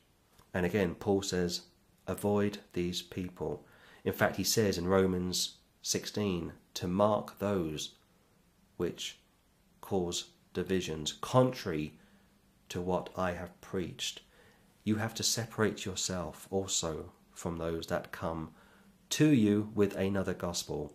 And 0.53 0.65
again, 0.65 0.95
Paul 0.95 1.21
says, 1.21 1.61
avoid 2.07 2.59
these 2.73 3.01
people. 3.01 3.65
In 4.03 4.13
fact, 4.13 4.37
he 4.37 4.43
says 4.43 4.77
in 4.77 4.87
Romans 4.87 5.57
16 5.81 6.53
to 6.73 6.87
mark 6.87 7.39
those 7.39 7.95
which 8.77 9.19
cause 9.81 10.25
divisions, 10.53 11.13
contrary 11.21 11.93
to 12.69 12.81
what 12.81 13.09
I 13.15 13.33
have 13.33 13.59
preached. 13.61 14.21
You 14.83 14.95
have 14.95 15.13
to 15.15 15.23
separate 15.23 15.85
yourself 15.85 16.47
also 16.49 17.11
from 17.33 17.57
those 17.57 17.87
that 17.87 18.11
come 18.11 18.51
to 19.09 19.29
you 19.29 19.71
with 19.73 19.95
another 19.95 20.33
gospel. 20.33 20.93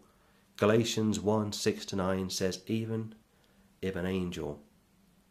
Galatians 0.57 1.19
1 1.21 1.53
6 1.53 1.85
to 1.87 1.97
9 1.97 2.31
says, 2.31 2.61
Even 2.67 3.15
if 3.83 3.97
an 3.97 4.07
angel 4.07 4.63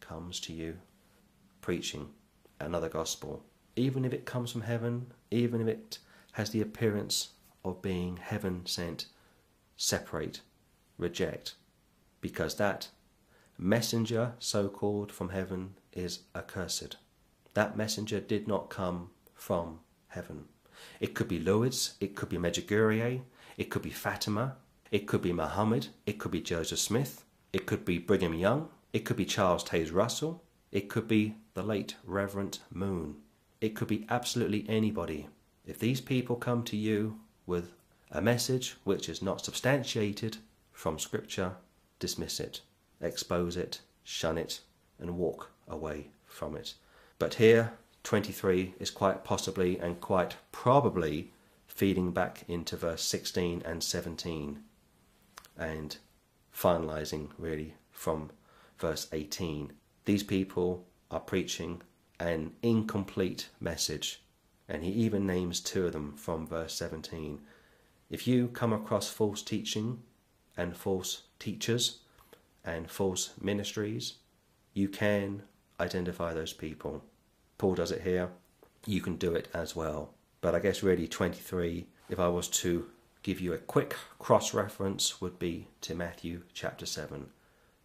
comes 0.00 0.38
to 0.40 0.52
you 0.52 0.78
preaching 1.60 2.10
another 2.60 2.88
gospel, 2.88 3.44
even 3.76 4.04
if 4.04 4.12
it 4.12 4.24
comes 4.24 4.52
from 4.52 4.62
heaven, 4.62 5.12
even 5.30 5.60
if 5.60 5.68
it 5.68 5.98
has 6.32 6.50
the 6.50 6.60
appearance 6.60 7.30
of 7.64 7.82
being 7.82 8.18
heaven 8.18 8.66
sent, 8.66 9.06
separate, 9.76 10.40
reject, 10.98 11.54
because 12.20 12.56
that 12.56 12.88
messenger, 13.58 14.32
so 14.38 14.68
called 14.68 15.10
from 15.12 15.30
heaven, 15.30 15.74
is 15.92 16.20
accursed. 16.34 16.96
That 17.54 17.76
messenger 17.76 18.20
did 18.20 18.48
not 18.48 18.70
come 18.70 19.10
from 19.34 19.80
heaven. 20.08 20.46
It 21.00 21.14
could 21.14 21.28
be 21.28 21.38
Lourdes, 21.38 21.94
it 22.00 22.14
could 22.14 22.28
be 22.28 22.36
Medjugorje, 22.36 23.22
it 23.56 23.70
could 23.70 23.82
be 23.82 23.90
Fatima, 23.90 24.56
it 24.90 25.06
could 25.06 25.22
be 25.22 25.32
Muhammad, 25.32 25.88
it 26.06 26.18
could 26.18 26.30
be 26.30 26.40
Joseph 26.40 26.78
Smith, 26.78 27.24
it 27.52 27.66
could 27.66 27.84
be 27.84 27.98
Brigham 27.98 28.34
Young, 28.34 28.68
it 28.92 29.00
could 29.00 29.16
be 29.16 29.24
Charles 29.24 29.64
Taze 29.64 29.92
Russell, 29.92 30.42
it 30.72 30.88
could 30.88 31.06
be 31.06 31.36
the 31.54 31.62
late 31.62 31.96
Reverend 32.04 32.58
Moon. 32.72 33.16
It 33.64 33.74
could 33.74 33.88
be 33.88 34.04
absolutely 34.10 34.66
anybody. 34.68 35.26
If 35.64 35.78
these 35.78 36.02
people 36.02 36.36
come 36.36 36.64
to 36.64 36.76
you 36.76 37.20
with 37.46 37.72
a 38.10 38.20
message 38.20 38.76
which 38.84 39.08
is 39.08 39.22
not 39.22 39.42
substantiated 39.42 40.36
from 40.70 40.98
Scripture, 40.98 41.52
dismiss 41.98 42.40
it, 42.40 42.60
expose 43.00 43.56
it, 43.56 43.80
shun 44.02 44.36
it, 44.36 44.60
and 44.98 45.16
walk 45.16 45.50
away 45.66 46.08
from 46.26 46.54
it. 46.56 46.74
But 47.18 47.36
here, 47.36 47.72
23 48.02 48.74
is 48.78 48.90
quite 48.90 49.24
possibly 49.24 49.78
and 49.78 49.98
quite 49.98 50.36
probably 50.52 51.32
feeding 51.66 52.12
back 52.12 52.44
into 52.46 52.76
verse 52.76 53.02
16 53.02 53.62
and 53.64 53.82
17 53.82 54.62
and 55.56 55.96
finalizing 56.54 57.30
really 57.38 57.76
from 57.90 58.30
verse 58.76 59.08
18. 59.10 59.72
These 60.04 60.24
people 60.24 60.84
are 61.10 61.20
preaching 61.20 61.80
an 62.20 62.52
incomplete 62.62 63.48
message, 63.60 64.22
and 64.68 64.82
he 64.84 64.90
even 64.90 65.26
names 65.26 65.60
two 65.60 65.86
of 65.86 65.92
them 65.92 66.16
from 66.16 66.46
verse 66.46 66.74
17 66.74 67.40
if 68.10 68.28
you 68.28 68.48
come 68.48 68.72
across 68.72 69.08
false 69.08 69.42
teaching 69.42 70.02
and 70.56 70.76
false 70.76 71.22
teachers 71.38 71.98
and 72.64 72.90
false 72.90 73.32
ministries, 73.40 74.14
you 74.72 74.88
can 74.88 75.42
identify 75.80 76.32
those 76.32 76.52
people. 76.52 77.02
Paul 77.58 77.74
does 77.74 77.90
it 77.90 78.02
here. 78.02 78.30
You 78.86 79.00
can 79.00 79.16
do 79.16 79.34
it 79.34 79.48
as 79.54 79.74
well. 79.74 80.14
But 80.40 80.54
I 80.54 80.60
guess 80.60 80.82
really 80.82 81.08
23, 81.08 81.86
if 82.10 82.20
I 82.20 82.28
was 82.28 82.48
to 82.48 82.86
give 83.22 83.40
you 83.40 83.52
a 83.54 83.58
quick 83.58 83.96
cross 84.18 84.52
reference, 84.52 85.20
would 85.20 85.38
be 85.38 85.68
to 85.80 85.94
Matthew 85.94 86.42
chapter 86.52 86.86
7. 86.86 87.30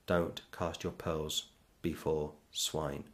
Don't 0.05 0.41
cast 0.51 0.83
your 0.83 0.93
pearls 0.93 1.45
before 1.81 2.33
swine. 2.51 3.05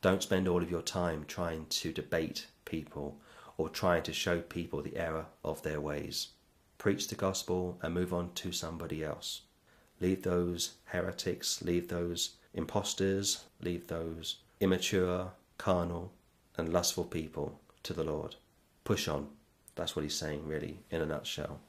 Don't 0.00 0.22
spend 0.22 0.48
all 0.48 0.62
of 0.62 0.70
your 0.70 0.82
time 0.82 1.24
trying 1.26 1.66
to 1.66 1.92
debate 1.92 2.46
people 2.64 3.18
or 3.56 3.68
trying 3.68 4.02
to 4.04 4.12
show 4.12 4.40
people 4.40 4.82
the 4.82 4.96
error 4.96 5.26
of 5.44 5.62
their 5.62 5.80
ways 5.80 6.28
preach 6.78 7.08
the 7.08 7.16
gospel, 7.16 7.76
and 7.82 7.92
move 7.92 8.14
on 8.14 8.30
to 8.32 8.52
somebody 8.52 9.04
else. 9.04 9.42
Leave 10.00 10.22
those 10.22 10.74
heretics, 10.86 11.60
leave 11.60 11.88
those 11.88 12.36
impostors, 12.54 13.44
leave 13.60 13.88
those 13.88 14.36
immature, 14.60 15.32
carnal, 15.58 16.12
and 16.56 16.72
lustful 16.72 17.04
people 17.04 17.60
to 17.82 17.92
the 17.92 18.04
Lord. 18.04 18.36
Push 18.84 19.08
on. 19.08 19.28
That's 19.74 19.94
what 19.94 20.02
he's 20.02 20.14
saying, 20.14 20.46
really, 20.46 20.78
in 20.90 21.00
a 21.00 21.06
nutshell. 21.06 21.60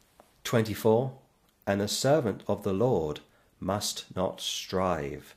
24. 0.43 1.11
And 1.67 1.81
a 1.81 1.87
servant 1.87 2.43
of 2.47 2.63
the 2.63 2.73
Lord 2.73 3.19
must 3.59 4.15
not 4.15 4.41
strive, 4.41 5.35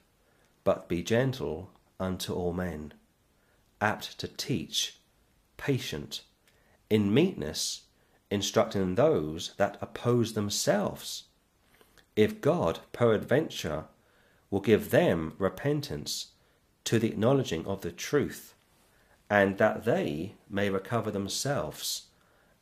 but 0.64 0.88
be 0.88 1.02
gentle 1.02 1.70
unto 1.98 2.32
all 2.32 2.52
men, 2.52 2.94
apt 3.80 4.18
to 4.18 4.28
teach, 4.28 4.98
patient, 5.56 6.22
in 6.90 7.12
meekness 7.12 7.82
instructing 8.30 8.94
those 8.94 9.52
that 9.58 9.76
oppose 9.82 10.32
themselves, 10.32 11.24
if 12.16 12.40
God 12.40 12.80
peradventure 12.92 13.84
will 14.50 14.60
give 14.60 14.90
them 14.90 15.34
repentance 15.38 16.28
to 16.84 16.98
the 16.98 17.08
acknowledging 17.08 17.66
of 17.66 17.82
the 17.82 17.92
truth, 17.92 18.54
and 19.28 19.58
that 19.58 19.84
they 19.84 20.34
may 20.48 20.70
recover 20.70 21.10
themselves 21.10 22.08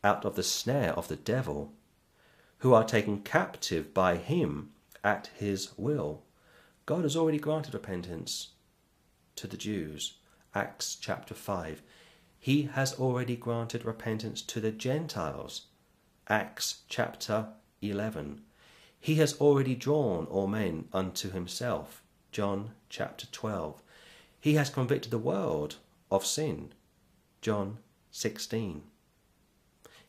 out 0.03 0.25
of 0.25 0.35
the 0.35 0.43
snare 0.43 0.93
of 0.93 1.09
the 1.09 1.17
devil, 1.17 1.73
who 2.59 2.75
are 2.75 2.85
taken 2.85 3.21
captive 3.21 3.95
by 3.95 4.17
him 4.17 4.71
at 5.03 5.31
his 5.37 5.71
will. 5.77 6.23
God 6.85 7.03
has 7.05 7.17
already 7.17 7.39
granted 7.39 7.75
repentance 7.75 8.49
to 9.41 9.47
the 9.47 9.57
Jews. 9.57 10.15
Acts 10.55 10.97
chapter 11.01 11.35
5 11.35 11.83
he 12.43 12.63
has 12.73 12.99
already 12.99 13.37
granted 13.37 13.85
repentance 13.85 14.41
to 14.41 14.61
the 14.61 14.73
Gentiles. 14.73 15.67
Acts 16.27 16.85
chapter 16.89 17.49
11. 17.83 18.41
He 18.99 19.17
has 19.17 19.39
already 19.39 19.75
drawn 19.75 20.25
all 20.25 20.47
men 20.47 20.89
unto 20.91 21.31
himself. 21.31 22.03
John 22.33 22.71
chapter 22.89 23.27
12. 23.27 23.83
He 24.41 24.55
has 24.55 24.71
convicted 24.71 25.11
the 25.11 25.19
world 25.19 25.77
of 26.11 26.25
sin. 26.25 26.73
John 27.43 27.77
16. 28.11 28.85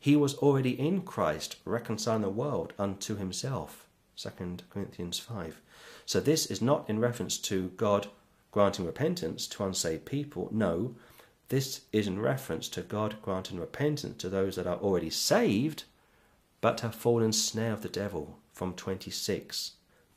He 0.00 0.16
was 0.16 0.34
already 0.36 0.80
in 0.80 1.02
Christ, 1.02 1.56
reconciling 1.66 2.22
the 2.22 2.30
world 2.30 2.72
unto 2.78 3.16
himself. 3.16 3.86
2 4.16 4.56
Corinthians 4.70 5.18
5. 5.18 5.60
So 6.06 6.18
this 6.18 6.46
is 6.46 6.62
not 6.62 6.88
in 6.88 6.98
reference 6.98 7.36
to 7.38 7.68
God 7.76 8.08
granting 8.52 8.86
repentance 8.86 9.46
to 9.48 9.64
unsaved 9.64 10.04
people. 10.04 10.48
No, 10.52 10.94
this 11.48 11.82
is 11.92 12.06
in 12.06 12.20
reference 12.20 12.68
to 12.70 12.82
God 12.82 13.16
granting 13.20 13.58
repentance 13.58 14.16
to 14.22 14.28
those 14.28 14.56
that 14.56 14.66
are 14.66 14.78
already 14.78 15.10
saved, 15.10 15.84
but 16.60 16.80
have 16.80 16.94
fallen 16.94 17.32
snare 17.32 17.72
of 17.72 17.82
the 17.82 17.88
devil 17.88 18.38
from 18.52 18.74
26, 18.74 19.72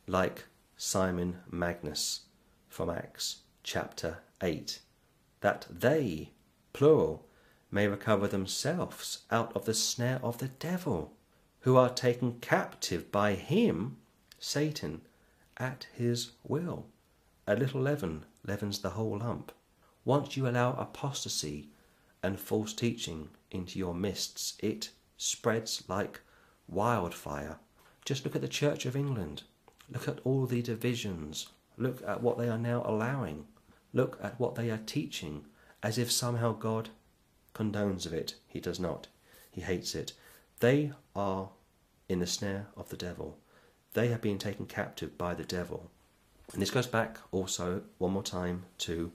like 0.08 0.46
Simon 0.78 1.38
Magus 1.50 2.22
from 2.70 2.90
Acts 2.90 3.38
chapter 3.64 4.20
8, 4.42 4.80
that 5.42 5.66
they, 5.70 6.32
plural, 6.74 7.26
may 7.72 7.88
recover 7.88 8.28
themselves 8.28 9.24
out 9.32 9.54
of 9.56 9.66
the 9.66 9.74
snare 9.74 10.20
of 10.22 10.38
the 10.38 10.50
devil, 10.50 11.14
who 11.62 11.76
are 11.78 11.90
taken 11.90 12.40
captive 12.40 13.12
by 13.12 13.34
him, 13.34 13.98
Satan, 14.40 15.02
at 15.58 15.88
his 15.94 16.32
will. 16.44 16.86
A 17.48 17.56
little 17.56 17.82
leaven 17.82 18.26
leavens 18.46 18.80
the 18.80 18.92
whole 18.92 19.20
lump. 19.20 19.52
Once 20.04 20.36
you 20.36 20.48
allow 20.48 20.74
apostasy 20.74 21.70
and 22.24 22.40
false 22.40 22.74
teaching 22.74 23.30
into 23.52 23.78
your 23.78 23.94
midst, 23.94 24.62
it 24.64 24.90
spreads 25.18 25.84
like 25.88 26.22
wildfire. 26.68 27.58
Just 28.04 28.26
look 28.26 28.36
at 28.36 28.42
the 28.42 28.48
Church 28.48 28.86
of 28.86 28.96
England. 28.96 29.44
Look 29.92 30.08
at 30.08 30.20
all 30.24 30.46
the 30.46 30.62
divisions. 30.62 31.50
Look 31.78 32.02
at 32.08 32.22
what 32.22 32.38
they 32.38 32.50
are 32.50 32.58
now 32.58 32.84
allowing. 32.86 33.46
Look 33.94 34.18
at 34.22 34.40
what 34.40 34.56
they 34.56 34.70
are 34.70 34.82
teaching, 34.86 35.46
as 35.84 35.98
if 35.98 36.12
somehow 36.12 36.54
God 36.54 36.90
condones 37.54 38.06
of 38.06 38.14
it. 38.14 38.36
He 38.48 38.60
does 38.60 38.80
not. 38.80 39.08
He 39.52 39.62
hates 39.62 39.96
it. 39.96 40.14
They 40.60 40.94
are 41.16 41.50
in 42.10 42.20
the 42.20 42.28
snare 42.28 42.68
of 42.76 42.90
the 42.90 42.98
devil. 42.98 43.38
They 43.94 44.08
have 44.10 44.22
been 44.22 44.38
taken 44.38 44.66
captive 44.66 45.18
by 45.18 45.34
the 45.34 45.46
devil. 45.46 45.92
And 46.54 46.62
this 46.62 46.72
goes 46.72 46.88
back 46.88 47.18
also, 47.32 47.84
one 47.98 48.12
more 48.12 48.24
time, 48.24 48.66
to 48.80 49.12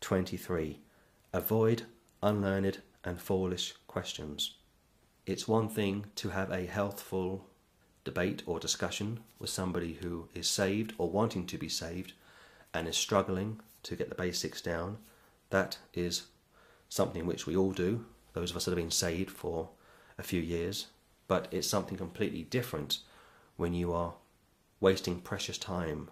23. 0.00 0.78
Avoid 1.32 1.82
unlearned 2.22 2.80
and 3.04 3.20
foolish 3.20 3.74
questions. 3.86 4.54
It's 5.26 5.48
one 5.48 5.68
thing 5.68 6.06
to 6.16 6.30
have 6.30 6.50
a 6.50 6.66
healthful 6.66 7.46
debate 8.04 8.42
or 8.46 8.58
discussion 8.58 9.20
with 9.38 9.50
somebody 9.50 9.94
who 9.94 10.28
is 10.34 10.48
saved 10.48 10.94
or 10.98 11.10
wanting 11.10 11.46
to 11.46 11.58
be 11.58 11.68
saved 11.68 12.12
and 12.72 12.88
is 12.88 12.96
struggling 12.96 13.60
to 13.82 13.96
get 13.96 14.08
the 14.08 14.14
basics 14.14 14.60
down. 14.60 14.98
That 15.50 15.78
is 15.94 16.26
something 16.88 17.26
which 17.26 17.46
we 17.46 17.56
all 17.56 17.72
do, 17.72 18.04
those 18.32 18.50
of 18.50 18.56
us 18.56 18.64
that 18.64 18.72
have 18.72 18.78
been 18.78 18.90
saved 18.90 19.30
for 19.30 19.70
a 20.18 20.22
few 20.22 20.40
years, 20.40 20.86
but 21.28 21.48
it's 21.50 21.68
something 21.68 21.96
completely 21.96 22.42
different 22.42 22.98
when 23.56 23.74
you 23.74 23.92
are 23.92 24.14
wasting 24.80 25.20
precious 25.20 25.58
time 25.58 26.08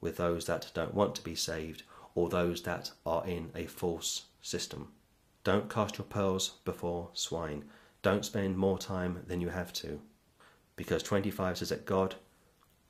with 0.00 0.16
those 0.16 0.46
that 0.46 0.70
don't 0.74 0.94
want 0.94 1.14
to 1.16 1.22
be 1.22 1.34
saved 1.34 1.82
or 2.14 2.28
those 2.28 2.62
that 2.62 2.90
are 3.06 3.26
in 3.26 3.50
a 3.54 3.66
false 3.66 4.24
system. 4.42 4.88
Don't 5.44 5.70
cast 5.70 5.98
your 5.98 6.06
pearls 6.06 6.58
before 6.64 7.10
swine. 7.12 7.64
Don't 8.02 8.24
spend 8.24 8.56
more 8.56 8.78
time 8.78 9.22
than 9.26 9.40
you 9.40 9.48
have 9.48 9.72
to. 9.74 10.00
Because 10.76 11.02
25 11.02 11.58
says 11.58 11.68
that 11.70 11.86
God 11.86 12.16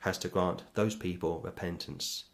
has 0.00 0.18
to 0.18 0.28
grant 0.28 0.64
those 0.74 0.94
people 0.94 1.40
repentance. 1.40 2.24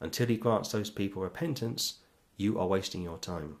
Until 0.00 0.26
He 0.26 0.36
grants 0.36 0.72
those 0.72 0.90
people 0.90 1.22
repentance, 1.22 1.98
you 2.36 2.58
are 2.58 2.66
wasting 2.66 3.02
your 3.02 3.18
time. 3.18 3.56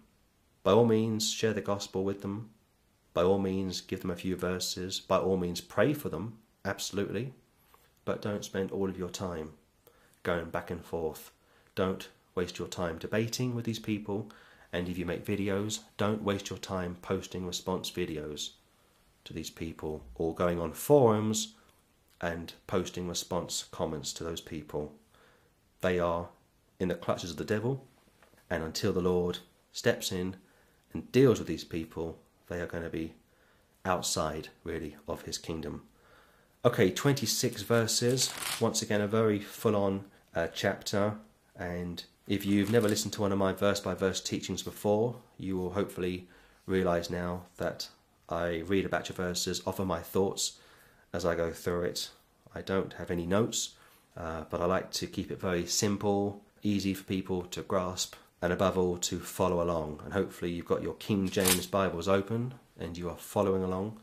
By 0.62 0.72
all 0.72 0.86
means, 0.86 1.30
share 1.30 1.52
the 1.52 1.60
gospel 1.60 2.04
with 2.04 2.22
them. 2.22 2.50
By 3.14 3.22
all 3.22 3.38
means, 3.38 3.80
give 3.80 4.02
them 4.02 4.10
a 4.10 4.16
few 4.16 4.36
verses. 4.36 5.00
By 5.00 5.18
all 5.18 5.36
means, 5.36 5.60
pray 5.60 5.92
for 5.94 6.08
them, 6.08 6.38
absolutely. 6.64 7.32
But 8.04 8.22
don't 8.22 8.44
spend 8.44 8.70
all 8.70 8.88
of 8.88 8.98
your 8.98 9.08
time 9.08 9.52
going 10.26 10.50
back 10.50 10.72
and 10.72 10.84
forth. 10.84 11.30
Don't 11.76 12.08
waste 12.34 12.58
your 12.58 12.66
time 12.66 12.98
debating 12.98 13.54
with 13.54 13.64
these 13.64 13.78
people, 13.78 14.28
and 14.72 14.88
if 14.88 14.98
you 14.98 15.06
make 15.06 15.24
videos, 15.24 15.78
don't 15.96 16.24
waste 16.24 16.50
your 16.50 16.58
time 16.58 16.96
posting 17.00 17.46
response 17.46 17.92
videos 17.92 18.50
to 19.24 19.32
these 19.32 19.50
people 19.50 20.02
or 20.16 20.34
going 20.34 20.60
on 20.60 20.72
forums 20.72 21.54
and 22.20 22.54
posting 22.66 23.06
response 23.06 23.66
comments 23.70 24.12
to 24.14 24.24
those 24.24 24.40
people. 24.40 24.92
They 25.80 26.00
are 26.00 26.28
in 26.80 26.88
the 26.88 26.96
clutches 26.96 27.30
of 27.30 27.36
the 27.36 27.44
devil, 27.44 27.84
and 28.50 28.64
until 28.64 28.92
the 28.92 29.00
Lord 29.00 29.38
steps 29.70 30.10
in 30.10 30.34
and 30.92 31.12
deals 31.12 31.38
with 31.38 31.46
these 31.46 31.64
people, 31.64 32.18
they 32.48 32.60
are 32.60 32.66
going 32.66 32.82
to 32.82 32.90
be 32.90 33.14
outside, 33.84 34.48
really, 34.64 34.96
of 35.06 35.22
his 35.22 35.38
kingdom. 35.38 35.82
Okay, 36.64 36.90
26 36.90 37.62
verses. 37.62 38.32
Once 38.58 38.82
again, 38.82 39.00
a 39.00 39.06
very 39.06 39.38
full 39.38 39.76
on 39.76 40.04
uh, 40.36 40.46
chapter, 40.54 41.14
and 41.58 42.04
if 42.28 42.44
you've 42.44 42.70
never 42.70 42.88
listened 42.88 43.14
to 43.14 43.22
one 43.22 43.32
of 43.32 43.38
my 43.38 43.52
verse 43.52 43.80
by 43.80 43.94
verse 43.94 44.20
teachings 44.20 44.62
before, 44.62 45.16
you 45.38 45.56
will 45.56 45.70
hopefully 45.70 46.28
realize 46.66 47.08
now 47.10 47.42
that 47.56 47.88
I 48.28 48.58
read 48.66 48.84
a 48.84 48.88
batch 48.88 49.10
of 49.10 49.16
verses, 49.16 49.62
offer 49.66 49.84
my 49.84 50.00
thoughts 50.00 50.58
as 51.12 51.24
I 51.24 51.34
go 51.34 51.50
through 51.52 51.82
it. 51.82 52.10
I 52.54 52.60
don't 52.60 52.92
have 52.94 53.10
any 53.10 53.26
notes, 53.26 53.74
uh, 54.16 54.44
but 54.50 54.60
I 54.60 54.66
like 54.66 54.90
to 54.92 55.06
keep 55.06 55.30
it 55.30 55.40
very 55.40 55.66
simple, 55.66 56.42
easy 56.62 56.92
for 56.92 57.04
people 57.04 57.42
to 57.42 57.62
grasp, 57.62 58.14
and 58.42 58.52
above 58.52 58.76
all 58.76 58.98
to 58.98 59.18
follow 59.18 59.62
along. 59.62 60.00
And 60.04 60.12
hopefully, 60.12 60.50
you've 60.50 60.66
got 60.66 60.82
your 60.82 60.94
King 60.94 61.28
James 61.28 61.66
Bibles 61.66 62.08
open 62.08 62.54
and 62.78 62.98
you 62.98 63.08
are 63.08 63.16
following 63.16 63.64
along 63.64 63.98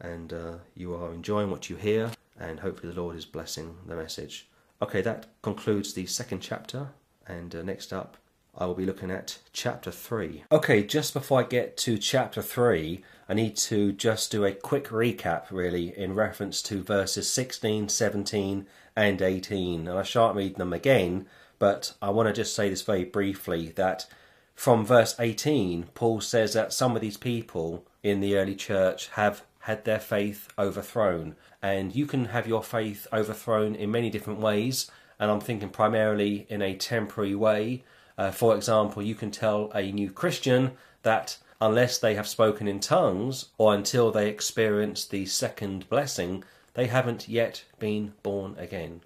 and 0.00 0.32
uh, 0.32 0.54
you 0.74 0.94
are 0.94 1.12
enjoying 1.12 1.50
what 1.50 1.70
you 1.70 1.76
hear, 1.76 2.10
and 2.38 2.60
hopefully, 2.60 2.92
the 2.92 3.00
Lord 3.00 3.16
is 3.16 3.24
blessing 3.24 3.76
the 3.86 3.96
message. 3.96 4.48
Okay, 4.80 5.00
that 5.00 5.26
concludes 5.42 5.94
the 5.94 6.06
second 6.06 6.40
chapter 6.40 6.88
and 7.26 7.54
uh, 7.54 7.62
next 7.62 7.92
up, 7.92 8.16
I 8.56 8.66
will 8.66 8.74
be 8.74 8.86
looking 8.86 9.10
at 9.10 9.38
chapter 9.52 9.90
3. 9.90 10.44
Okay, 10.50 10.82
just 10.82 11.12
before 11.12 11.40
I 11.40 11.44
get 11.44 11.76
to 11.78 11.98
chapter 11.98 12.40
3, 12.40 13.02
I 13.28 13.34
need 13.34 13.56
to 13.56 13.92
just 13.92 14.30
do 14.30 14.44
a 14.44 14.52
quick 14.52 14.88
recap, 14.88 15.50
really, 15.50 15.96
in 15.96 16.14
reference 16.14 16.62
to 16.62 16.82
verses 16.82 17.28
16, 17.30 17.88
17, 17.88 18.66
and 18.94 19.22
18. 19.22 19.88
And 19.88 19.98
I 19.98 20.02
shan't 20.02 20.36
read 20.36 20.56
them 20.56 20.72
again, 20.72 21.26
but 21.58 21.94
I 22.00 22.10
want 22.10 22.28
to 22.28 22.32
just 22.32 22.54
say 22.54 22.70
this 22.70 22.82
very 22.82 23.04
briefly 23.04 23.72
that 23.76 24.06
from 24.54 24.86
verse 24.86 25.14
18, 25.18 25.88
Paul 25.94 26.22
says 26.22 26.54
that 26.54 26.72
some 26.72 26.96
of 26.96 27.02
these 27.02 27.18
people 27.18 27.86
in 28.02 28.20
the 28.20 28.36
early 28.38 28.54
church 28.54 29.08
have 29.08 29.42
had 29.66 29.84
their 29.84 30.00
faith 30.00 30.48
overthrown. 30.58 31.34
And 31.60 31.94
you 31.94 32.06
can 32.06 32.26
have 32.26 32.46
your 32.46 32.62
faith 32.62 33.06
overthrown 33.12 33.74
in 33.74 33.90
many 33.90 34.10
different 34.10 34.38
ways 34.38 34.90
and 35.18 35.30
I'm 35.30 35.40
thinking 35.40 35.70
primarily 35.70 36.46
in 36.48 36.62
a 36.62 36.76
temporary 36.76 37.34
way. 37.34 37.82
Uh, 38.18 38.30
for 38.30 38.54
example, 38.54 39.02
you 39.02 39.14
can 39.14 39.30
tell 39.30 39.70
a 39.74 39.90
new 39.90 40.10
Christian 40.10 40.72
that 41.02 41.38
unless 41.60 41.98
they 41.98 42.14
have 42.14 42.28
spoken 42.28 42.68
in 42.68 42.80
tongues 42.80 43.46
or 43.58 43.74
until 43.74 44.10
they 44.10 44.28
experience 44.28 45.04
the 45.04 45.26
second 45.26 45.88
blessing, 45.88 46.44
they 46.74 46.86
haven't 46.86 47.28
yet 47.28 47.64
been 47.78 48.12
born 48.22 48.54
again. 48.58 49.00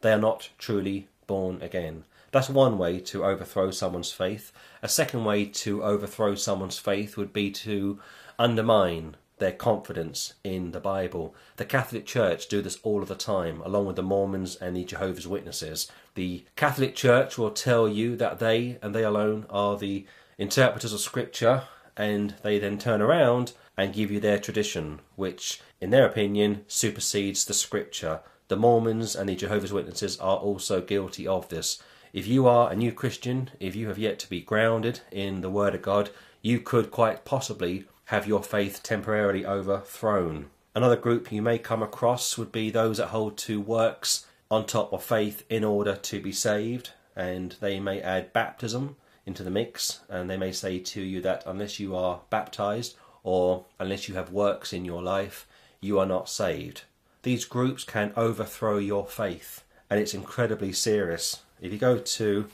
They 0.00 0.12
are 0.12 0.18
not 0.18 0.50
truly 0.58 1.08
born 1.26 1.60
again. 1.60 2.04
That's 2.30 2.48
one 2.48 2.78
way 2.78 3.00
to 3.00 3.24
overthrow 3.24 3.70
someone's 3.70 4.12
faith. 4.12 4.52
A 4.82 4.88
second 4.88 5.24
way 5.24 5.46
to 5.46 5.82
overthrow 5.82 6.34
someone's 6.34 6.78
faith 6.78 7.16
would 7.16 7.32
be 7.32 7.50
to 7.50 7.98
undermine 8.38 9.16
their 9.38 9.52
confidence 9.52 10.34
in 10.42 10.72
the 10.72 10.80
Bible. 10.80 11.34
The 11.56 11.64
Catholic 11.64 12.06
Church 12.06 12.48
do 12.48 12.62
this 12.62 12.78
all 12.82 13.02
of 13.02 13.08
the 13.08 13.14
time, 13.14 13.60
along 13.62 13.86
with 13.86 13.96
the 13.96 14.02
Mormons 14.02 14.56
and 14.56 14.76
the 14.76 14.84
Jehovah's 14.84 15.28
Witnesses. 15.28 15.90
The 16.14 16.44
Catholic 16.56 16.94
Church 16.94 17.36
will 17.36 17.50
tell 17.50 17.88
you 17.88 18.16
that 18.16 18.38
they 18.38 18.78
and 18.82 18.94
they 18.94 19.04
alone 19.04 19.46
are 19.50 19.76
the 19.76 20.06
interpreters 20.38 20.92
of 20.92 21.00
Scripture, 21.00 21.64
and 21.96 22.34
they 22.42 22.58
then 22.58 22.78
turn 22.78 23.02
around 23.02 23.52
and 23.76 23.92
give 23.92 24.10
you 24.10 24.20
their 24.20 24.38
tradition, 24.38 25.00
which, 25.16 25.60
in 25.80 25.90
their 25.90 26.06
opinion, 26.06 26.64
supersedes 26.66 27.44
the 27.44 27.54
Scripture. 27.54 28.20
The 28.48 28.56
Mormons 28.56 29.14
and 29.16 29.28
the 29.28 29.34
Jehovah's 29.34 29.72
Witnesses 29.72 30.18
are 30.18 30.36
also 30.36 30.80
guilty 30.80 31.26
of 31.26 31.48
this. 31.48 31.82
If 32.12 32.26
you 32.26 32.46
are 32.46 32.70
a 32.70 32.76
new 32.76 32.92
Christian, 32.92 33.50
if 33.60 33.76
you 33.76 33.88
have 33.88 33.98
yet 33.98 34.18
to 34.20 34.30
be 34.30 34.40
grounded 34.40 35.00
in 35.10 35.42
the 35.42 35.50
Word 35.50 35.74
of 35.74 35.82
God, 35.82 36.10
you 36.40 36.60
could 36.60 36.90
quite 36.90 37.24
possibly 37.24 37.86
have 38.06 38.26
your 38.26 38.42
faith 38.42 38.82
temporarily 38.82 39.44
overthrown. 39.44 40.46
Another 40.74 40.96
group 40.96 41.32
you 41.32 41.42
may 41.42 41.58
come 41.58 41.82
across 41.82 42.36
would 42.38 42.52
be 42.52 42.70
those 42.70 42.98
that 42.98 43.08
hold 43.08 43.36
to 43.38 43.60
works 43.60 44.26
on 44.50 44.64
top 44.64 44.92
of 44.92 45.02
faith 45.02 45.44
in 45.48 45.64
order 45.64 45.96
to 45.96 46.20
be 46.20 46.32
saved, 46.32 46.90
and 47.16 47.56
they 47.60 47.80
may 47.80 48.00
add 48.00 48.32
baptism 48.32 48.96
into 49.24 49.42
the 49.42 49.50
mix, 49.50 50.00
and 50.08 50.30
they 50.30 50.36
may 50.36 50.52
say 50.52 50.78
to 50.78 51.00
you 51.00 51.20
that 51.20 51.42
unless 51.46 51.80
you 51.80 51.96
are 51.96 52.20
baptized 52.30 52.94
or 53.24 53.64
unless 53.80 54.08
you 54.08 54.14
have 54.14 54.30
works 54.30 54.72
in 54.72 54.84
your 54.84 55.02
life, 55.02 55.46
you 55.80 55.98
are 55.98 56.06
not 56.06 56.28
saved. 56.28 56.82
These 57.22 57.44
groups 57.44 57.82
can 57.82 58.12
overthrow 58.16 58.78
your 58.78 59.06
faith, 59.06 59.64
and 59.90 59.98
it's 59.98 60.14
incredibly 60.14 60.72
serious. 60.72 61.42
If 61.60 61.72
you 61.72 61.78
go 61.78 61.98
to 61.98 62.46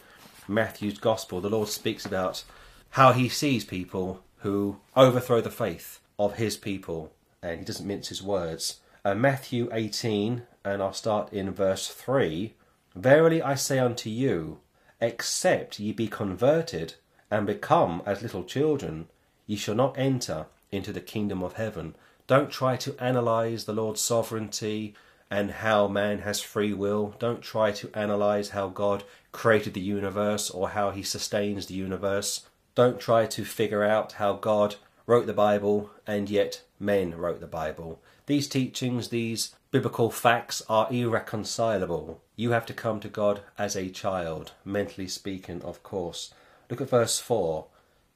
Matthew's 0.48 0.96
Gospel, 0.96 1.42
the 1.42 1.50
Lord 1.50 1.68
speaks 1.68 2.06
about 2.06 2.42
how 2.90 3.12
he 3.12 3.28
sees 3.28 3.64
people 3.64 4.22
who 4.42 4.78
overthrow 4.96 5.40
the 5.40 5.50
faith 5.50 6.00
of 6.18 6.34
his 6.34 6.56
people, 6.56 7.12
and 7.42 7.60
he 7.60 7.64
doesn't 7.64 7.86
mince 7.86 8.08
his 8.08 8.22
words. 8.22 8.80
Uh, 9.04 9.14
Matthew 9.14 9.68
18, 9.72 10.42
and 10.64 10.82
I'll 10.82 10.92
start 10.92 11.32
in 11.32 11.52
verse 11.52 11.88
3 11.88 12.54
Verily 12.94 13.40
I 13.40 13.54
say 13.54 13.78
unto 13.78 14.10
you, 14.10 14.60
except 15.00 15.80
ye 15.80 15.92
be 15.92 16.08
converted 16.08 16.94
and 17.30 17.46
become 17.46 18.02
as 18.04 18.22
little 18.22 18.44
children, 18.44 19.08
ye 19.46 19.56
shall 19.56 19.74
not 19.74 19.98
enter 19.98 20.46
into 20.70 20.92
the 20.92 21.00
kingdom 21.00 21.42
of 21.42 21.54
heaven. 21.54 21.94
Don't 22.26 22.50
try 22.50 22.76
to 22.76 22.96
analyze 22.98 23.64
the 23.64 23.72
Lord's 23.72 24.00
sovereignty 24.00 24.94
and 25.30 25.50
how 25.50 25.88
man 25.88 26.20
has 26.20 26.40
free 26.40 26.74
will. 26.74 27.14
Don't 27.18 27.40
try 27.40 27.72
to 27.72 27.90
analyze 27.94 28.50
how 28.50 28.68
God 28.68 29.02
created 29.32 29.72
the 29.72 29.80
universe 29.80 30.50
or 30.50 30.70
how 30.70 30.90
he 30.90 31.02
sustains 31.02 31.66
the 31.66 31.74
universe. 31.74 32.42
Don't 32.74 32.98
try 32.98 33.26
to 33.26 33.44
figure 33.44 33.84
out 33.84 34.12
how 34.12 34.32
God 34.32 34.76
wrote 35.06 35.26
the 35.26 35.34
Bible 35.34 35.90
and 36.06 36.30
yet 36.30 36.62
men 36.80 37.14
wrote 37.16 37.40
the 37.40 37.46
Bible. 37.46 38.00
These 38.26 38.48
teachings, 38.48 39.08
these 39.08 39.54
biblical 39.70 40.10
facts 40.10 40.62
are 40.68 40.90
irreconcilable. 40.90 42.22
You 42.36 42.52
have 42.52 42.64
to 42.66 42.72
come 42.72 43.00
to 43.00 43.08
God 43.08 43.40
as 43.58 43.76
a 43.76 43.90
child, 43.90 44.52
mentally 44.64 45.08
speaking, 45.08 45.60
of 45.62 45.82
course. 45.82 46.32
Look 46.70 46.80
at 46.80 46.88
verse 46.88 47.18
4. 47.18 47.66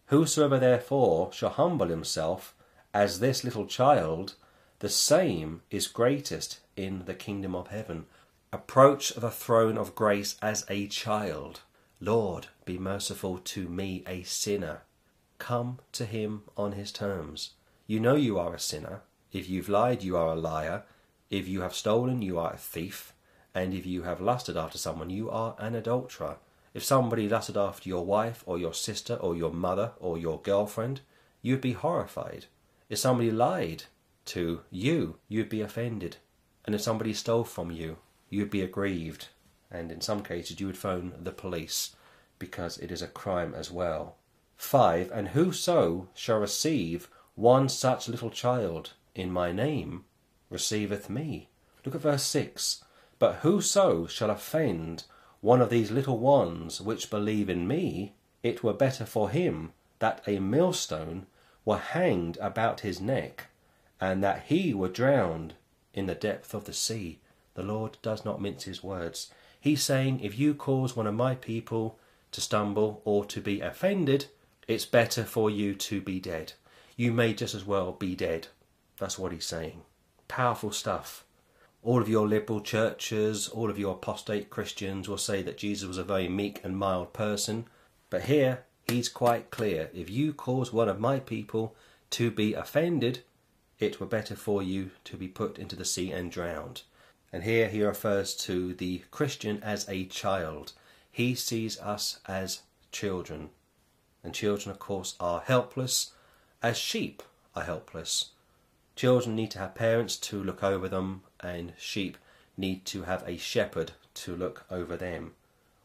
Whosoever 0.06 0.58
therefore 0.58 1.32
shall 1.32 1.50
humble 1.50 1.88
himself 1.88 2.54
as 2.94 3.20
this 3.20 3.44
little 3.44 3.66
child, 3.66 4.36
the 4.78 4.88
same 4.88 5.62
is 5.70 5.86
greatest 5.86 6.60
in 6.76 7.04
the 7.04 7.14
kingdom 7.14 7.54
of 7.54 7.68
heaven. 7.68 8.06
Approach 8.52 9.14
the 9.14 9.30
throne 9.30 9.76
of 9.76 9.94
grace 9.94 10.36
as 10.40 10.64
a 10.70 10.86
child. 10.86 11.60
Lord, 12.00 12.48
be 12.66 12.78
merciful 12.78 13.38
to 13.38 13.68
me, 13.68 14.04
a 14.06 14.22
sinner. 14.22 14.82
Come 15.38 15.78
to 15.92 16.04
him 16.04 16.42
on 16.56 16.72
his 16.72 16.92
terms. 16.92 17.52
You 17.86 18.00
know 18.00 18.16
you 18.16 18.38
are 18.38 18.54
a 18.54 18.60
sinner. 18.60 19.02
If 19.32 19.48
you've 19.48 19.70
lied, 19.70 20.02
you 20.02 20.16
are 20.16 20.28
a 20.28 20.34
liar. 20.34 20.82
If 21.30 21.48
you 21.48 21.62
have 21.62 21.74
stolen, 21.74 22.20
you 22.20 22.38
are 22.38 22.52
a 22.52 22.58
thief. 22.58 23.14
And 23.54 23.72
if 23.72 23.86
you 23.86 24.02
have 24.02 24.20
lusted 24.20 24.56
after 24.58 24.76
someone, 24.76 25.08
you 25.08 25.30
are 25.30 25.56
an 25.58 25.74
adulterer. 25.74 26.36
If 26.74 26.84
somebody 26.84 27.28
lusted 27.28 27.56
after 27.56 27.88
your 27.88 28.04
wife 28.04 28.44
or 28.44 28.58
your 28.58 28.74
sister 28.74 29.14
or 29.14 29.34
your 29.34 29.52
mother 29.52 29.92
or 29.98 30.18
your 30.18 30.38
girlfriend, 30.42 31.00
you'd 31.40 31.62
be 31.62 31.72
horrified. 31.72 32.44
If 32.90 32.98
somebody 32.98 33.30
lied 33.30 33.84
to 34.26 34.60
you, 34.70 35.16
you'd 35.28 35.48
be 35.48 35.62
offended. 35.62 36.18
And 36.66 36.74
if 36.74 36.82
somebody 36.82 37.14
stole 37.14 37.44
from 37.44 37.70
you, 37.70 37.96
you'd 38.28 38.50
be 38.50 38.60
aggrieved. 38.60 39.28
And 39.70 39.90
in 39.90 40.00
some 40.00 40.22
cases, 40.22 40.60
you 40.60 40.66
would 40.66 40.78
phone 40.78 41.12
the 41.20 41.32
police 41.32 41.96
because 42.38 42.78
it 42.78 42.90
is 42.90 43.02
a 43.02 43.08
crime 43.08 43.54
as 43.54 43.70
well. 43.70 44.16
5. 44.56 45.10
And 45.10 45.28
whoso 45.28 46.08
shall 46.14 46.38
receive 46.38 47.08
one 47.34 47.68
such 47.68 48.08
little 48.08 48.30
child 48.30 48.92
in 49.14 49.30
my 49.30 49.52
name 49.52 50.04
receiveth 50.50 51.10
me. 51.10 51.48
Look 51.84 51.94
at 51.94 52.00
verse 52.00 52.22
6. 52.24 52.84
But 53.18 53.36
whoso 53.36 54.06
shall 54.06 54.30
offend 54.30 55.04
one 55.40 55.60
of 55.60 55.70
these 55.70 55.90
little 55.90 56.18
ones 56.18 56.80
which 56.80 57.10
believe 57.10 57.48
in 57.48 57.68
me, 57.68 58.14
it 58.42 58.62
were 58.62 58.72
better 58.72 59.06
for 59.06 59.30
him 59.30 59.72
that 59.98 60.22
a 60.26 60.38
millstone 60.38 61.26
were 61.64 61.78
hanged 61.78 62.36
about 62.38 62.80
his 62.80 63.00
neck, 63.00 63.46
and 64.00 64.22
that 64.22 64.44
he 64.46 64.74
were 64.74 64.88
drowned 64.88 65.54
in 65.94 66.06
the 66.06 66.14
depth 66.14 66.54
of 66.54 66.64
the 66.64 66.72
sea. 66.72 67.20
The 67.54 67.62
Lord 67.62 67.96
does 68.02 68.24
not 68.24 68.40
mince 68.40 68.64
his 68.64 68.82
words. 68.82 69.32
He's 69.66 69.82
saying, 69.82 70.20
if 70.20 70.38
you 70.38 70.54
cause 70.54 70.94
one 70.94 71.08
of 71.08 71.14
my 71.16 71.34
people 71.34 71.98
to 72.30 72.40
stumble 72.40 73.02
or 73.04 73.24
to 73.24 73.40
be 73.40 73.60
offended, 73.60 74.26
it's 74.68 74.86
better 74.86 75.24
for 75.24 75.50
you 75.50 75.74
to 75.74 76.00
be 76.00 76.20
dead. 76.20 76.52
You 76.94 77.10
may 77.10 77.34
just 77.34 77.52
as 77.52 77.64
well 77.64 77.90
be 77.90 78.14
dead. 78.14 78.46
That's 79.00 79.18
what 79.18 79.32
he's 79.32 79.44
saying. 79.44 79.82
Powerful 80.28 80.70
stuff. 80.70 81.24
All 81.82 82.00
of 82.00 82.08
your 82.08 82.28
liberal 82.28 82.60
churches, 82.60 83.48
all 83.48 83.68
of 83.68 83.76
your 83.76 83.94
apostate 83.94 84.50
Christians 84.50 85.08
will 85.08 85.18
say 85.18 85.42
that 85.42 85.58
Jesus 85.58 85.88
was 85.88 85.98
a 85.98 86.04
very 86.04 86.28
meek 86.28 86.60
and 86.62 86.78
mild 86.78 87.12
person. 87.12 87.66
But 88.08 88.26
here, 88.26 88.66
he's 88.86 89.08
quite 89.08 89.50
clear. 89.50 89.90
If 89.92 90.08
you 90.08 90.32
cause 90.32 90.72
one 90.72 90.88
of 90.88 91.00
my 91.00 91.18
people 91.18 91.74
to 92.10 92.30
be 92.30 92.54
offended, 92.54 93.24
it 93.80 93.98
were 93.98 94.06
better 94.06 94.36
for 94.36 94.62
you 94.62 94.92
to 95.02 95.16
be 95.16 95.26
put 95.26 95.58
into 95.58 95.74
the 95.74 95.84
sea 95.84 96.12
and 96.12 96.30
drowned. 96.30 96.82
And 97.36 97.44
here 97.44 97.68
he 97.68 97.82
refers 97.82 98.34
to 98.46 98.72
the 98.72 99.02
Christian 99.10 99.62
as 99.62 99.86
a 99.90 100.06
child. 100.06 100.72
He 101.12 101.34
sees 101.34 101.78
us 101.80 102.18
as 102.24 102.62
children. 102.92 103.50
And 104.24 104.32
children, 104.32 104.70
of 104.70 104.78
course, 104.78 105.16
are 105.20 105.42
helpless, 105.42 106.12
as 106.62 106.78
sheep 106.78 107.22
are 107.54 107.64
helpless. 107.64 108.30
Children 108.94 109.36
need 109.36 109.50
to 109.50 109.58
have 109.58 109.74
parents 109.74 110.16
to 110.16 110.42
look 110.42 110.64
over 110.64 110.88
them, 110.88 111.24
and 111.38 111.74
sheep 111.76 112.16
need 112.56 112.86
to 112.86 113.02
have 113.02 113.22
a 113.28 113.36
shepherd 113.36 113.92
to 114.14 114.34
look 114.34 114.64
over 114.70 114.96
them. 114.96 115.34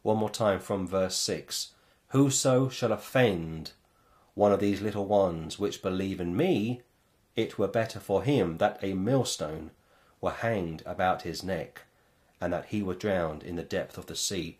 One 0.00 0.16
more 0.16 0.30
time 0.30 0.58
from 0.58 0.88
verse 0.88 1.18
6 1.18 1.72
Whoso 2.12 2.70
shall 2.70 2.92
offend 2.92 3.72
one 4.32 4.52
of 4.52 4.60
these 4.60 4.80
little 4.80 5.04
ones 5.04 5.58
which 5.58 5.82
believe 5.82 6.18
in 6.18 6.34
me, 6.34 6.80
it 7.36 7.58
were 7.58 7.68
better 7.68 8.00
for 8.00 8.22
him 8.22 8.56
that 8.56 8.78
a 8.80 8.94
millstone 8.94 9.70
were 10.22 10.30
hanged 10.30 10.82
about 10.86 11.22
his 11.22 11.42
neck, 11.42 11.82
and 12.40 12.50
that 12.54 12.66
he 12.66 12.82
were 12.82 12.94
drowned 12.94 13.42
in 13.42 13.56
the 13.56 13.62
depth 13.62 13.98
of 13.98 14.06
the 14.06 14.16
sea. 14.16 14.56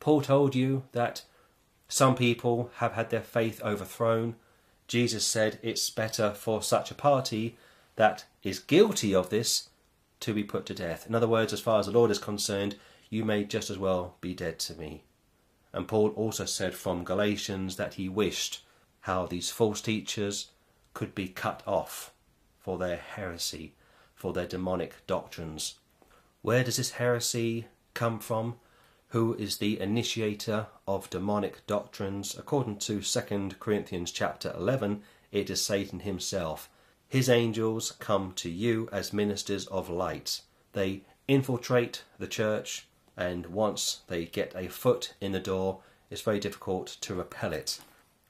Paul 0.00 0.20
told 0.20 0.54
you 0.54 0.82
that 0.92 1.22
some 1.88 2.14
people 2.14 2.70
have 2.76 2.92
had 2.92 3.08
their 3.08 3.22
faith 3.22 3.62
overthrown. 3.62 4.34
Jesus 4.86 5.26
said 5.26 5.58
it's 5.62 5.88
better 5.88 6.32
for 6.32 6.62
such 6.62 6.90
a 6.90 6.94
party 6.94 7.56
that 7.94 8.26
is 8.42 8.58
guilty 8.58 9.14
of 9.14 9.30
this 9.30 9.70
to 10.20 10.34
be 10.34 10.44
put 10.44 10.66
to 10.66 10.74
death. 10.74 11.06
In 11.06 11.14
other 11.14 11.28
words, 11.28 11.52
as 11.52 11.60
far 11.60 11.80
as 11.80 11.86
the 11.86 11.92
Lord 11.92 12.10
is 12.10 12.18
concerned, 12.18 12.76
you 13.08 13.24
may 13.24 13.44
just 13.44 13.70
as 13.70 13.78
well 13.78 14.16
be 14.20 14.34
dead 14.34 14.58
to 14.60 14.74
me. 14.74 15.04
And 15.72 15.86
Paul 15.86 16.10
also 16.10 16.44
said 16.44 16.74
from 16.74 17.04
Galatians 17.04 17.76
that 17.76 17.94
he 17.94 18.08
wished 18.08 18.62
how 19.00 19.26
these 19.26 19.50
false 19.50 19.80
teachers 19.80 20.50
could 20.94 21.14
be 21.14 21.28
cut 21.28 21.62
off 21.66 22.12
for 22.58 22.78
their 22.78 22.96
heresy, 22.96 23.74
for 24.26 24.32
their 24.32 24.44
demonic 24.44 25.06
doctrines. 25.06 25.76
Where 26.42 26.64
does 26.64 26.78
this 26.78 26.98
heresy 26.98 27.68
come 27.94 28.18
from? 28.18 28.56
Who 29.10 29.34
is 29.34 29.58
the 29.58 29.78
initiator 29.78 30.66
of 30.84 31.08
demonic 31.10 31.64
doctrines? 31.68 32.36
According 32.36 32.78
to 32.78 33.02
2 33.02 33.50
Corinthians 33.60 34.10
chapter 34.10 34.52
11, 34.58 35.02
it 35.30 35.48
is 35.48 35.64
Satan 35.64 36.00
himself. 36.00 36.68
His 37.08 37.28
angels 37.28 37.92
come 38.00 38.32
to 38.32 38.50
you 38.50 38.88
as 38.90 39.12
ministers 39.12 39.66
of 39.66 39.88
light. 39.88 40.40
They 40.72 41.02
infiltrate 41.28 42.02
the 42.18 42.26
church, 42.26 42.88
and 43.16 43.46
once 43.46 44.00
they 44.08 44.24
get 44.24 44.52
a 44.56 44.66
foot 44.66 45.14
in 45.20 45.30
the 45.30 45.38
door, 45.38 45.82
it's 46.10 46.22
very 46.22 46.40
difficult 46.40 46.96
to 47.02 47.14
repel 47.14 47.52
it. 47.52 47.78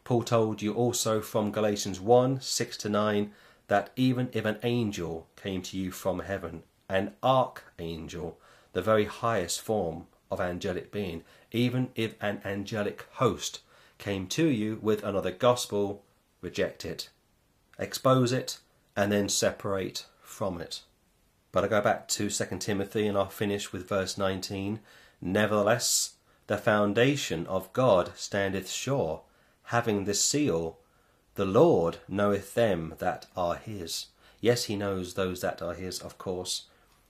Paul 0.05 0.25
told 0.25 0.61
you 0.61 0.75
also 0.75 1.23
from 1.23 1.53
Galatians 1.53 2.01
1 2.01 2.43
6 2.43 2.77
to 2.77 2.91
9 2.91 3.33
that 3.69 3.91
even 3.97 4.29
if 4.33 4.45
an 4.45 4.59
angel 4.63 5.27
came 5.37 5.63
to 5.63 5.77
you 5.77 5.91
from 5.91 6.21
heaven, 6.21 6.63
an 6.89 7.15
archangel, 7.23 8.39
the 8.73 8.83
very 8.83 9.05
highest 9.07 9.61
form 9.61 10.07
of 10.31 10.41
angelic 10.41 10.93
being, 10.93 11.25
even 11.53 11.91
if 11.95 12.15
an 12.21 12.41
angelic 12.45 13.07
host 13.13 13.61
came 13.99 14.27
to 14.27 14.47
you 14.47 14.79
with 14.83 15.03
another 15.03 15.31
gospel, 15.31 16.05
reject 16.41 16.85
it, 16.85 17.09
expose 17.79 18.33
it, 18.33 18.59
and 18.95 19.11
then 19.11 19.29
separate 19.29 20.07
from 20.21 20.61
it. 20.61 20.83
But 21.53 21.65
I 21.65 21.69
go 21.69 21.81
back 21.81 22.09
to 22.09 22.29
2 22.29 22.59
Timothy 22.59 23.07
and 23.07 23.17
I'll 23.17 23.29
finish 23.29 23.73
with 23.73 23.89
verse 23.89 24.19
19. 24.19 24.81
Nevertheless, 25.21 26.15
the 26.47 26.59
foundation 26.59 27.47
of 27.47 27.73
God 27.73 28.13
standeth 28.15 28.71
sure, 28.71 29.23
having 29.65 30.05
this 30.05 30.23
seal 30.23 30.79
The 31.37 31.45
Lord 31.45 31.99
knoweth 32.09 32.55
them 32.55 32.95
that 32.99 33.27
are 33.37 33.57
his. 33.57 34.07
Yes, 34.41 34.65
he 34.65 34.77
knows 34.77 35.15
those 35.15 35.43
that 35.43 35.61
are 35.61 35.75
his, 35.75 36.01
of 36.01 36.17
course. 36.17 36.65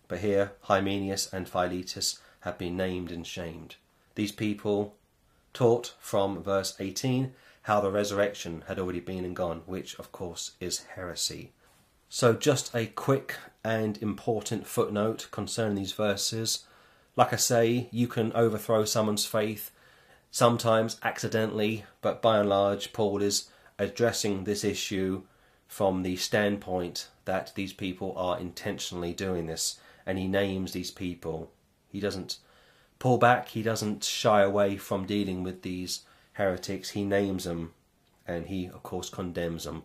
But 0.08 0.18
here 0.18 0.52
Hymenaeus 0.62 1.32
and 1.32 1.48
Philetus 1.48 2.18
have 2.40 2.58
been 2.58 2.76
named 2.76 3.12
and 3.12 3.24
shamed. 3.24 3.76
These 4.16 4.32
people 4.32 4.96
taught 5.54 5.94
from 6.00 6.42
verse 6.42 6.74
18 6.80 7.34
how 7.62 7.80
the 7.80 7.90
resurrection 7.92 8.64
had 8.66 8.80
already 8.80 8.98
been 8.98 9.24
and 9.24 9.36
gone, 9.36 9.62
which 9.64 9.96
of 9.96 10.10
course 10.10 10.52
is 10.58 10.84
heresy. 10.96 11.52
So, 12.08 12.34
just 12.34 12.74
a 12.74 12.86
quick 12.86 13.36
and 13.62 13.96
important 14.02 14.66
footnote 14.66 15.28
concerning 15.30 15.76
these 15.76 15.92
verses. 15.92 16.64
Like 17.14 17.32
I 17.32 17.36
say, 17.36 17.88
you 17.92 18.08
can 18.08 18.32
overthrow 18.32 18.84
someone's 18.84 19.24
faith, 19.24 19.70
sometimes 20.32 20.98
accidentally, 21.04 21.84
but 22.00 22.20
by 22.20 22.38
and 22.38 22.48
large, 22.48 22.92
Paul 22.92 23.22
is 23.22 23.50
addressing 23.78 24.44
this 24.44 24.64
issue 24.64 25.22
from 25.66 26.02
the 26.02 26.16
standpoint 26.16 27.08
that 27.24 27.52
these 27.54 27.72
people 27.72 28.14
are 28.16 28.38
intentionally 28.38 29.12
doing 29.12 29.46
this, 29.46 29.78
and 30.06 30.18
he 30.18 30.28
names 30.28 30.72
these 30.72 30.90
people. 30.90 31.50
He 31.90 32.00
doesn't 32.00 32.38
pull 32.98 33.18
back, 33.18 33.48
he 33.48 33.62
doesn't 33.62 34.04
shy 34.04 34.42
away 34.42 34.76
from 34.76 35.06
dealing 35.06 35.42
with 35.42 35.62
these 35.62 36.02
heretics, 36.34 36.90
he 36.90 37.04
names 37.04 37.44
them, 37.44 37.72
and 38.26 38.46
he, 38.46 38.66
of 38.66 38.82
course, 38.82 39.10
condemns 39.10 39.64
them. 39.64 39.82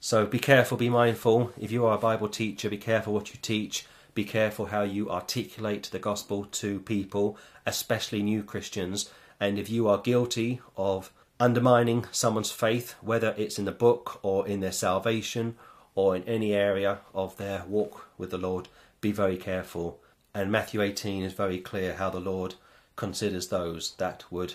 So 0.00 0.26
be 0.26 0.38
careful, 0.38 0.78
be 0.78 0.88
mindful. 0.88 1.52
If 1.58 1.72
you 1.72 1.84
are 1.84 1.96
a 1.96 2.00
Bible 2.00 2.28
teacher, 2.28 2.70
be 2.70 2.78
careful 2.78 3.12
what 3.12 3.30
you 3.30 3.40
teach. 3.42 3.84
Be 4.14 4.24
careful 4.24 4.66
how 4.66 4.82
you 4.82 5.10
articulate 5.10 5.84
the 5.90 5.98
gospel 5.98 6.44
to 6.44 6.80
people, 6.80 7.36
especially 7.66 8.22
new 8.22 8.42
Christians. 8.42 9.10
And 9.40 9.58
if 9.58 9.68
you 9.68 9.88
are 9.88 9.98
guilty 9.98 10.60
of 10.76 11.12
undermining 11.40 12.06
someone's 12.10 12.50
faith, 12.50 12.94
whether 13.00 13.34
it's 13.36 13.58
in 13.58 13.64
the 13.64 13.72
book 13.72 14.18
or 14.22 14.46
in 14.46 14.60
their 14.60 14.72
salvation 14.72 15.56
or 15.94 16.16
in 16.16 16.24
any 16.24 16.52
area 16.52 16.98
of 17.14 17.36
their 17.36 17.64
walk 17.66 18.08
with 18.18 18.30
the 18.30 18.38
Lord, 18.38 18.68
be 19.00 19.12
very 19.12 19.36
careful. 19.36 20.00
And 20.34 20.50
Matthew 20.52 20.82
18 20.82 21.22
is 21.22 21.32
very 21.32 21.58
clear 21.58 21.94
how 21.94 22.10
the 22.10 22.20
Lord 22.20 22.54
considers 22.96 23.48
those 23.48 23.94
that 23.98 24.24
would 24.30 24.54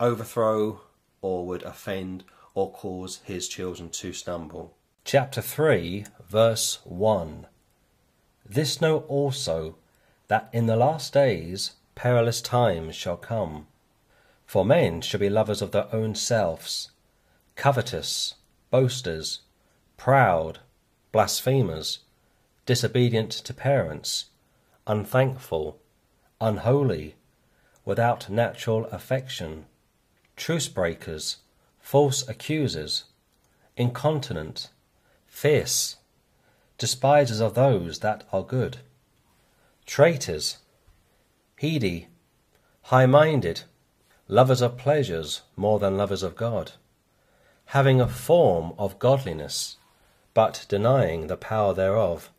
overthrow 0.00 0.80
or 1.22 1.46
would 1.46 1.62
offend 1.62 2.24
or 2.54 2.70
cause 2.70 3.20
his 3.24 3.48
children 3.48 3.88
to 3.90 4.12
stumble. 4.12 4.74
Chapter 5.04 5.40
3, 5.40 6.06
verse 6.28 6.78
1 6.84 7.46
This 8.44 8.80
know 8.80 8.98
also 9.00 9.76
that 10.28 10.48
in 10.52 10.66
the 10.66 10.76
last 10.76 11.12
days 11.12 11.72
perilous 11.94 12.40
times 12.40 12.94
shall 12.94 13.16
come. 13.16 13.66
For 14.46 14.64
men 14.64 15.00
shall 15.00 15.20
be 15.20 15.30
lovers 15.30 15.62
of 15.62 15.72
their 15.72 15.92
own 15.94 16.14
selves, 16.14 16.90
covetous, 17.56 18.34
boasters, 18.70 19.40
proud, 19.96 20.60
blasphemers, 21.12 22.00
disobedient 22.66 23.30
to 23.30 23.54
parents, 23.54 24.26
unthankful, 24.86 25.78
unholy, 26.40 27.14
without 27.84 28.28
natural 28.28 28.86
affection, 28.86 29.66
truce 30.36 30.68
breakers, 30.68 31.38
false 31.80 32.26
accusers, 32.28 33.04
incontinent, 33.76 34.70
fierce, 35.26 35.96
despisers 36.78 37.40
of 37.40 37.54
those 37.54 38.00
that 38.00 38.24
are 38.32 38.42
good, 38.42 38.78
traitors, 39.86 40.58
heady, 41.60 42.08
high 42.82 43.06
minded, 43.06 43.62
lovers 44.28 44.62
of 44.62 44.78
pleasures 44.78 45.42
more 45.56 45.78
than 45.78 45.96
lovers 45.96 46.22
of 46.22 46.36
God, 46.36 46.72
having 47.66 48.00
a 48.00 48.08
form 48.08 48.72
of 48.78 48.98
godliness, 48.98 49.76
but 50.32 50.64
denying 50.68 51.26
the 51.26 51.36
power 51.36 51.74
thereof. 51.74 52.30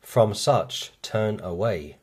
From 0.00 0.34
such 0.34 0.92
turn 1.00 1.40
away. 1.40 1.96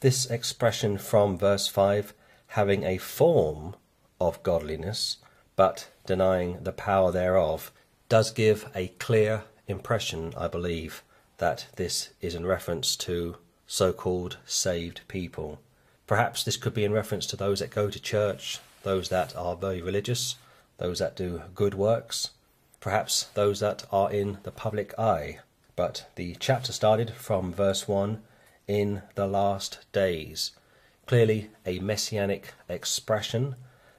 This 0.00 0.26
expression 0.26 0.96
from 0.96 1.36
verse 1.36 1.66
5, 1.66 2.14
having 2.48 2.84
a 2.84 2.98
form 2.98 3.74
of 4.20 4.42
godliness, 4.42 5.18
but 5.56 5.88
denying 6.06 6.62
the 6.62 6.72
power 6.72 7.10
thereof, 7.10 7.72
does 8.08 8.30
give 8.30 8.70
a 8.74 8.88
clear 8.88 9.44
impression, 9.66 10.32
I 10.36 10.48
believe, 10.48 11.02
that 11.38 11.66
this 11.76 12.10
is 12.20 12.34
in 12.34 12.46
reference 12.46 12.94
to 12.96 13.36
so 13.66 13.92
called 13.92 14.38
saved 14.46 15.00
people. 15.08 15.60
Perhaps 16.12 16.44
this 16.44 16.58
could 16.58 16.74
be 16.74 16.84
in 16.84 16.92
reference 16.92 17.24
to 17.24 17.36
those 17.36 17.60
that 17.60 17.70
go 17.70 17.88
to 17.88 17.98
church, 17.98 18.58
those 18.82 19.08
that 19.08 19.34
are 19.34 19.56
very 19.56 19.80
religious, 19.80 20.36
those 20.76 20.98
that 20.98 21.16
do 21.16 21.40
good 21.54 21.72
works, 21.72 22.32
perhaps 22.80 23.30
those 23.32 23.60
that 23.60 23.86
are 23.90 24.12
in 24.12 24.36
the 24.42 24.50
public 24.50 24.92
eye. 24.98 25.38
But 25.74 26.10
the 26.16 26.36
chapter 26.38 26.70
started 26.70 27.14
from 27.14 27.54
verse 27.54 27.88
1 27.88 28.20
in 28.68 29.00
the 29.14 29.26
last 29.26 29.78
days. 29.92 30.50
Clearly 31.06 31.48
a 31.64 31.78
messianic 31.78 32.52
expression 32.68 33.54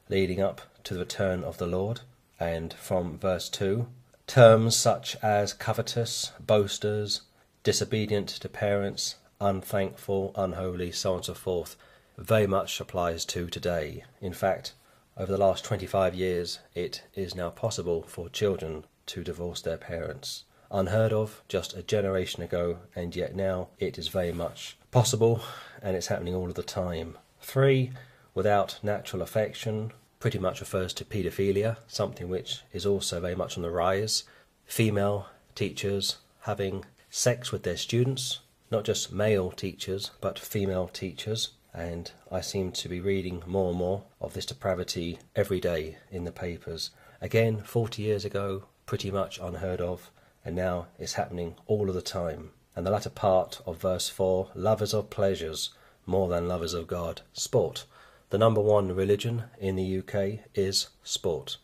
leading 0.07 0.39
up 0.39 0.61
to 0.84 0.93
the 0.93 0.99
return 0.99 1.43
of 1.43 1.57
the 1.57 1.66
Lord. 1.66 2.01
And 2.39 2.76
from 2.76 3.18
verse 3.18 3.49
2, 3.49 3.88
terms 4.28 4.78
such 4.78 5.16
as 5.24 5.51
covetous, 5.51 6.32
boasters, 6.39 7.22
disobedient 7.64 8.30
to 8.30 8.49
parents, 8.49 9.16
unthankful, 9.41 10.32
unholy, 10.36 10.91
so 10.91 11.14
on 11.14 11.16
and 11.16 11.26
so 11.26 11.34
forth, 11.34 11.76
very 12.18 12.47
much 12.47 12.80
applies 12.80 13.26
to 13.26 13.47
today. 13.47 14.03
In 14.22 14.34
fact, 14.34 14.74
over 15.18 15.32
the 15.32 15.38
last 15.38 15.64
25 15.64 16.16
years, 16.16 16.59
it 16.74 17.03
is 17.14 17.36
now 17.36 17.49
possible 17.49 18.03
for 18.03 18.30
children 18.30 18.86
to 19.07 19.24
divorce 19.24 19.61
their 19.61 19.78
parents. 19.78 20.43
Unheard 20.72 21.14
of 21.14 21.43
just 21.47 21.76
a 21.76 21.84
generation 21.84 22.41
ago, 22.41 22.80
and 22.95 23.16
yet 23.16 23.36
now 23.36 23.68
it 23.80 23.97
is 23.97 24.07
very 24.07 24.32
much 24.32 24.76
possible 24.89 25.41
and 25.82 25.95
it's 25.95 26.07
happening 26.07 26.34
all 26.34 26.49
of 26.49 26.55
the 26.55 26.64
time. 26.64 27.18
Three, 27.41 27.91
without 28.34 28.80
natural 28.82 29.22
affection, 29.22 29.91
pretty 30.20 30.39
much 30.39 30.61
refers 30.61 30.93
to 30.93 31.05
paedophilia, 31.05 31.78
something 31.88 32.30
which 32.30 32.61
is 32.72 32.86
also 32.86 33.20
very 33.20 33.36
much 33.36 33.57
on 33.57 33.64
the 33.64 33.70
rise. 33.70 34.24
Female 34.66 35.28
teachers 35.53 36.18
having 36.41 36.86
sex 37.09 37.51
with 37.51 37.64
their 37.64 37.78
students, 37.78 38.39
not 38.72 38.84
just 38.86 39.11
male 39.11 39.51
teachers, 39.51 40.11
but 40.22 40.39
female 40.39 40.88
teachers. 40.88 41.49
And 41.74 42.11
I 42.32 42.41
seem 42.41 42.71
to 42.74 42.89
be 42.89 42.99
reading 42.99 43.43
more 43.47 43.69
and 43.69 43.78
more 43.78 44.03
of 44.21 44.34
this 44.34 44.45
depravity 44.45 45.19
every 45.36 45.59
day 45.59 45.97
in 46.11 46.24
the 46.24 46.32
papers. 46.32 46.91
Again, 47.21 47.61
40 47.63 48.01
years 48.01 48.26
ago, 48.26 48.65
pretty 48.86 49.09
much 49.09 49.39
unheard 49.39 49.82
of, 49.82 50.11
and 50.45 50.55
now 50.55 50.88
it's 50.99 51.13
happening 51.13 51.55
all 51.65 51.89
of 51.89 51.95
the 51.95 52.01
time. 52.01 52.51
And 52.76 52.86
the 52.86 52.91
latter 52.91 53.09
part 53.09 53.61
of 53.65 53.82
verse 53.82 54.09
4 54.09 54.49
lovers 54.55 54.93
of 54.93 55.09
pleasures 55.09 55.71
more 56.05 56.28
than 56.28 56.47
lovers 56.47 56.74
of 56.74 56.88
God. 56.88 57.21
Sport. 57.34 57.86
The 58.30 58.38
number 58.38 58.61
one 58.61 58.95
religion 58.95 59.43
in 59.59 59.76
the 59.76 59.99
UK 59.99 60.45
is 60.53 60.89
sport. 61.03 61.57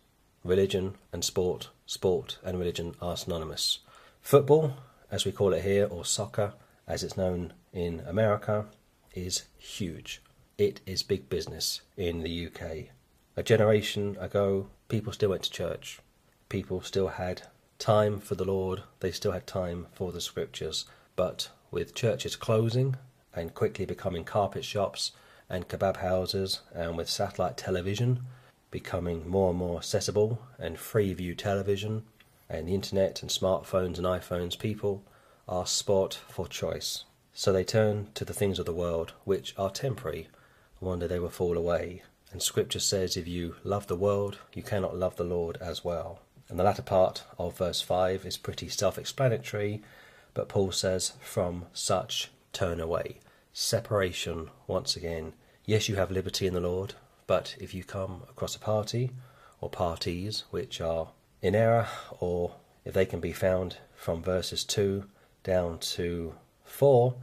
Religion 0.43 0.95
and 1.11 1.23
sport, 1.25 1.69
sport 1.85 2.37
and 2.43 2.57
religion 2.57 2.95
are 3.01 3.17
synonymous. 3.17 3.79
Football, 4.21 4.75
as 5.11 5.25
we 5.25 5.31
call 5.31 5.53
it 5.53 5.63
here, 5.63 5.87
or 5.87 6.05
soccer, 6.05 6.53
as 6.87 7.03
it's 7.03 7.17
known 7.17 7.53
in 7.73 8.01
America, 8.07 8.67
is 9.13 9.43
huge. 9.59 10.21
It 10.57 10.81
is 10.85 11.03
big 11.03 11.29
business 11.29 11.81
in 11.95 12.21
the 12.21 12.47
UK. 12.47 12.87
A 13.37 13.43
generation 13.43 14.17
ago, 14.19 14.67
people 14.87 15.13
still 15.13 15.29
went 15.29 15.43
to 15.43 15.51
church. 15.51 15.99
People 16.49 16.81
still 16.81 17.09
had 17.09 17.43
time 17.77 18.19
for 18.19 18.35
the 18.35 18.45
Lord. 18.45 18.83
They 18.99 19.11
still 19.11 19.33
had 19.33 19.45
time 19.45 19.87
for 19.93 20.11
the 20.11 20.21
scriptures. 20.21 20.85
But 21.15 21.49
with 21.71 21.93
churches 21.93 22.35
closing 22.35 22.95
and 23.33 23.53
quickly 23.53 23.85
becoming 23.85 24.23
carpet 24.23 24.65
shops, 24.65 25.11
and 25.49 25.67
kebab 25.67 25.97
houses, 25.97 26.61
and 26.73 26.95
with 26.97 27.09
satellite 27.09 27.57
television 27.57 28.21
becoming 28.71 29.27
more 29.27 29.49
and 29.49 29.57
more 29.57 29.77
accessible, 29.77 30.39
and 30.59 30.77
free 30.77 31.13
view 31.13 31.33
television, 31.33 32.03
and 32.49 32.67
the 32.67 32.75
internet 32.75 33.21
and 33.21 33.31
smartphones 33.31 33.97
and 33.97 34.05
iPhones, 34.05 34.57
people 34.57 35.03
are 35.47 35.65
sport 35.65 36.19
for 36.27 36.47
choice. 36.47 37.03
So 37.33 37.53
they 37.53 37.63
turn 37.63 38.09
to 38.15 38.25
the 38.25 38.33
things 38.33 38.59
of 38.59 38.65
the 38.65 38.73
world, 38.73 39.13
which 39.23 39.53
are 39.57 39.69
temporary. 39.69 40.27
One 40.79 40.99
day 40.99 41.07
they 41.07 41.19
will 41.19 41.29
fall 41.29 41.57
away. 41.57 42.03
And 42.31 42.41
Scripture 42.41 42.79
says, 42.79 43.17
if 43.17 43.27
you 43.27 43.55
love 43.63 43.87
the 43.87 43.95
world, 43.95 44.39
you 44.53 44.63
cannot 44.63 44.97
love 44.97 45.15
the 45.15 45.23
Lord 45.23 45.57
as 45.61 45.83
well. 45.83 46.19
And 46.47 46.59
the 46.59 46.63
latter 46.63 46.81
part 46.81 47.23
of 47.37 47.57
verse 47.57 47.81
5 47.81 48.25
is 48.25 48.37
pretty 48.37 48.69
self 48.69 48.97
explanatory, 48.97 49.81
but 50.33 50.49
Paul 50.49 50.71
says, 50.71 51.13
from 51.21 51.65
such 51.73 52.29
turn 52.53 52.79
away 52.79 53.19
separation 53.59 54.49
once 54.67 54.95
again. 54.95 55.33
Yes, 55.65 55.89
you 55.89 55.95
have 55.95 56.11
liberty 56.11 56.47
in 56.47 56.53
the 56.53 56.61
Lord, 56.61 56.93
but 57.27 57.55
if 57.59 57.73
you 57.73 57.83
come 57.83 58.23
across 58.29 58.55
a 58.55 58.59
party 58.59 59.11
or 59.59 59.69
parties 59.69 60.45
which 60.49 60.79
are 60.79 61.09
in 61.41 61.55
error, 61.55 61.87
or 62.19 62.55
if 62.85 62.93
they 62.93 63.05
can 63.05 63.19
be 63.19 63.33
found 63.33 63.77
from 63.95 64.23
verses 64.23 64.63
2 64.63 65.05
down 65.43 65.77
to 65.79 66.35
4, 66.69 67.15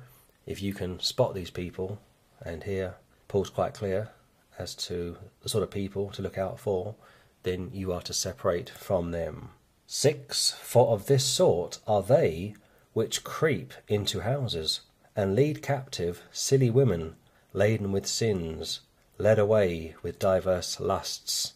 if 0.47 0.63
you 0.63 0.75
can 0.75 1.01
spot 1.01 1.35
these 1.35 1.51
people, 1.51 1.99
and 2.43 2.65
here 2.65 2.95
Paul's 3.29 3.51
quite 3.51 3.75
clear 3.75 4.11
as 4.59 4.75
to 4.75 5.17
the 5.43 5.49
sort 5.49 5.63
of 5.63 5.71
people 5.71 6.11
to 6.11 6.23
look 6.23 6.39
out 6.39 6.59
for, 6.59 6.95
then 7.43 7.71
you 7.73 7.93
are 7.93 8.03
to 8.03 8.13
separate 8.13 8.71
from 8.71 9.11
them. 9.11 9.51
6. 9.87 10.53
For 10.63 10.89
of 10.89 11.07
this 11.07 11.25
sort 11.25 11.79
are 11.87 12.03
they 12.03 12.55
which 12.93 13.25
creep 13.25 13.73
into 13.89 14.21
houses 14.21 14.81
and 15.15 15.35
lead 15.35 15.63
captive 15.63 16.23
silly 16.33 16.71
women 16.71 17.17
laden 17.53 17.91
with 17.91 18.07
sins, 18.07 18.81
led 19.17 19.39
away 19.39 19.95
with 20.03 20.19
diverse 20.19 20.79
lusts, 20.79 21.55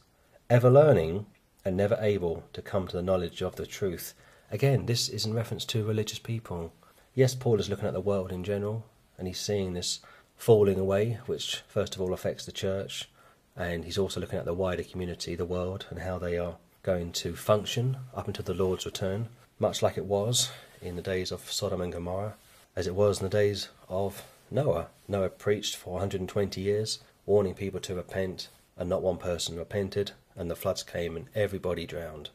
ever 0.48 0.70
learning 0.70 1.26
and 1.64 1.76
never 1.76 1.98
able 2.00 2.44
to 2.54 2.62
come 2.62 2.86
to 2.88 2.96
the 2.96 3.02
knowledge 3.02 3.42
of 3.42 3.56
the 3.56 3.66
truth. 3.66 4.14
Again, 4.50 4.86
this 4.86 5.08
is 5.08 5.26
in 5.26 5.34
reference 5.34 5.66
to 5.66 5.84
religious 5.84 6.18
people. 6.18 6.72
Yes, 7.14 7.34
Paul 7.34 7.58
is 7.58 7.68
looking 7.68 7.88
at 7.88 7.92
the 7.92 8.00
world 8.00 8.30
in 8.30 8.44
general, 8.44 8.86
and 9.18 9.26
he's 9.26 9.40
seeing 9.40 9.72
this 9.72 9.98
falling 10.36 10.78
away, 10.78 11.18
which 11.26 11.62
first 11.66 11.96
of 11.96 12.00
all 12.00 12.12
affects 12.12 12.46
the 12.46 12.52
church, 12.52 13.08
and 13.56 13.84
he's 13.84 13.98
also 13.98 14.20
looking 14.20 14.38
at 14.38 14.44
the 14.44 14.54
wider 14.54 14.84
community, 14.84 15.34
the 15.34 15.44
world, 15.44 15.86
and 15.90 16.00
how 16.00 16.18
they 16.18 16.38
are 16.38 16.56
going 16.82 17.10
to 17.12 17.34
function 17.34 17.96
up 18.14 18.28
until 18.28 18.44
the 18.44 18.54
Lord's 18.54 18.86
return, 18.86 19.28
much 19.58 19.82
like 19.82 19.98
it 19.98 20.06
was 20.06 20.50
in 20.80 20.94
the 20.94 21.02
days 21.02 21.32
of 21.32 21.50
Sodom 21.50 21.80
and 21.80 21.92
Gomorrah 21.92 22.36
as 22.76 22.86
it 22.86 22.94
was 22.94 23.18
in 23.18 23.24
the 23.24 23.36
days 23.36 23.68
of 23.88 24.22
Noah. 24.50 24.86
Noah 25.08 25.30
preached 25.30 25.76
for 25.76 25.94
120 25.94 26.60
years, 26.60 27.00
warning 27.26 27.54
people 27.54 27.80
to 27.80 27.94
repent, 27.94 28.48
and 28.76 28.88
not 28.88 29.02
one 29.02 29.18
person 29.18 29.58
repented, 29.58 30.12
and 30.36 30.50
the 30.50 30.56
floods 30.56 30.84
came 30.84 31.16
and 31.16 31.26
everybody 31.34 31.86
drowned. 31.86 32.30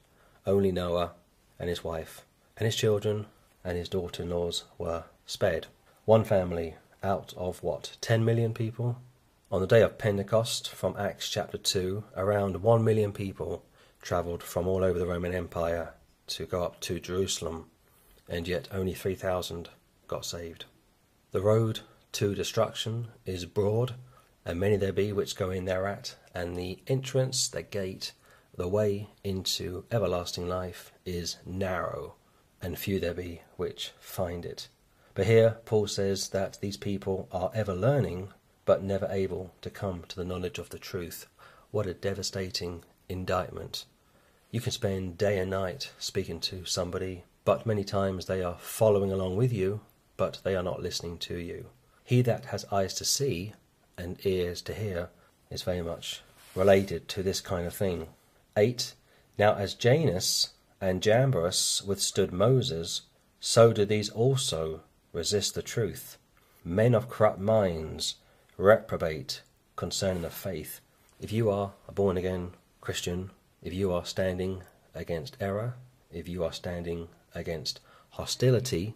Only 0.46 0.72
Noah 0.72 1.14
and 1.58 1.70
his 1.70 1.84
wife 1.84 2.26
and 2.58 2.66
his 2.66 2.76
children 2.76 3.26
and 3.66 3.78
his 3.78 3.90
daughter 3.90 4.24
in 4.24 4.30
laws 4.30 4.64
were 4.78 5.04
spared. 5.26 5.68
One 6.06 6.24
family 6.24 6.76
out 7.04 7.34
of 7.36 7.62
what, 7.64 7.98
10 8.00 8.24
million 8.24 8.54
people? 8.54 8.98
On 9.52 9.60
the 9.60 9.68
day 9.68 9.82
of 9.82 9.98
Pentecost, 9.98 10.70
from 10.70 10.96
Acts 10.98 11.30
chapter 11.30 11.58
2, 11.58 12.04
around 12.16 12.62
1 12.62 12.84
million 12.84 13.12
people 13.12 13.66
travelled 14.02 14.44
from 14.44 14.68
all 14.68 14.84
over 14.84 15.00
the 15.00 15.08
Roman 15.08 15.34
Empire 15.34 15.94
to 16.28 16.46
go 16.46 16.64
up 16.64 16.80
to 16.82 17.00
Jerusalem, 17.00 17.66
and 18.30 18.48
yet 18.48 18.68
only 18.72 18.94
3,000 18.94 19.70
got 20.08 20.26
saved. 20.26 20.66
The 21.32 21.42
road 21.42 21.82
to 22.14 22.36
destruction 22.36 23.08
is 23.26 23.46
broad, 23.46 23.96
and 24.46 24.60
many 24.60 24.78
there 24.78 24.94
be 24.94 25.12
which 25.12 25.36
go 25.36 25.50
in 25.50 25.66
thereat, 25.66 26.16
and 26.34 26.56
the 26.56 26.80
entrance, 26.88 27.48
the 27.48 27.64
gate, 27.64 28.12
the 28.56 28.68
way 28.68 29.10
into 29.24 29.86
everlasting 29.92 30.48
life 30.48 30.92
is 31.06 31.38
narrow, 31.46 32.16
and 32.66 32.80
few 32.80 33.00
there 33.00 33.14
be 33.14 33.42
which 33.58 33.92
find 34.00 34.44
it. 34.44 34.70
But 35.14 35.28
here 35.28 35.58
Paul 35.66 35.86
says 35.86 36.30
that 36.30 36.58
these 36.62 36.78
people 36.78 37.30
are 37.32 37.52
ever 37.54 37.76
learning, 37.76 38.30
but 38.66 38.82
never 38.82 39.08
able 39.12 39.54
to 39.62 39.70
come 39.70 40.04
to 40.08 40.16
the 40.16 40.26
knowledge 40.26 40.58
of 40.58 40.70
the 40.70 40.80
truth. 40.80 41.28
What 41.70 41.86
a 41.86 41.94
devastating 41.94 42.84
indictment. 43.08 43.86
You 44.50 44.62
can 44.62 44.72
spend 44.72 45.16
day 45.16 45.38
and 45.38 45.52
night 45.52 45.92
speaking 46.00 46.40
to 46.40 46.66
somebody, 46.66 47.24
but 47.44 47.68
many 47.68 47.84
times 47.84 48.26
they 48.26 48.42
are 48.42 48.58
following 48.60 49.12
along 49.12 49.36
with 49.36 49.54
you, 49.54 49.82
but 50.18 50.40
they 50.44 50.56
are 50.56 50.64
not 50.64 50.82
listening 50.82 51.20
to 51.20 51.38
you. 51.38 51.68
He 52.04 52.24
that 52.24 52.46
has 52.46 52.66
eyes 52.72 52.96
to 52.96 53.06
see 53.06 53.54
and 53.96 54.26
ears 54.26 54.64
to 54.64 54.74
hear 54.74 55.10
is 55.52 55.62
very 55.62 55.84
much 55.84 56.24
related 56.56 57.08
to 57.10 57.22
this 57.22 57.42
kind 57.42 57.68
of 57.68 57.76
thing. 57.76 58.08
8. 58.58 58.96
Now 59.38 59.54
as 59.54 59.76
Jannes 59.76 60.50
and 60.86 61.02
Jambres 61.02 61.82
withstood 61.84 62.32
Moses, 62.32 63.02
so 63.40 63.74
do 63.74 63.86
these 63.86 64.12
also 64.12 64.82
resist 65.14 65.56
the 65.56 65.64
truth. 65.64 66.20
Men 66.64 66.94
of 66.94 67.10
corrupt 67.10 67.40
minds 67.40 68.18
reprobate 68.56 69.42
concerning 69.76 70.22
the 70.22 70.30
faith. 70.30 70.82
If 71.20 71.32
you 71.32 71.50
are 71.50 71.72
a 71.88 71.92
born 71.92 72.18
again 72.18 72.52
Christian, 72.82 73.32
if 73.64 73.74
you 73.74 73.92
are 73.92 74.06
standing 74.06 74.62
against 74.94 75.38
error, 75.42 75.74
if 76.14 76.30
you 76.30 76.44
are 76.44 76.54
standing 76.54 77.08
against 77.34 77.80
hostility, 78.12 78.94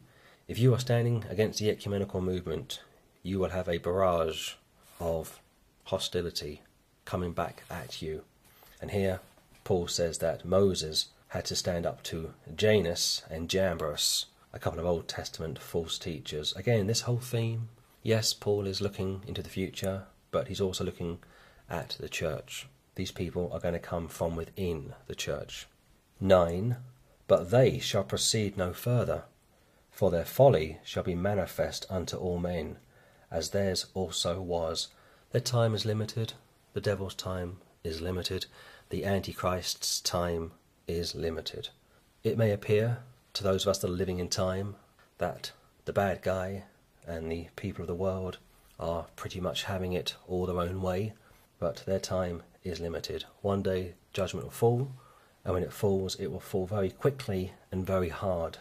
if 0.48 0.60
you 0.60 0.72
are 0.76 0.80
standing 0.80 1.26
against 1.28 1.58
the 1.58 1.72
ecumenical 1.72 2.22
movement, 2.22 2.82
you 3.24 3.40
will 3.40 3.50
have 3.50 3.68
a 3.68 3.80
barrage 3.80 4.54
of 5.00 5.42
hostility 5.86 6.62
coming 7.06 7.32
back 7.32 7.64
at 7.68 8.00
you. 8.00 8.26
And 8.80 8.92
here 8.92 9.22
Paul 9.64 9.88
says 9.88 10.20
that 10.20 10.46
Moses 10.46 11.08
had 11.30 11.46
to 11.46 11.56
stand 11.56 11.86
up 11.86 12.04
to 12.04 12.34
Jannes 12.56 13.24
and 13.30 13.50
Jambres, 13.50 14.26
a 14.52 14.60
couple 14.60 14.80
of 14.80 14.86
Old 14.86 15.08
Testament 15.08 15.60
false 15.60 15.98
teachers. 15.98 16.54
Again, 16.56 16.88
this 16.88 17.02
whole 17.02 17.20
theme, 17.20 17.70
yes, 18.02 18.34
Paul 18.34 18.66
is 18.66 18.82
looking 18.82 19.24
into 19.28 19.44
the 19.44 19.50
future, 19.50 20.04
but 20.32 20.48
he's 20.48 20.62
also 20.62 20.84
looking 20.84 21.20
at 21.70 21.96
the 22.00 22.10
church. 22.10 22.68
These 22.96 23.12
people 23.12 23.52
are 23.54 23.60
going 23.60 23.76
to 23.76 23.80
come 23.80 24.08
from 24.08 24.36
within 24.36 24.94
the 25.08 25.16
church. 25.16 25.68
9. 26.20 26.78
But 27.28 27.52
they 27.52 27.78
shall 27.78 28.04
proceed 28.04 28.58
no 28.58 28.74
further, 28.74 29.24
for 29.92 30.10
their 30.10 30.26
folly 30.26 30.80
shall 30.84 31.04
be 31.04 31.16
manifest 31.16 31.86
unto 31.90 32.18
all 32.18 32.40
men 32.40 32.78
as 33.32 33.52
theirs 33.52 33.86
also 33.94 34.42
was. 34.42 34.88
Their 35.32 35.42
time 35.42 35.76
is 35.76 35.86
limited, 35.86 36.34
the 36.74 36.82
devil's 36.82 37.14
time 37.14 37.58
is 37.84 38.02
limited, 38.02 38.48
the 38.90 39.06
Antichrist's 39.06 40.02
time 40.02 40.52
is 40.90 41.16
limited. 41.16 41.70
It 42.24 42.38
may 42.38 42.52
appear 42.52 43.00
to 43.34 43.44
those 43.44 43.64
of 43.66 43.70
us 43.70 43.80
that 43.80 43.90
are 43.90 43.94
living 43.94 44.20
in 44.20 44.28
time 44.28 44.76
that 45.20 45.52
the 45.86 45.94
bad 45.94 46.22
guy 46.22 46.64
and 47.08 47.32
the 47.32 47.48
people 47.56 47.84
of 47.84 47.88
the 47.88 47.96
world 47.96 48.40
are 48.80 49.06
pretty 49.16 49.40
much 49.40 49.64
having 49.64 49.94
it 49.94 50.16
all 50.28 50.46
their 50.46 50.60
own 50.60 50.82
way, 50.82 51.14
but 51.60 51.84
their 51.86 52.00
time 52.00 52.44
is 52.64 52.80
limited. 52.80 53.26
One 53.42 53.62
day 53.62 53.94
judgment 54.14 54.46
will 54.46 54.52
fall, 54.52 54.92
and 55.44 55.54
when 55.54 55.64
it 55.64 55.74
falls, 55.74 56.16
it 56.16 56.32
will 56.32 56.40
fall 56.40 56.66
very 56.66 56.90
quickly 56.90 57.54
and 57.72 57.86
very 57.86 58.10
hard. 58.10 58.58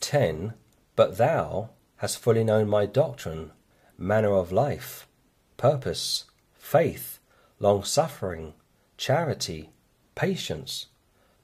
10. 0.00 0.54
But 0.96 1.16
thou 1.16 1.70
hast 1.96 2.18
fully 2.18 2.44
known 2.44 2.68
my 2.68 2.86
doctrine, 2.86 3.52
manner 3.96 4.34
of 4.34 4.52
life, 4.52 5.08
purpose, 5.56 6.24
faith, 6.52 7.18
long 7.58 7.84
suffering, 7.84 8.54
charity, 8.96 9.70
patience, 10.14 10.86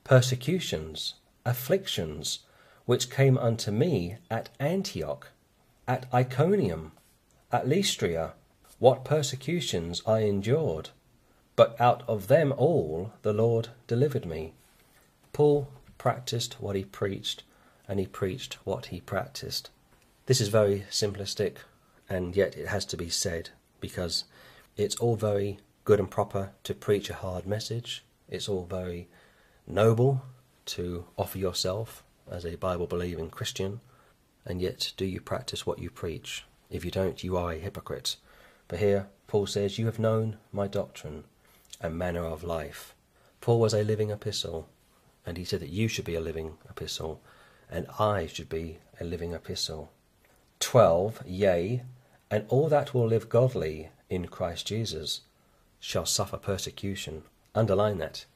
persecutions, 0.05 1.15
afflictions, 1.45 2.41
which 2.87 3.11
came 3.11 3.39
unto 3.39 3.71
me 3.71 4.17
at 4.31 4.49
Antioch, 4.59 5.29
at 5.87 6.07
Iconium, 6.13 6.93
at 7.53 7.69
Lystra, 7.69 8.35
what 8.79 9.05
persecutions 9.05 10.03
I 10.07 10.21
endured, 10.21 10.91
but 11.55 11.79
out 11.81 12.03
of 12.09 12.29
them 12.29 12.55
all 12.57 13.13
the 13.23 13.33
Lord 13.33 13.69
delivered 13.87 14.25
me. 14.25 14.55
Paul 15.33 15.69
practiced 15.99 16.55
what 16.61 16.77
he 16.77 16.85
preached, 16.85 17.43
and 17.87 18.01
he 18.01 18.07
preached 18.07 18.55
what 18.65 18.87
he 18.87 19.01
practiced. 19.01 19.71
This 20.27 20.41
is 20.41 20.49
very 20.49 20.87
simplistic, 20.91 21.57
and 22.09 22.35
yet 22.35 22.57
it 22.57 22.69
has 22.69 22.85
to 22.87 22.97
be 22.97 23.11
said 23.11 23.51
because 23.81 24.25
it's 24.77 24.97
all 24.97 25.17
very 25.17 25.59
good 25.85 26.01
and 26.01 26.11
proper 26.11 26.53
to 26.65 26.75
preach 26.75 27.11
a 27.11 27.15
hard 27.15 27.47
message. 27.47 28.05
It's 28.29 28.49
all 28.49 28.65
very 28.65 29.09
noble 29.71 30.23
to 30.67 31.05
offer 31.17 31.39
yourself 31.39 32.03
as 32.31 32.45
a 32.45 32.57
Bible 32.57 32.87
believing 32.87 33.31
Christian, 33.31 33.81
and 34.45 34.61
yet 34.61 34.93
do 34.97 35.05
you 35.05 35.21
practice 35.21 35.67
what 35.67 35.79
you 35.79 35.91
preach? 35.91 36.45
If 36.71 36.85
you 36.85 36.91
don't, 36.91 37.25
you 37.25 37.37
are 37.37 37.53
a 37.53 37.59
hypocrite. 37.59 38.17
But 38.69 38.79
here, 38.79 39.09
Paul 39.27 39.47
says, 39.47 39.79
You 39.79 39.87
have 39.87 39.99
known 39.99 40.37
my 40.53 40.69
doctrine 40.69 41.25
and 41.81 41.97
manner 41.97 42.25
of 42.25 42.45
life. 42.45 42.95
Paul 43.41 43.59
was 43.59 43.75
a 43.75 43.83
living 43.83 44.11
epistle, 44.11 44.69
and 45.27 45.37
he 45.37 45.45
said 45.45 45.61
that 45.61 45.71
you 45.71 45.89
should 45.89 46.05
be 46.05 46.15
a 46.15 46.21
living 46.21 46.59
epistle, 46.69 47.21
and 47.71 47.87
I 47.99 48.27
should 48.27 48.49
be 48.49 48.79
a 49.01 49.05
living 49.05 49.33
epistle. 49.33 49.91
12. 50.61 51.23
Yea, 51.27 51.83
and 52.31 52.45
all 52.49 52.69
that 52.69 52.95
will 52.95 53.07
live 53.07 53.29
godly 53.29 53.91
in 54.09 54.27
Christ 54.27 54.67
Jesus 54.67 55.23
shall 55.81 56.07
suffer 56.07 56.37
persecution. 56.37 57.23
Underline 57.55 57.99
that. 57.99 58.27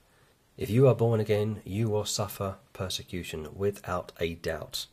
If 0.56 0.70
you 0.70 0.86
are 0.86 0.94
born 0.94 1.18
again, 1.18 1.62
you 1.64 1.88
will 1.88 2.04
suffer 2.04 2.58
persecution 2.72 3.48
without 3.56 4.12
a 4.20 4.34
doubt. 4.34 4.86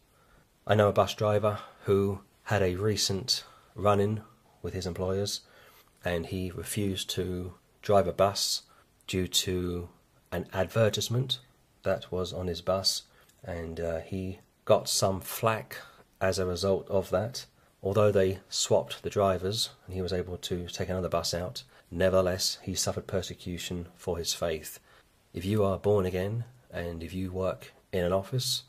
I 0.66 0.74
know 0.74 0.90
a 0.90 0.94
bus 0.94 1.14
driver 1.14 1.60
who 1.84 2.22
had 2.46 2.64
a 2.64 2.78
recent 2.78 3.44
run 3.76 4.00
in 4.00 4.24
with 4.64 4.74
his 4.74 4.88
employers 4.88 5.42
and 6.04 6.26
he 6.26 6.50
refused 6.50 7.12
to 7.12 7.54
drive 7.84 8.08
a 8.08 8.12
bus 8.12 8.64
due 9.06 9.28
to 9.28 9.90
an 10.32 10.48
advertisement 10.52 11.38
that 11.84 12.12
was 12.12 12.34
on 12.34 12.48
his 12.48 12.62
bus 12.62 13.04
and 13.44 13.80
uh, 13.80 14.00
he 14.00 14.40
got 14.66 14.90
some 14.90 15.22
flack 15.22 15.78
as 16.20 16.40
a 16.40 16.46
result 16.48 16.90
of 16.90 17.12
that. 17.12 17.46
Although 17.84 18.12
they 18.12 18.40
swapped 18.50 19.04
the 19.04 19.12
drivers 19.12 19.70
and 19.86 19.94
he 19.94 20.02
was 20.02 20.14
able 20.14 20.38
to 20.38 20.66
take 20.70 20.90
another 20.90 21.10
bus 21.10 21.36
out, 21.36 21.62
nevertheless 21.92 22.58
he 22.64 22.74
suffered 22.74 23.06
persecution 23.06 23.90
for 23.96 24.18
his 24.18 24.34
faith. 24.34 24.80
If 25.34 25.46
you 25.46 25.64
are 25.64 25.78
born 25.78 26.06
again 26.06 26.46
and 26.72 27.04
if 27.04 27.14
you 27.14 27.32
work 27.32 27.74
in 27.92 28.04
an 28.04 28.14
office, 28.14 28.64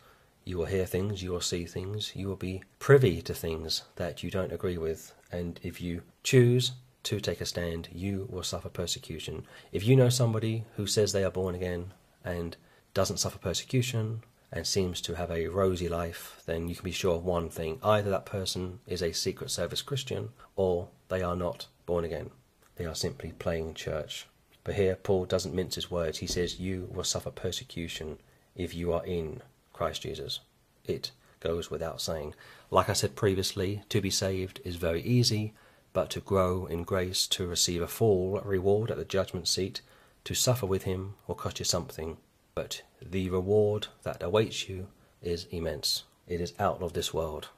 you 0.44 0.58
will 0.58 0.66
hear 0.66 0.86
things, 0.86 1.22
you 1.22 1.30
will 1.30 1.40
see 1.40 1.64
things, 1.64 2.12
you 2.14 2.28
will 2.28 2.36
be 2.36 2.62
privy 2.78 3.22
to 3.22 3.34
things 3.34 3.82
that 3.96 4.22
you 4.22 4.30
don't 4.30 4.52
agree 4.52 4.78
with, 4.78 5.14
and 5.30 5.60
if 5.62 5.80
you 5.80 6.02
choose 6.24 6.72
to 7.04 7.20
take 7.20 7.40
a 7.40 7.46
stand, 7.46 7.88
you 7.92 8.28
will 8.30 8.42
suffer 8.42 8.68
persecution. 8.68 9.44
If 9.70 9.86
you 9.86 9.94
know 9.96 10.08
somebody 10.08 10.64
who 10.76 10.86
says 10.86 11.12
they 11.12 11.24
are 11.24 11.30
born 11.30 11.54
again 11.54 11.92
and 12.24 12.56
doesn't 12.94 13.18
suffer 13.18 13.38
persecution, 13.38 14.22
and 14.52 14.66
seems 14.66 15.00
to 15.00 15.14
have 15.14 15.30
a 15.30 15.48
rosy 15.48 15.88
life, 15.88 16.42
then 16.44 16.68
you 16.68 16.74
can 16.74 16.84
be 16.84 16.92
sure 16.92 17.16
of 17.16 17.24
one 17.24 17.48
thing 17.48 17.78
either 17.82 18.10
that 18.10 18.26
person 18.26 18.80
is 18.86 19.00
a 19.00 19.12
Secret 19.12 19.50
Service 19.50 19.80
Christian 19.80 20.28
or 20.56 20.88
they 21.08 21.22
are 21.22 21.34
not 21.34 21.66
born 21.86 22.04
again. 22.04 22.30
They 22.76 22.84
are 22.84 22.94
simply 22.94 23.32
playing 23.32 23.74
church. 23.74 24.26
But 24.64 24.74
here, 24.74 24.96
Paul 24.96 25.24
doesn't 25.24 25.54
mince 25.54 25.74
his 25.74 25.90
words. 25.90 26.18
He 26.18 26.26
says, 26.26 26.60
You 26.60 26.88
will 26.92 27.04
suffer 27.04 27.30
persecution 27.30 28.18
if 28.54 28.74
you 28.74 28.92
are 28.92 29.04
in 29.04 29.42
Christ 29.72 30.02
Jesus. 30.02 30.40
It 30.84 31.10
goes 31.40 31.70
without 31.70 32.00
saying. 32.00 32.34
Like 32.70 32.88
I 32.88 32.92
said 32.92 33.16
previously, 33.16 33.82
to 33.88 34.00
be 34.00 34.10
saved 34.10 34.60
is 34.64 34.76
very 34.76 35.02
easy, 35.02 35.54
but 35.92 36.10
to 36.10 36.20
grow 36.20 36.66
in 36.66 36.84
grace, 36.84 37.26
to 37.28 37.46
receive 37.46 37.82
a 37.82 37.88
full 37.88 38.40
reward 38.40 38.90
at 38.90 38.96
the 38.96 39.04
judgment 39.04 39.48
seat, 39.48 39.80
to 40.24 40.34
suffer 40.34 40.66
with 40.66 40.84
him 40.84 41.14
will 41.26 41.34
cost 41.34 41.58
you 41.58 41.64
something 41.64 42.16
but 42.54 42.82
the 43.00 43.30
reward 43.30 43.88
that 44.02 44.22
awaits 44.22 44.68
you 44.68 44.88
is 45.22 45.46
immense. 45.50 46.04
It 46.28 46.40
is 46.40 46.52
out 46.58 46.82
of 46.82 46.92
this 46.92 47.14
world. 47.14 47.48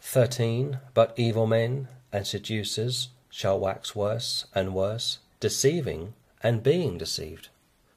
13. 0.00 0.78
But 0.94 1.14
evil 1.16 1.46
men 1.46 1.88
and 2.12 2.26
seducers 2.26 3.10
shall 3.28 3.60
wax 3.60 3.94
worse 3.94 4.46
and 4.54 4.74
worse, 4.74 5.18
deceiving 5.38 6.14
and 6.42 6.62
being 6.62 6.98
deceived. 6.98 7.48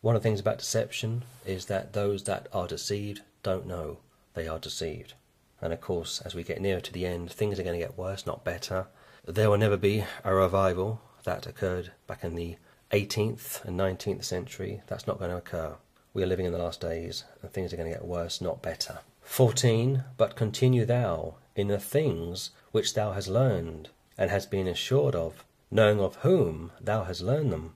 One 0.02 0.16
of 0.16 0.22
the 0.22 0.28
things 0.28 0.40
about 0.40 0.58
deception 0.58 1.24
is 1.46 1.66
that 1.68 1.94
those 1.94 2.24
that 2.24 2.48
are 2.52 2.68
deceived 2.68 3.22
don't 3.42 3.66
know. 3.66 4.00
they 4.34 4.48
are 4.48 4.60
deceived. 4.60 5.14
And 5.62 5.72
of 5.72 5.80
course, 5.80 6.22
as 6.26 6.36
we 6.36 6.44
get 6.44 6.60
nearer 6.60 6.82
to 6.82 6.92
the 6.92 7.06
end, 7.06 7.32
things 7.32 7.60
are 7.60 7.64
going 7.64 7.80
to 7.80 7.86
get 7.86 7.98
worse, 7.98 8.26
not 8.26 8.44
better. 8.44 8.88
There 9.26 9.50
will 9.50 9.58
never 9.58 9.78
be 9.78 10.04
a 10.24 10.34
revival 10.34 11.02
that 11.24 11.48
occurred 11.48 11.92
back 12.08 12.24
in 12.24 12.36
the 12.36 12.58
18th 12.92 13.64
and 13.64 13.80
19th 13.80 14.24
century. 14.26 14.82
That's 14.88 15.08
not 15.08 15.20
going 15.20 15.32
to 15.32 15.38
occur. 15.38 15.76
We 16.14 16.22
are 16.24 16.28
living 16.28 16.46
in 16.46 16.52
the 16.52 16.58
last 16.58 16.82
days, 16.82 17.24
and 17.42 17.52
things 17.52 17.72
are 17.72 17.78
going 17.78 17.90
to 17.90 17.98
get 17.98 18.06
worse, 18.06 18.42
not 18.42 18.62
better. 18.62 19.00
14. 19.22 20.04
But 20.18 20.36
continue 20.36 20.86
thou 20.86 21.36
in 21.56 21.70
the 21.70 21.80
things 21.80 22.52
which 22.72 22.94
thou 22.94 23.14
hast 23.14 23.30
learned, 23.30 23.90
and 24.18 24.30
hast 24.30 24.52
been 24.52 24.68
assured 24.68 25.16
of, 25.16 25.46
knowing 25.72 26.00
of 26.00 26.18
whom 26.18 26.72
thou 26.82 27.06
hast 27.06 27.22
learned 27.22 27.52
them, 27.54 27.74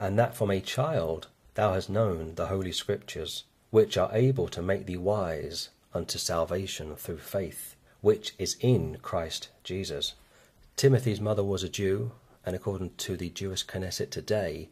and 0.00 0.18
that 0.18 0.34
from 0.34 0.50
a 0.50 0.60
child 0.60 1.28
thou 1.54 1.74
hast 1.74 1.88
known 1.88 2.34
the 2.34 2.46
Holy 2.46 2.72
Scriptures, 2.72 3.44
which 3.70 3.96
are 3.96 4.10
able 4.12 4.48
to 4.48 4.62
make 4.62 4.86
thee 4.86 4.96
wise 4.96 5.68
unto 5.92 6.18
salvation 6.18 6.96
through 6.96 7.18
faith, 7.18 7.76
which 8.00 8.34
is 8.38 8.56
in 8.60 8.98
Christ 9.02 9.48
Jesus. 9.62 10.14
Timothy's 10.76 11.20
mother 11.20 11.44
was 11.44 11.62
a 11.62 11.68
Jew, 11.68 12.12
and 12.44 12.56
according 12.56 12.90
to 12.96 13.16
the 13.16 13.30
Jewish 13.30 13.64
Knesset 13.64 14.10
today, 14.10 14.68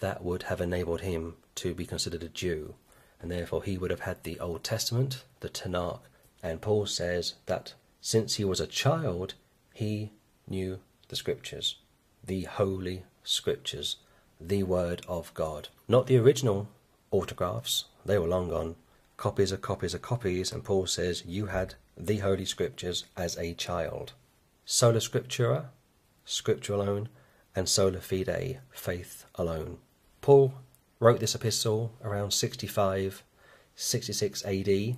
that 0.00 0.24
would 0.24 0.44
have 0.44 0.60
enabled 0.60 1.00
him 1.02 1.36
to 1.54 1.74
be 1.74 1.86
considered 1.86 2.22
a 2.22 2.28
Jew, 2.28 2.74
and 3.22 3.30
therefore 3.30 3.62
he 3.62 3.78
would 3.78 3.90
have 3.90 4.00
had 4.00 4.22
the 4.22 4.38
Old 4.40 4.64
Testament, 4.64 5.24
the 5.40 5.48
Tanakh, 5.48 6.00
and 6.42 6.60
Paul 6.60 6.86
says 6.86 7.34
that 7.46 7.74
since 8.00 8.34
he 8.34 8.44
was 8.44 8.60
a 8.60 8.66
child, 8.66 9.34
he 9.72 10.10
knew 10.46 10.80
the 11.08 11.16
Scriptures, 11.16 11.76
the 12.22 12.42
Holy 12.42 13.04
Scriptures, 13.22 13.96
the 14.40 14.62
Word 14.62 15.02
of 15.08 15.32
God. 15.34 15.68
Not 15.88 16.06
the 16.06 16.18
original 16.18 16.68
autographs, 17.10 17.84
they 18.04 18.18
were 18.18 18.26
long 18.26 18.48
gone. 18.48 18.76
Copies 19.16 19.52
of 19.52 19.60
copies 19.60 19.94
of 19.94 20.02
copies, 20.02 20.52
and 20.52 20.64
Paul 20.64 20.86
says 20.86 21.24
you 21.24 21.46
had 21.46 21.74
the 21.96 22.18
Holy 22.18 22.44
Scriptures 22.44 23.04
as 23.16 23.36
a 23.38 23.54
child. 23.54 24.12
Sola 24.64 24.98
Scriptura, 24.98 25.66
Scripture 26.24 26.74
alone, 26.74 27.08
and 27.54 27.68
sola 27.68 28.00
fide, 28.00 28.60
faith 28.70 29.26
alone. 29.36 29.78
Paul 30.20 30.54
wrote 30.98 31.20
this 31.20 31.34
epistle 31.34 31.92
around 32.02 32.32
65, 32.32 33.22
66 33.76 34.44
AD, 34.44 34.96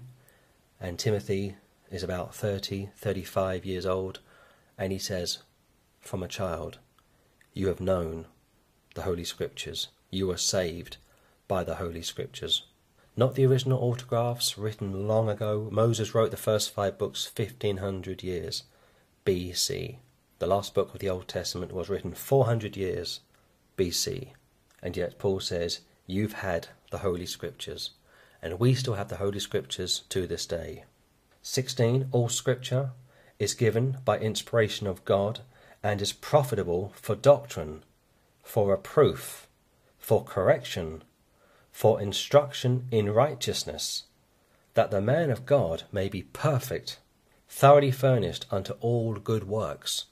and 0.80 0.99
Timothy 0.99 1.57
is 1.91 2.03
about 2.03 2.34
30, 2.34 2.91
35 2.97 3.64
years 3.64 3.87
old, 3.87 4.20
and 4.78 4.93
he 4.93 4.99
says, 4.99 5.39
From 6.01 6.22
a 6.22 6.28
child, 6.28 6.78
you 7.53 7.68
have 7.68 7.80
known 7.80 8.26
the 8.97 9.03
Holy 9.03 9.25
Scriptures, 9.25 9.89
you 10.11 10.31
are 10.31 10.39
saved 10.39 10.97
by 11.47 11.63
the 11.63 11.77
Holy 11.77 12.01
Scriptures. 12.01 12.65
Not 13.15 13.35
the 13.35 13.45
original 13.47 13.79
autographs 13.79 14.57
written 14.57 15.07
long 15.07 15.29
ago. 15.29 15.69
Moses 15.71 16.15
wrote 16.15 16.31
the 16.31 16.37
first 16.37 16.71
five 16.71 16.97
books 16.99 17.31
1500 17.35 18.23
years. 18.23 18.65
BC. 19.27 19.99
The 20.39 20.47
last 20.47 20.75
book 20.75 20.95
of 20.95 21.01
the 21.01 21.11
Old 21.11 21.29
Testament 21.29 21.73
was 21.73 21.91
written 21.91 22.15
400 22.15 22.77
years 22.77 23.21
BC. 23.77 24.29
And 24.83 24.97
yet 24.97 25.19
Paul 25.19 25.41
says, 25.41 25.81
You've 26.07 26.35
had 26.35 26.69
the 26.91 26.99
Holy 26.99 27.27
Scriptures. 27.27 27.91
And 28.43 28.59
we 28.59 28.75
still 28.75 28.95
have 28.95 29.09
the 29.09 29.17
Holy 29.17 29.41
Scriptures 29.41 30.05
to 30.09 30.27
this 30.27 30.47
day. 30.47 30.85
16. 31.43 32.09
All 32.13 32.31
Scripture 32.31 32.93
is 33.39 33.53
given 33.53 33.99
by 34.07 34.19
inspiration 34.19 34.87
of 34.87 35.05
God 35.05 35.41
and 35.83 36.01
is 36.01 36.13
profitable 36.15 36.93
for 36.97 37.15
doctrine, 37.15 37.85
for 38.47 38.71
reproof, 38.71 39.49
for 39.99 40.23
correction, 40.23 41.03
for 41.73 42.01
instruction 42.01 42.87
in 42.93 43.11
righteousness, 43.11 44.05
that 44.75 44.93
the 44.93 45.01
man 45.01 45.31
of 45.31 45.45
God 45.45 45.83
may 45.91 46.09
be 46.09 46.23
perfect 46.23 47.01
thoroughly 47.49 47.91
furnished 47.91 48.47
unto 48.51 48.75
all 48.75 49.15
good 49.15 49.49
works. 49.49 50.07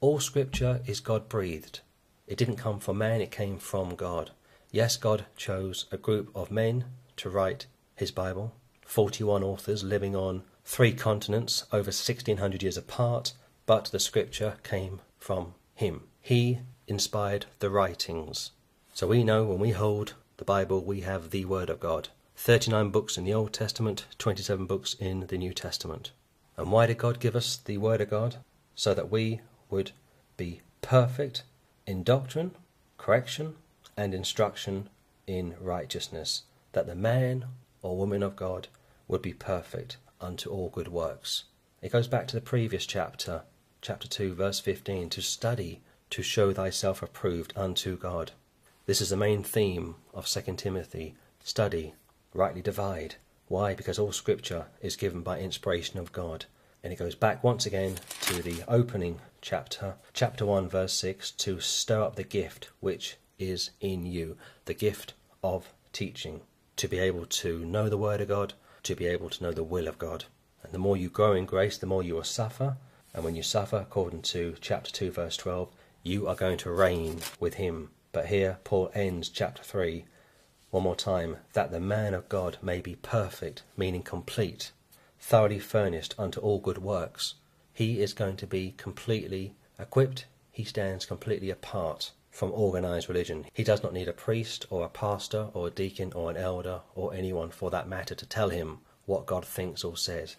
All 0.00 0.20
scripture 0.20 0.80
is 0.86 1.00
God 1.00 1.28
breathed. 1.28 1.80
It 2.26 2.38
didn't 2.38 2.56
come 2.56 2.78
from 2.78 2.98
man, 2.98 3.20
it 3.20 3.32
came 3.32 3.58
from 3.58 3.96
God. 3.96 4.30
Yes, 4.70 4.96
God 4.96 5.26
chose 5.36 5.86
a 5.90 5.98
group 5.98 6.30
of 6.34 6.50
men 6.50 6.84
to 7.16 7.28
write 7.28 7.66
his 7.96 8.12
Bible, 8.12 8.54
41 8.86 9.42
authors 9.42 9.82
living 9.82 10.14
on 10.14 10.44
three 10.64 10.92
continents 10.92 11.64
over 11.72 11.88
1600 11.88 12.62
years 12.62 12.76
apart, 12.76 13.32
but 13.66 13.86
the 13.86 13.98
scripture 13.98 14.58
came 14.62 15.00
from 15.18 15.54
him. 15.74 16.04
He 16.20 16.60
inspired 16.90 17.46
the 17.60 17.70
writings. 17.70 18.50
So 18.92 19.06
we 19.06 19.22
know 19.22 19.44
when 19.44 19.60
we 19.60 19.70
hold 19.70 20.14
the 20.38 20.44
Bible, 20.44 20.82
we 20.84 21.02
have 21.02 21.30
the 21.30 21.44
Word 21.44 21.70
of 21.70 21.78
God. 21.78 22.08
39 22.36 22.90
books 22.90 23.16
in 23.16 23.24
the 23.24 23.32
Old 23.32 23.52
Testament, 23.52 24.06
27 24.18 24.66
books 24.66 24.94
in 24.94 25.26
the 25.28 25.38
New 25.38 25.54
Testament. 25.54 26.10
And 26.56 26.72
why 26.72 26.86
did 26.86 26.98
God 26.98 27.20
give 27.20 27.36
us 27.36 27.56
the 27.56 27.78
Word 27.78 28.00
of 28.00 28.10
God? 28.10 28.36
So 28.74 28.92
that 28.92 29.10
we 29.10 29.40
would 29.70 29.92
be 30.36 30.62
perfect 30.82 31.44
in 31.86 32.02
doctrine, 32.02 32.56
correction, 32.98 33.54
and 33.96 34.12
instruction 34.12 34.88
in 35.26 35.54
righteousness, 35.60 36.42
that 36.72 36.86
the 36.86 36.94
man 36.94 37.44
or 37.82 37.96
woman 37.96 38.22
of 38.22 38.34
God 38.34 38.66
would 39.06 39.22
be 39.22 39.32
perfect 39.32 39.96
unto 40.20 40.50
all 40.50 40.70
good 40.70 40.88
works. 40.88 41.44
It 41.82 41.92
goes 41.92 42.08
back 42.08 42.26
to 42.28 42.36
the 42.36 42.42
previous 42.42 42.84
chapter, 42.84 43.42
chapter 43.80 44.08
2, 44.08 44.34
verse 44.34 44.58
15, 44.58 45.08
to 45.10 45.22
study 45.22 45.80
to 46.10 46.22
show 46.22 46.52
thyself 46.52 47.02
approved 47.02 47.52
unto 47.56 47.96
God. 47.96 48.32
This 48.86 49.00
is 49.00 49.10
the 49.10 49.16
main 49.16 49.42
theme 49.42 49.96
of 50.12 50.26
2 50.26 50.54
Timothy 50.56 51.14
study, 51.42 51.94
rightly 52.34 52.62
divide, 52.62 53.16
why? 53.50 53.74
Because 53.74 53.98
all 53.98 54.12
scripture 54.12 54.66
is 54.80 54.94
given 54.94 55.22
by 55.22 55.40
inspiration 55.40 55.98
of 55.98 56.12
God. 56.12 56.44
And 56.84 56.92
it 56.92 57.00
goes 57.00 57.16
back 57.16 57.42
once 57.42 57.66
again 57.66 57.96
to 58.20 58.42
the 58.42 58.62
opening 58.68 59.18
chapter, 59.40 59.96
chapter 60.14 60.46
1, 60.46 60.68
verse 60.68 60.92
6, 60.92 61.32
to 61.32 61.58
stir 61.58 62.00
up 62.00 62.14
the 62.14 62.22
gift 62.22 62.70
which 62.78 63.16
is 63.40 63.70
in 63.80 64.06
you, 64.06 64.36
the 64.66 64.72
gift 64.72 65.14
of 65.42 65.72
teaching, 65.92 66.42
to 66.76 66.86
be 66.86 67.00
able 67.00 67.26
to 67.26 67.64
know 67.64 67.88
the 67.88 67.98
Word 67.98 68.20
of 68.20 68.28
God, 68.28 68.54
to 68.84 68.94
be 68.94 69.06
able 69.06 69.30
to 69.30 69.42
know 69.42 69.50
the 69.50 69.64
will 69.64 69.88
of 69.88 69.98
God. 69.98 70.26
And 70.62 70.72
the 70.72 70.78
more 70.78 70.96
you 70.96 71.08
grow 71.08 71.32
in 71.32 71.44
grace, 71.44 71.76
the 71.76 71.86
more 71.86 72.04
you 72.04 72.14
will 72.14 72.22
suffer. 72.22 72.76
And 73.12 73.24
when 73.24 73.34
you 73.34 73.42
suffer, 73.42 73.78
according 73.78 74.22
to 74.22 74.54
chapter 74.60 74.92
2, 74.92 75.10
verse 75.10 75.36
12, 75.36 75.70
you 76.02 76.26
are 76.26 76.34
going 76.34 76.58
to 76.58 76.70
reign 76.70 77.18
with 77.38 77.54
Him. 77.54 77.90
But 78.12 78.26
here, 78.26 78.58
Paul 78.64 78.90
ends 78.94 79.28
chapter 79.28 79.62
3 79.62 80.04
one 80.70 80.84
more 80.84 80.96
time, 80.96 81.38
that 81.52 81.72
the 81.72 81.80
man 81.80 82.14
of 82.14 82.28
God 82.28 82.58
may 82.62 82.80
be 82.80 82.94
perfect, 82.94 83.64
meaning 83.76 84.02
complete, 84.02 84.70
thoroughly 85.18 85.58
furnished 85.58 86.14
unto 86.16 86.38
all 86.38 86.60
good 86.60 86.78
works. 86.78 87.34
He 87.72 88.00
is 88.00 88.12
going 88.12 88.36
to 88.36 88.46
be 88.46 88.74
completely 88.76 89.54
equipped. 89.80 90.26
He 90.52 90.62
stands 90.62 91.06
completely 91.06 91.50
apart 91.50 92.12
from 92.30 92.52
organized 92.52 93.08
religion. 93.08 93.46
He 93.52 93.64
does 93.64 93.82
not 93.82 93.92
need 93.92 94.06
a 94.06 94.12
priest 94.12 94.64
or 94.70 94.84
a 94.84 94.88
pastor 94.88 95.48
or 95.54 95.66
a 95.66 95.70
deacon 95.72 96.12
or 96.12 96.30
an 96.30 96.36
elder 96.36 96.82
or 96.94 97.12
anyone 97.12 97.50
for 97.50 97.70
that 97.70 97.88
matter 97.88 98.14
to 98.14 98.26
tell 98.26 98.50
him 98.50 98.78
what 99.06 99.26
God 99.26 99.44
thinks 99.44 99.82
or 99.82 99.96
says. 99.96 100.36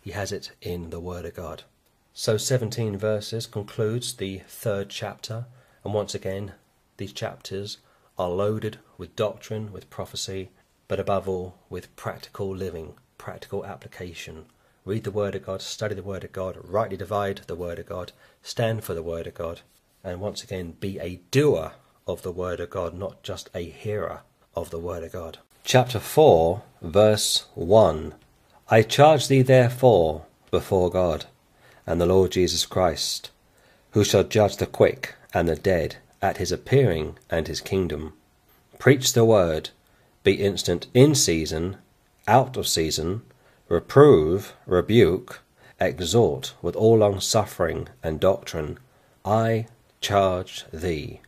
He 0.00 0.12
has 0.12 0.30
it 0.30 0.52
in 0.62 0.90
the 0.90 1.00
Word 1.00 1.24
of 1.24 1.34
God. 1.34 1.64
So 2.12 2.36
17 2.36 2.98
verses 2.98 3.46
concludes 3.46 4.14
the 4.14 4.42
third 4.48 4.90
chapter, 4.90 5.46
and 5.84 5.94
once 5.94 6.14
again, 6.14 6.52
these 6.96 7.12
chapters 7.12 7.78
are 8.18 8.28
loaded 8.28 8.78
with 8.98 9.14
doctrine, 9.14 9.72
with 9.72 9.88
prophecy, 9.90 10.50
but 10.88 10.98
above 10.98 11.28
all 11.28 11.56
with 11.70 11.94
practical 11.94 12.54
living, 12.54 12.94
practical 13.16 13.64
application. 13.64 14.46
Read 14.84 15.04
the 15.04 15.12
Word 15.12 15.36
of 15.36 15.46
God, 15.46 15.62
study 15.62 15.94
the 15.94 16.02
Word 16.02 16.24
of 16.24 16.32
God, 16.32 16.58
rightly 16.64 16.96
divide 16.96 17.42
the 17.46 17.54
Word 17.54 17.78
of 17.78 17.86
God, 17.86 18.10
stand 18.42 18.82
for 18.82 18.92
the 18.92 19.04
Word 19.04 19.28
of 19.28 19.34
God, 19.34 19.60
and 20.02 20.20
once 20.20 20.42
again 20.42 20.72
be 20.80 20.98
a 20.98 21.20
doer 21.30 21.72
of 22.08 22.22
the 22.22 22.32
Word 22.32 22.58
of 22.58 22.70
God, 22.70 22.92
not 22.92 23.22
just 23.22 23.48
a 23.54 23.62
hearer 23.62 24.22
of 24.56 24.70
the 24.70 24.80
Word 24.80 25.04
of 25.04 25.12
God. 25.12 25.38
Chapter 25.62 26.00
4, 26.00 26.62
verse 26.82 27.46
1 27.54 28.14
I 28.68 28.82
charge 28.82 29.28
thee 29.28 29.42
therefore 29.42 30.26
before 30.50 30.90
God 30.90 31.26
and 31.90 32.00
the 32.00 32.06
Lord 32.06 32.30
Jesus 32.30 32.66
Christ, 32.66 33.30
who 33.90 34.04
shall 34.04 34.22
judge 34.22 34.58
the 34.58 34.66
quick 34.66 35.16
and 35.34 35.48
the 35.48 35.56
dead 35.56 35.96
at 36.22 36.36
his 36.36 36.52
appearing 36.52 37.18
and 37.28 37.48
his 37.48 37.60
kingdom. 37.60 38.12
Preach 38.78 39.12
the 39.12 39.24
word, 39.24 39.70
be 40.22 40.34
instant 40.34 40.86
in 40.94 41.16
season, 41.16 41.78
out 42.28 42.56
of 42.56 42.68
season, 42.68 43.22
reprove, 43.68 44.54
rebuke, 44.66 45.40
exhort 45.80 46.54
with 46.62 46.76
all 46.76 46.98
long 46.98 47.18
suffering 47.20 47.88
and 48.04 48.20
doctrine. 48.20 48.78
I 49.24 49.66
charge 50.00 50.66
thee, 50.72 51.18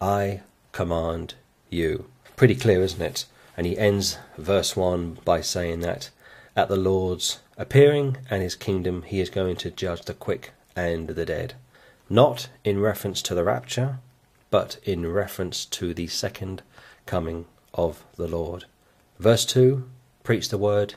I 0.00 0.42
command 0.70 1.34
you. 1.68 2.06
Pretty 2.36 2.54
clear, 2.54 2.80
isn't 2.80 3.02
it? 3.02 3.24
And 3.56 3.66
he 3.66 3.76
ends 3.76 4.18
verse 4.38 4.76
1 4.76 5.18
by 5.24 5.40
saying 5.40 5.80
that 5.80 6.10
at 6.56 6.68
the 6.68 6.76
Lord's 6.76 7.40
appearing 7.58 8.16
and 8.30 8.42
his 8.42 8.54
kingdom, 8.56 9.02
he 9.02 9.20
is 9.20 9.28
going 9.28 9.56
to 9.56 9.70
judge 9.70 10.02
the 10.02 10.14
quick 10.14 10.52
and 10.74 11.08
the 11.08 11.26
dead. 11.26 11.54
Not 12.08 12.48
in 12.64 12.80
reference 12.80 13.20
to 13.22 13.34
the 13.34 13.44
rapture, 13.44 13.98
but 14.50 14.78
in 14.82 15.06
reference 15.12 15.66
to 15.66 15.92
the 15.92 16.06
second 16.06 16.62
coming 17.04 17.44
of 17.74 18.04
the 18.16 18.26
Lord. 18.26 18.64
Verse 19.18 19.44
2 19.44 19.88
Preach 20.22 20.48
the 20.48 20.58
word, 20.58 20.94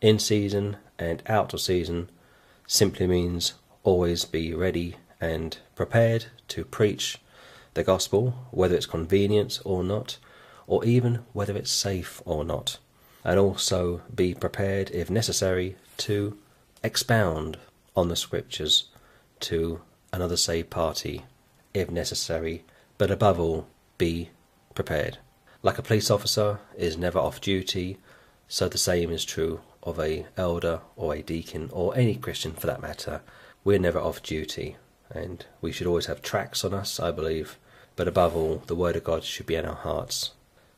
In 0.00 0.18
season 0.18 0.76
and 0.98 1.22
out 1.26 1.54
of 1.54 1.60
season 1.60 2.10
simply 2.66 3.06
means 3.06 3.54
always 3.84 4.24
be 4.24 4.52
ready 4.52 4.96
and 5.20 5.56
prepared 5.74 6.26
to 6.48 6.64
preach 6.64 7.18
the 7.74 7.84
gospel, 7.84 8.34
whether 8.50 8.74
it's 8.74 8.86
convenient 8.86 9.60
or 9.64 9.84
not, 9.84 10.18
or 10.66 10.84
even 10.84 11.20
whether 11.32 11.56
it's 11.56 11.70
safe 11.70 12.20
or 12.24 12.44
not, 12.44 12.78
and 13.28 13.38
also 13.38 14.00
be 14.14 14.32
prepared, 14.32 14.90
if 14.90 15.10
necessary, 15.10 15.76
to 15.98 16.38
expound 16.82 17.58
on 17.94 18.08
the 18.08 18.16
scriptures 18.16 18.84
to 19.38 19.82
another 20.14 20.36
saved 20.36 20.70
party, 20.70 21.26
if 21.74 21.90
necessary, 21.90 22.64
but 22.96 23.10
above 23.10 23.38
all, 23.38 23.66
be 23.98 24.30
prepared. 24.74 25.18
Like 25.62 25.76
a 25.76 25.82
police 25.82 26.10
officer 26.10 26.60
is 26.74 26.96
never 26.96 27.18
off 27.18 27.38
duty, 27.38 27.98
so 28.48 28.66
the 28.66 28.78
same 28.78 29.10
is 29.10 29.26
true 29.26 29.60
of 29.82 30.00
a 30.00 30.24
elder 30.38 30.80
or 30.96 31.14
a 31.14 31.20
deacon 31.20 31.68
or 31.70 31.94
any 31.94 32.16
Christian 32.16 32.54
for 32.54 32.66
that 32.66 32.80
matter. 32.80 33.20
We're 33.62 33.78
never 33.78 33.98
off 33.98 34.22
duty, 34.22 34.78
and 35.10 35.44
we 35.60 35.70
should 35.70 35.86
always 35.86 36.06
have 36.06 36.22
tracks 36.22 36.64
on 36.64 36.72
us, 36.72 36.98
I 36.98 37.10
believe, 37.10 37.58
but 37.94 38.08
above 38.08 38.34
all, 38.34 38.62
the 38.66 38.74
Word 38.74 38.96
of 38.96 39.04
God 39.04 39.22
should 39.22 39.44
be 39.44 39.56
in 39.56 39.66
our 39.66 39.74
hearts. 39.74 40.30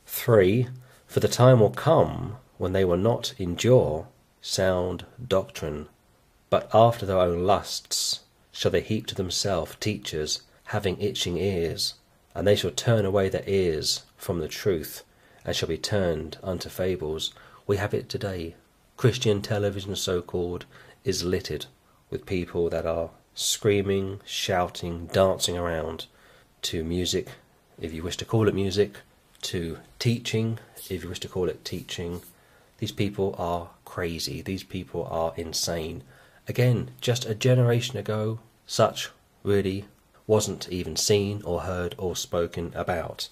3. 0.05 0.67
For 1.11 1.19
the 1.19 1.27
time 1.27 1.59
will 1.59 1.71
come 1.71 2.37
when 2.57 2.71
they 2.71 2.85
will 2.85 2.95
not 2.95 3.33
endure 3.37 4.07
sound 4.41 5.05
doctrine, 5.27 5.89
but 6.49 6.73
after 6.73 7.05
their 7.05 7.17
own 7.17 7.43
lusts 7.43 8.21
shall 8.53 8.71
they 8.71 8.79
heap 8.79 9.07
to 9.07 9.15
themselves 9.15 9.75
teachers 9.81 10.43
having 10.67 10.97
itching 11.01 11.37
ears, 11.37 11.95
and 12.33 12.47
they 12.47 12.55
shall 12.55 12.71
turn 12.71 13.03
away 13.03 13.27
their 13.27 13.43
ears 13.45 14.03
from 14.15 14.39
the 14.39 14.47
truth, 14.47 15.03
and 15.43 15.53
shall 15.53 15.67
be 15.67 15.77
turned 15.77 16.37
unto 16.41 16.69
fables. 16.69 17.33
We 17.67 17.75
have 17.75 17.93
it 17.93 18.07
today. 18.07 18.55
Christian 18.95 19.41
television, 19.41 19.97
so 19.97 20.21
called, 20.21 20.63
is 21.03 21.25
littered 21.25 21.65
with 22.09 22.25
people 22.25 22.69
that 22.69 22.85
are 22.85 23.09
screaming, 23.35 24.21
shouting, 24.23 25.07
dancing 25.07 25.57
around 25.57 26.05
to 26.61 26.85
music, 26.85 27.31
if 27.81 27.91
you 27.93 28.01
wish 28.01 28.15
to 28.15 28.23
call 28.23 28.47
it 28.47 28.55
music, 28.55 28.99
to 29.41 29.79
teaching, 29.99 30.59
if 30.89 31.03
you 31.03 31.09
wish 31.09 31.19
to 31.21 31.27
call 31.27 31.49
it 31.49 31.65
teaching. 31.65 32.21
These 32.79 32.91
people 32.91 33.35
are 33.37 33.69
crazy. 33.85 34.41
These 34.41 34.63
people 34.63 35.07
are 35.09 35.33
insane. 35.37 36.03
Again, 36.47 36.91
just 37.01 37.25
a 37.25 37.35
generation 37.35 37.97
ago, 37.97 38.39
such 38.65 39.09
really 39.43 39.85
wasn't 40.27 40.69
even 40.69 40.95
seen 40.95 41.41
or 41.43 41.61
heard 41.61 41.95
or 41.97 42.15
spoken 42.15 42.71
about. 42.75 43.27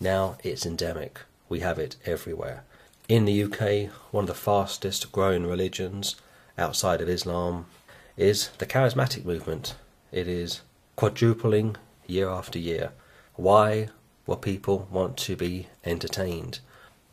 Now 0.00 0.36
it's 0.42 0.66
endemic. 0.66 1.20
We 1.48 1.60
have 1.60 1.78
it 1.78 1.96
everywhere. 2.04 2.64
In 3.08 3.24
the 3.24 3.42
UK, 3.44 3.90
one 4.12 4.24
of 4.24 4.28
the 4.28 4.34
fastest 4.34 5.12
growing 5.12 5.46
religions 5.46 6.16
outside 6.56 7.00
of 7.00 7.08
Islam 7.08 7.66
is 8.16 8.48
the 8.58 8.66
charismatic 8.66 9.24
movement. 9.24 9.74
It 10.12 10.28
is 10.28 10.62
quadrupling 10.96 11.76
year 12.06 12.28
after 12.28 12.58
year. 12.58 12.92
Why? 13.34 13.88
Well, 14.26 14.38
people 14.38 14.88
want 14.90 15.18
to 15.18 15.36
be 15.36 15.66
entertained. 15.84 16.60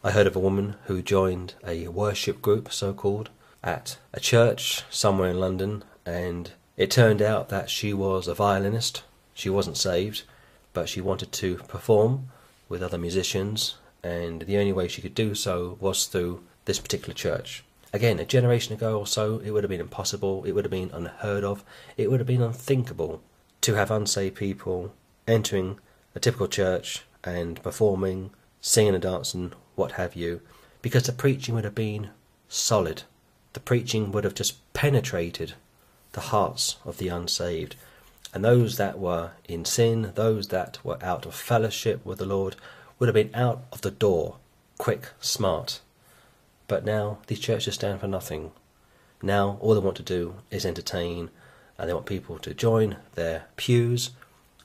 I 0.01 0.11
heard 0.11 0.27
of 0.27 0.35
a 0.35 0.39
woman 0.39 0.75
who 0.85 1.01
joined 1.01 1.55
a 1.67 1.89
worship 1.89 2.41
group, 2.41 2.71
so 2.71 2.93
called, 2.93 3.29
at 3.61 3.97
a 4.13 4.21
church 4.21 4.83
somewhere 4.89 5.29
in 5.29 5.39
London, 5.39 5.83
and 6.05 6.51
it 6.77 6.89
turned 6.89 7.21
out 7.21 7.49
that 7.49 7.69
she 7.69 7.93
was 7.93 8.29
a 8.29 8.33
violinist. 8.33 9.03
She 9.33 9.49
wasn't 9.49 9.75
saved, 9.75 10.23
but 10.71 10.87
she 10.87 11.01
wanted 11.01 11.33
to 11.33 11.57
perform 11.67 12.29
with 12.69 12.81
other 12.81 12.97
musicians, 12.97 13.75
and 14.01 14.43
the 14.43 14.57
only 14.57 14.71
way 14.71 14.87
she 14.87 15.01
could 15.01 15.13
do 15.13 15.35
so 15.35 15.77
was 15.81 16.05
through 16.05 16.41
this 16.63 16.79
particular 16.79 17.13
church. 17.13 17.65
Again, 17.91 18.19
a 18.19 18.25
generation 18.25 18.73
ago 18.73 18.97
or 18.97 19.05
so, 19.05 19.39
it 19.43 19.51
would 19.51 19.65
have 19.65 19.69
been 19.69 19.81
impossible, 19.81 20.45
it 20.45 20.53
would 20.53 20.63
have 20.63 20.71
been 20.71 20.91
unheard 20.93 21.43
of, 21.43 21.65
it 21.97 22.09
would 22.09 22.21
have 22.21 22.27
been 22.27 22.41
unthinkable 22.41 23.21
to 23.59 23.73
have 23.73 23.91
unsaved 23.91 24.35
people 24.37 24.93
entering 25.27 25.77
a 26.15 26.19
typical 26.19 26.47
church 26.47 27.03
and 27.23 27.61
performing, 27.63 28.31
singing 28.59 28.93
and 28.93 29.03
dancing, 29.03 29.53
what 29.75 29.93
have 29.93 30.15
you, 30.15 30.41
because 30.81 31.03
the 31.03 31.11
preaching 31.11 31.55
would 31.55 31.63
have 31.63 31.75
been 31.75 32.09
solid. 32.47 33.03
The 33.53 33.59
preaching 33.59 34.11
would 34.11 34.23
have 34.23 34.35
just 34.35 34.73
penetrated 34.73 35.53
the 36.13 36.21
hearts 36.21 36.77
of 36.85 36.97
the 36.97 37.07
unsaved. 37.07 37.75
And 38.33 38.43
those 38.43 38.77
that 38.77 38.99
were 38.99 39.31
in 39.47 39.65
sin, 39.65 40.11
those 40.15 40.47
that 40.49 40.79
were 40.83 41.03
out 41.03 41.25
of 41.25 41.35
fellowship 41.35 42.05
with 42.05 42.19
the 42.19 42.25
Lord, 42.25 42.55
would 42.97 43.07
have 43.07 43.13
been 43.13 43.31
out 43.33 43.63
of 43.71 43.81
the 43.81 43.91
door, 43.91 44.37
quick, 44.77 45.09
smart. 45.19 45.81
But 46.67 46.85
now 46.85 47.19
these 47.27 47.39
churches 47.39 47.75
stand 47.75 47.99
for 47.99 48.07
nothing. 48.07 48.51
Now 49.21 49.57
all 49.59 49.73
they 49.73 49.81
want 49.81 49.97
to 49.97 50.03
do 50.03 50.35
is 50.49 50.65
entertain, 50.65 51.29
and 51.77 51.89
they 51.89 51.93
want 51.93 52.05
people 52.05 52.37
to 52.39 52.53
join 52.53 52.97
their 53.15 53.45
pews, 53.57 54.11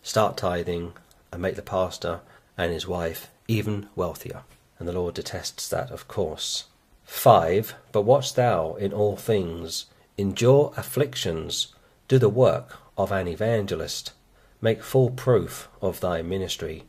start 0.03 0.37
tithing, 0.37 0.93
and 1.37 1.43
make 1.43 1.55
the 1.55 1.61
pastor 1.61 2.21
and 2.57 2.73
his 2.73 2.89
wife 2.89 3.31
even 3.47 3.91
wealthier. 3.95 4.45
And 4.79 4.89
the 4.89 4.93
Lord 4.93 5.13
detests 5.13 5.69
that, 5.69 5.91
of 5.91 6.09
course. 6.09 6.65
5. 7.05 7.75
But 7.93 8.07
watch 8.07 8.33
thou 8.33 8.75
in 8.77 8.91
all 8.95 9.17
things, 9.17 9.85
endure 10.17 10.73
afflictions, 10.79 11.75
do 12.09 12.19
the 12.19 12.31
work 12.31 12.79
of 12.97 13.13
an 13.13 13.29
evangelist, 13.29 14.15
make 14.63 14.83
full 14.83 15.11
proof 15.11 15.69
of 15.83 16.01
thy 16.01 16.23
ministry. 16.23 16.85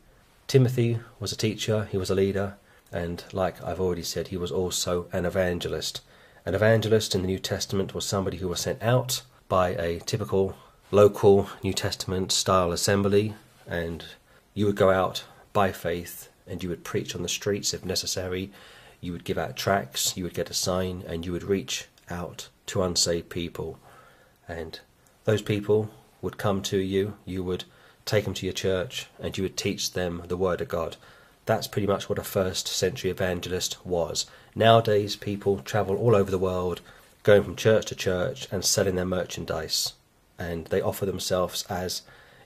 Timothy 0.46 1.00
was 1.20 1.30
a 1.30 1.36
teacher, 1.36 1.86
he 1.90 1.98
was 1.98 2.08
a 2.08 2.14
leader, 2.14 2.56
and 2.90 3.22
like 3.34 3.62
I've 3.62 3.80
already 3.80 4.02
said, 4.02 4.28
he 4.28 4.38
was 4.38 4.50
also 4.50 5.08
an 5.12 5.26
evangelist. 5.26 6.00
An 6.46 6.54
evangelist 6.54 7.14
in 7.14 7.20
the 7.20 7.26
New 7.26 7.38
Testament 7.38 7.94
was 7.94 8.06
somebody 8.06 8.38
who 8.38 8.48
was 8.48 8.60
sent 8.60 8.82
out 8.82 9.20
by 9.46 9.74
a 9.74 10.00
typical 10.00 10.56
local 10.90 11.50
New 11.62 11.74
Testament 11.74 12.32
style 12.32 12.72
assembly, 12.72 13.34
and 13.66 14.06
you 14.58 14.66
would 14.66 14.74
go 14.74 14.90
out 14.90 15.22
by 15.52 15.70
faith 15.70 16.28
and 16.44 16.64
you 16.64 16.68
would 16.68 16.82
preach 16.82 17.14
on 17.14 17.22
the 17.22 17.28
streets 17.28 17.72
if 17.72 17.84
necessary. 17.84 18.50
You 19.00 19.12
would 19.12 19.22
give 19.22 19.38
out 19.38 19.56
tracts, 19.56 20.16
you 20.16 20.24
would 20.24 20.34
get 20.34 20.50
a 20.50 20.54
sign, 20.54 21.04
and 21.06 21.24
you 21.24 21.30
would 21.30 21.44
reach 21.44 21.86
out 22.10 22.48
to 22.66 22.82
unsaved 22.82 23.28
people. 23.28 23.78
And 24.48 24.80
those 25.22 25.42
people 25.42 25.90
would 26.20 26.38
come 26.38 26.60
to 26.62 26.78
you, 26.78 27.16
you 27.24 27.44
would 27.44 27.66
take 28.04 28.24
them 28.24 28.34
to 28.34 28.46
your 28.46 28.52
church, 28.52 29.06
and 29.20 29.38
you 29.38 29.44
would 29.44 29.56
teach 29.56 29.92
them 29.92 30.24
the 30.26 30.36
Word 30.36 30.60
of 30.60 30.66
God. 30.66 30.96
That's 31.46 31.68
pretty 31.68 31.86
much 31.86 32.08
what 32.08 32.18
a 32.18 32.24
first 32.24 32.66
century 32.66 33.12
evangelist 33.12 33.86
was. 33.86 34.26
Nowadays, 34.56 35.14
people 35.14 35.60
travel 35.60 35.96
all 35.96 36.16
over 36.16 36.32
the 36.32 36.36
world 36.36 36.80
going 37.22 37.44
from 37.44 37.54
church 37.54 37.86
to 37.86 37.94
church 37.94 38.48
and 38.50 38.64
selling 38.64 38.96
their 38.96 39.04
merchandise. 39.04 39.92
And 40.36 40.66
they 40.66 40.80
offer 40.80 41.06
themselves 41.06 41.64
as 41.70 42.02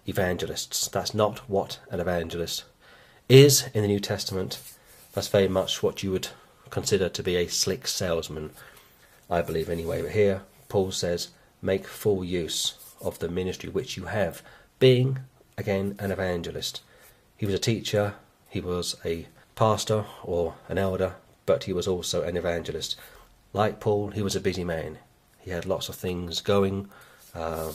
evangelists. 0.07 0.89
That's 0.89 1.15
not 1.15 1.39
what 1.49 1.79
an 1.91 2.01
evangelist 2.01 2.65
is 3.29 3.69
in 3.75 3.83
the 3.83 3.89
New 3.89 4.01
Testament. 4.01 4.59
That's 5.13 5.29
very 5.29 5.49
much 5.49 5.83
what 5.83 6.03
you 6.03 6.11
would 6.11 6.29
consider 6.71 7.09
to 7.09 7.23
be 7.23 7.37
a 7.37 7.49
slick 7.49 7.87
salesman, 7.87 8.51
I 9.31 9.43
believe, 9.43 9.69
anyway. 9.69 10.03
But 10.03 10.13
here, 10.13 10.43
Paul 10.69 10.91
says, 10.91 11.29
make 11.61 11.87
full 11.87 12.25
use 12.25 12.75
of 13.01 13.19
the 13.19 13.29
ministry 13.29 13.69
which 13.69 13.97
you 13.97 14.07
have, 14.07 14.43
being, 14.79 15.21
again, 15.57 15.97
an 15.99 16.11
evangelist. 16.11 16.81
He 17.37 17.47
was 17.47 17.55
a 17.55 17.59
teacher, 17.59 18.15
he 18.49 18.61
was 18.61 18.97
a 19.05 19.27
pastor 19.55 20.07
or 20.23 20.55
an 20.69 20.79
elder, 20.79 21.15
but 21.47 21.65
he 21.65 21.73
was 21.73 21.87
also 21.87 22.23
an 22.23 22.37
evangelist. 22.37 22.97
Like 23.53 23.81
Paul, 23.81 24.11
he 24.11 24.23
was 24.23 24.37
a 24.37 24.41
busy 24.41 24.65
man. 24.65 24.99
He 25.39 25.51
had 25.51 25.67
lots 25.67 25.89
of 25.89 25.95
things 25.95 26.41
going. 26.41 26.89
Uh, 27.35 27.73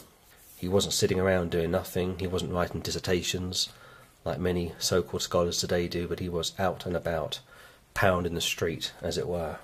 he 0.57 0.67
wasn't 0.67 0.93
sitting 0.93 1.19
around 1.19 1.51
doing 1.51 1.71
nothing. 1.71 2.17
He 2.19 2.27
wasn't 2.27 2.51
writing 2.51 2.81
dissertations 2.81 3.69
like 4.25 4.39
many 4.39 4.73
so 4.77 5.01
called 5.01 5.21
scholars 5.21 5.59
today 5.59 5.87
do, 5.87 6.07
but 6.07 6.19
he 6.19 6.29
was 6.29 6.53
out 6.59 6.85
and 6.85 6.95
about, 6.95 7.39
pounding 7.93 8.33
the 8.33 8.41
street, 8.41 8.91
as 9.01 9.17
it 9.17 9.27
were. 9.27 9.57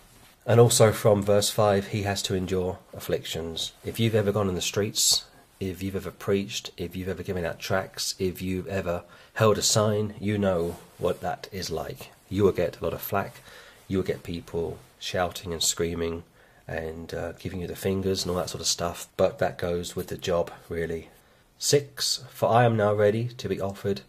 And 0.46 0.60
also 0.60 0.92
from 0.92 1.22
verse 1.22 1.50
5, 1.50 1.88
he 1.88 2.04
has 2.04 2.22
to 2.24 2.36
endure 2.36 2.80
afflictions. 2.94 3.74
If 3.84 4.00
you've 4.00 4.16
ever 4.16 4.32
gone 4.32 4.50
in 4.50 4.56
the 4.56 4.62
streets, 4.62 5.26
if 5.60 5.84
you've 5.84 5.96
ever 5.96 6.12
preached, 6.12 6.72
if 6.78 6.96
you've 6.96 7.10
ever 7.10 7.24
given 7.24 7.46
out 7.46 7.60
tracts, 7.60 8.16
if 8.20 8.42
you've 8.42 8.68
ever 8.68 9.04
held 9.36 9.58
a 9.58 9.62
sign, 9.62 10.14
you 10.20 10.38
know 10.38 10.78
what 10.98 11.22
that 11.22 11.48
is 11.52 11.70
like. 11.70 12.12
You 12.30 12.44
will 12.44 12.52
get 12.52 12.80
a 12.80 12.84
lot 12.84 12.94
of 12.94 13.02
flack, 13.02 13.42
you 13.88 13.98
will 13.98 14.06
get 14.06 14.24
people 14.24 14.80
shouting 15.00 15.54
and 15.54 15.62
screaming 15.62 16.24
and 16.68 17.14
uh, 17.14 17.34
giving 17.34 17.62
you 17.62 17.68
the 17.68 17.76
fingers 17.76 18.24
and 18.24 18.32
all 18.32 18.38
that 18.38 18.50
sort 18.50 18.62
of 18.62 18.68
stuff, 18.68 19.08
but 19.18 19.40
that 19.40 19.58
goes 19.58 19.96
with 19.96 20.08
the 20.08 20.18
job, 20.18 20.52
really. 20.70 21.10
6. 21.58 22.24
For 22.30 22.50
I 22.50 22.64
am 22.64 22.76
now 22.76 22.94
ready 22.94 23.28
to 23.28 23.50
be 23.50 23.62
offered, 23.62 24.02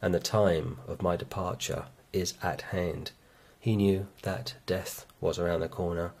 and 0.00 0.12
the 0.12 0.20
time 0.20 0.78
of 0.86 1.02
my 1.02 1.16
departure 1.16 1.86
is 2.12 2.34
at 2.42 2.62
hand. 2.62 3.12
He 3.58 3.76
knew 3.76 4.08
that 4.22 4.54
death 4.66 5.06
was 5.20 5.38
around 5.38 5.60
the 5.60 5.68
corner, 5.68 6.12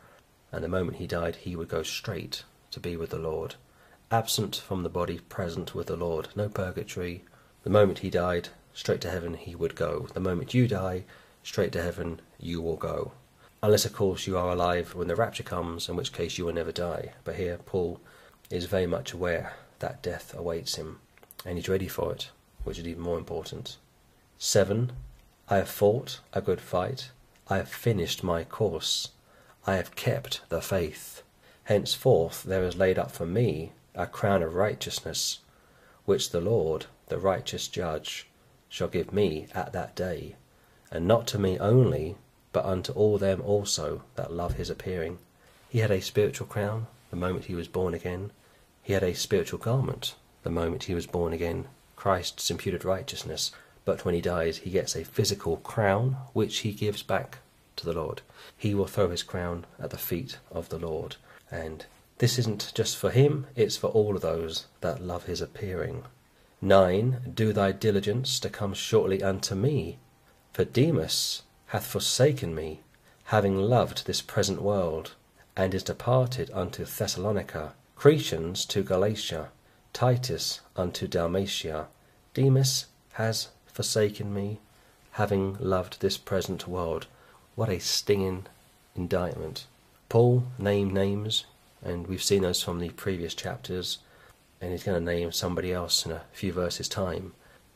and 0.52 0.62
the 0.62 0.68
moment 0.68 0.98
he 0.98 1.06
died, 1.06 1.36
he 1.36 1.56
would 1.56 1.68
go 1.68 1.82
straight 1.82 2.44
to 2.70 2.80
be 2.80 2.96
with 2.96 3.10
the 3.10 3.18
Lord. 3.18 3.56
Absent 4.10 4.56
from 4.56 4.82
the 4.82 4.88
body, 4.88 5.18
present 5.18 5.74
with 5.74 5.86
the 5.86 5.96
Lord. 5.96 6.28
No 6.36 6.48
purgatory. 6.48 7.24
The 7.64 7.70
moment 7.70 8.00
he 8.00 8.10
died, 8.10 8.50
straight 8.74 9.00
to 9.02 9.10
heaven 9.10 9.34
he 9.34 9.54
would 9.54 9.74
go. 9.74 10.06
The 10.12 10.20
moment 10.20 10.54
you 10.54 10.68
die, 10.68 11.04
straight 11.42 11.72
to 11.72 11.82
heaven 11.82 12.20
you 12.38 12.60
will 12.60 12.76
go. 12.76 13.12
Unless, 13.64 13.84
of 13.84 13.92
course, 13.92 14.26
you 14.26 14.36
are 14.36 14.50
alive 14.50 14.94
when 14.94 15.06
the 15.06 15.14
rapture 15.14 15.44
comes, 15.44 15.88
in 15.88 15.94
which 15.94 16.12
case 16.12 16.36
you 16.36 16.44
will 16.44 16.52
never 16.52 16.72
die. 16.72 17.12
But 17.22 17.36
here, 17.36 17.58
Paul 17.64 18.00
is 18.50 18.64
very 18.64 18.88
much 18.88 19.12
aware 19.12 19.54
that 19.78 20.02
death 20.02 20.34
awaits 20.36 20.74
him, 20.74 20.98
and 21.44 21.56
he's 21.56 21.68
ready 21.68 21.86
for 21.86 22.12
it, 22.12 22.30
which 22.64 22.78
is 22.78 22.88
even 22.88 23.02
more 23.02 23.18
important. 23.18 23.76
7. 24.36 24.90
I 25.48 25.58
have 25.58 25.68
fought 25.68 26.18
a 26.32 26.42
good 26.42 26.60
fight. 26.60 27.12
I 27.48 27.58
have 27.58 27.68
finished 27.68 28.24
my 28.24 28.42
course. 28.42 29.10
I 29.64 29.76
have 29.76 29.94
kept 29.94 30.40
the 30.48 30.60
faith. 30.60 31.22
Henceforth 31.64 32.42
there 32.42 32.64
is 32.64 32.76
laid 32.76 32.98
up 32.98 33.12
for 33.12 33.26
me 33.26 33.72
a 33.94 34.08
crown 34.08 34.42
of 34.42 34.54
righteousness, 34.54 35.38
which 36.04 36.30
the 36.30 36.40
Lord, 36.40 36.86
the 37.06 37.18
righteous 37.18 37.68
judge, 37.68 38.28
shall 38.68 38.88
give 38.88 39.12
me 39.12 39.46
at 39.54 39.72
that 39.72 39.94
day, 39.94 40.34
and 40.90 41.06
not 41.06 41.28
to 41.28 41.38
me 41.38 41.58
only, 41.60 42.16
but 42.52 42.64
unto 42.64 42.92
all 42.92 43.18
them 43.18 43.40
also 43.40 44.02
that 44.16 44.32
love 44.32 44.54
his 44.54 44.70
appearing. 44.70 45.18
He 45.68 45.78
had 45.78 45.90
a 45.90 46.00
spiritual 46.00 46.46
crown 46.46 46.86
the 47.10 47.16
moment 47.16 47.46
he 47.46 47.54
was 47.54 47.68
born 47.68 47.94
again. 47.94 48.30
He 48.82 48.92
had 48.92 49.02
a 49.02 49.14
spiritual 49.14 49.58
garment 49.58 50.14
the 50.42 50.50
moment 50.50 50.84
he 50.84 50.94
was 50.94 51.06
born 51.06 51.32
again, 51.32 51.68
Christ's 51.94 52.50
imputed 52.50 52.84
righteousness. 52.84 53.52
But 53.84 54.04
when 54.04 54.14
he 54.14 54.20
dies, 54.20 54.58
he 54.58 54.70
gets 54.70 54.94
a 54.94 55.04
physical 55.04 55.56
crown, 55.58 56.16
which 56.32 56.58
he 56.58 56.72
gives 56.72 57.02
back 57.02 57.38
to 57.76 57.84
the 57.84 57.92
Lord. 57.92 58.22
He 58.56 58.74
will 58.74 58.86
throw 58.86 59.10
his 59.10 59.22
crown 59.22 59.66
at 59.78 59.90
the 59.90 59.98
feet 59.98 60.38
of 60.50 60.68
the 60.68 60.78
Lord. 60.78 61.16
And 61.50 61.86
this 62.18 62.38
isn't 62.38 62.72
just 62.74 62.96
for 62.96 63.10
him, 63.10 63.46
it's 63.56 63.76
for 63.76 63.88
all 63.88 64.16
of 64.16 64.22
those 64.22 64.66
that 64.80 65.02
love 65.02 65.24
his 65.24 65.40
appearing. 65.40 66.04
9. 66.60 67.32
Do 67.34 67.52
thy 67.52 67.72
diligence 67.72 68.38
to 68.40 68.48
come 68.48 68.74
shortly 68.74 69.22
unto 69.22 69.54
me. 69.54 69.98
For 70.52 70.64
Demas 70.64 71.42
hath 71.72 71.86
forsaken 71.86 72.54
me, 72.54 72.80
having 73.24 73.56
loved 73.56 74.04
this 74.04 74.20
present 74.20 74.60
world, 74.60 75.14
and 75.56 75.72
is 75.72 75.82
departed 75.82 76.50
unto 76.52 76.84
Thessalonica, 76.84 77.72
Crescens 77.96 78.66
to 78.68 78.82
Galatia, 78.82 79.48
Titus 79.94 80.60
unto 80.76 81.08
Dalmatia. 81.08 81.86
Demas 82.34 82.88
has 83.14 83.48
forsaken 83.64 84.34
me, 84.34 84.60
having 85.12 85.56
loved 85.58 86.02
this 86.02 86.18
present 86.18 86.68
world. 86.68 87.06
What 87.54 87.70
a 87.70 87.78
stinging 87.78 88.44
indictment. 88.94 89.64
Paul 90.10 90.44
named 90.58 90.92
names, 90.92 91.46
and 91.82 92.06
we've 92.06 92.22
seen 92.22 92.42
those 92.42 92.62
from 92.62 92.80
the 92.80 92.90
previous 92.90 93.34
chapters, 93.34 93.96
and 94.60 94.72
he's 94.72 94.84
going 94.84 95.02
to 95.02 95.12
name 95.12 95.32
somebody 95.32 95.72
else 95.72 96.04
in 96.04 96.12
a 96.12 96.24
few 96.34 96.52
verses' 96.52 96.86
time. 96.86 97.32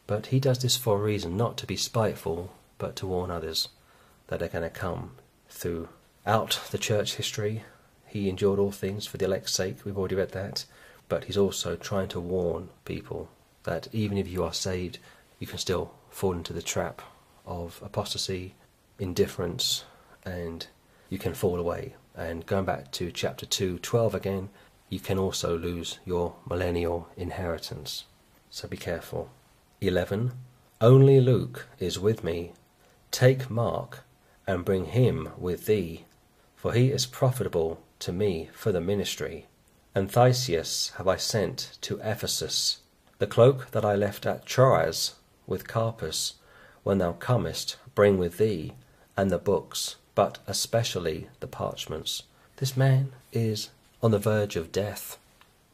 But 0.06 0.26
he 0.26 0.38
does 0.38 0.58
this 0.58 0.76
for 0.76 0.98
a 0.98 1.02
reason, 1.02 1.38
not 1.38 1.56
to 1.56 1.66
be 1.66 1.78
spiteful, 1.78 2.52
but 2.76 2.94
to 2.96 3.06
warn 3.06 3.30
others 3.30 3.70
that 4.28 4.42
are 4.42 4.48
going 4.48 4.62
to 4.62 4.70
come 4.70 5.12
throughout 5.48 6.60
the 6.70 6.78
church 6.78 7.16
history. 7.16 7.64
He 8.06 8.28
endured 8.28 8.58
all 8.58 8.72
things 8.72 9.06
for 9.06 9.16
the 9.16 9.24
elect's 9.24 9.52
sake, 9.52 9.84
we've 9.84 9.98
already 9.98 10.14
read 10.14 10.32
that, 10.32 10.64
but 11.08 11.24
he's 11.24 11.36
also 11.36 11.76
trying 11.76 12.08
to 12.08 12.20
warn 12.20 12.68
people 12.84 13.28
that 13.64 13.88
even 13.92 14.16
if 14.18 14.28
you 14.28 14.42
are 14.42 14.52
saved, 14.52 14.98
you 15.38 15.46
can 15.46 15.58
still 15.58 15.92
fall 16.10 16.32
into 16.32 16.52
the 16.52 16.62
trap 16.62 17.02
of 17.44 17.80
apostasy, 17.84 18.54
indifference, 18.98 19.84
and 20.24 20.66
you 21.10 21.18
can 21.18 21.34
fall 21.34 21.58
away. 21.58 21.94
And 22.16 22.46
going 22.46 22.64
back 22.64 22.90
to 22.92 23.12
chapter 23.12 23.44
2, 23.44 23.78
12 23.80 24.14
again, 24.14 24.48
you 24.88 25.00
can 25.00 25.18
also 25.18 25.58
lose 25.58 25.98
your 26.04 26.34
millennial 26.48 27.08
inheritance. 27.16 28.04
So 28.50 28.66
be 28.68 28.76
careful. 28.76 29.30
11. 29.80 30.32
Only 30.80 31.20
Luke 31.20 31.68
is 31.78 31.98
with 31.98 32.24
me. 32.24 32.52
Take 33.10 33.50
Mark 33.50 34.04
and 34.46 34.64
bring 34.64 34.86
him 34.86 35.30
with 35.36 35.66
thee, 35.66 36.04
for 36.54 36.72
he 36.72 36.90
is 36.90 37.06
profitable 37.06 37.82
to 37.98 38.12
me 38.12 38.48
for 38.52 38.72
the 38.72 38.80
ministry. 38.80 39.46
And 39.94 40.10
Tychicus 40.10 40.92
have 40.96 41.08
I 41.08 41.16
sent 41.16 41.78
to 41.82 42.00
Ephesus. 42.02 42.78
The 43.18 43.26
cloak 43.26 43.70
that 43.70 43.84
I 43.84 43.94
left 43.94 44.26
at 44.26 44.46
Troas 44.46 45.14
with 45.46 45.66
Carpus, 45.66 46.34
when 46.82 46.98
thou 46.98 47.12
comest, 47.12 47.76
bring 47.94 48.18
with 48.18 48.38
thee, 48.38 48.74
and 49.16 49.30
the 49.30 49.38
books, 49.38 49.96
but 50.14 50.38
especially 50.46 51.28
the 51.40 51.46
parchments. 51.46 52.24
This 52.56 52.76
man 52.76 53.12
is 53.32 53.70
on 54.02 54.10
the 54.10 54.18
verge 54.18 54.56
of 54.56 54.72
death. 54.72 55.18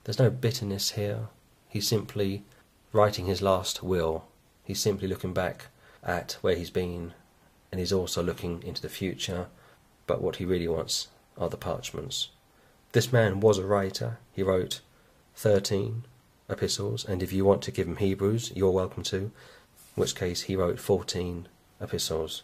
There's 0.04 0.18
no 0.18 0.30
bitterness 0.30 0.92
here. 0.92 1.28
He's 1.68 1.88
simply 1.88 2.44
writing 2.92 3.26
his 3.26 3.42
last 3.42 3.82
will. 3.82 4.24
He's 4.64 4.80
simply 4.80 5.08
looking 5.08 5.32
back 5.32 5.66
at 6.04 6.38
where 6.40 6.54
he's 6.54 6.70
been 6.70 7.12
and 7.72 7.80
he's 7.80 7.92
also 7.92 8.22
looking 8.22 8.62
into 8.62 8.82
the 8.82 8.88
future, 8.88 9.46
but 10.06 10.22
what 10.22 10.36
he 10.36 10.44
really 10.44 10.68
wants 10.68 11.08
are 11.36 11.48
the 11.48 11.56
parchments. 11.56 12.28
This 12.92 13.12
man 13.12 13.40
was 13.40 13.58
a 13.58 13.66
writer. 13.66 14.18
He 14.32 14.42
wrote 14.42 14.82
13 15.36 16.04
epistles, 16.50 17.04
and 17.04 17.22
if 17.22 17.32
you 17.32 17.46
want 17.46 17.62
to 17.62 17.70
give 17.70 17.88
him 17.88 17.96
Hebrews, 17.96 18.52
you're 18.54 18.70
welcome 18.70 19.02
to, 19.04 19.16
in 19.16 19.32
which 19.94 20.14
case 20.14 20.42
he 20.42 20.54
wrote 20.54 20.78
14 20.78 21.48
epistles. 21.80 22.42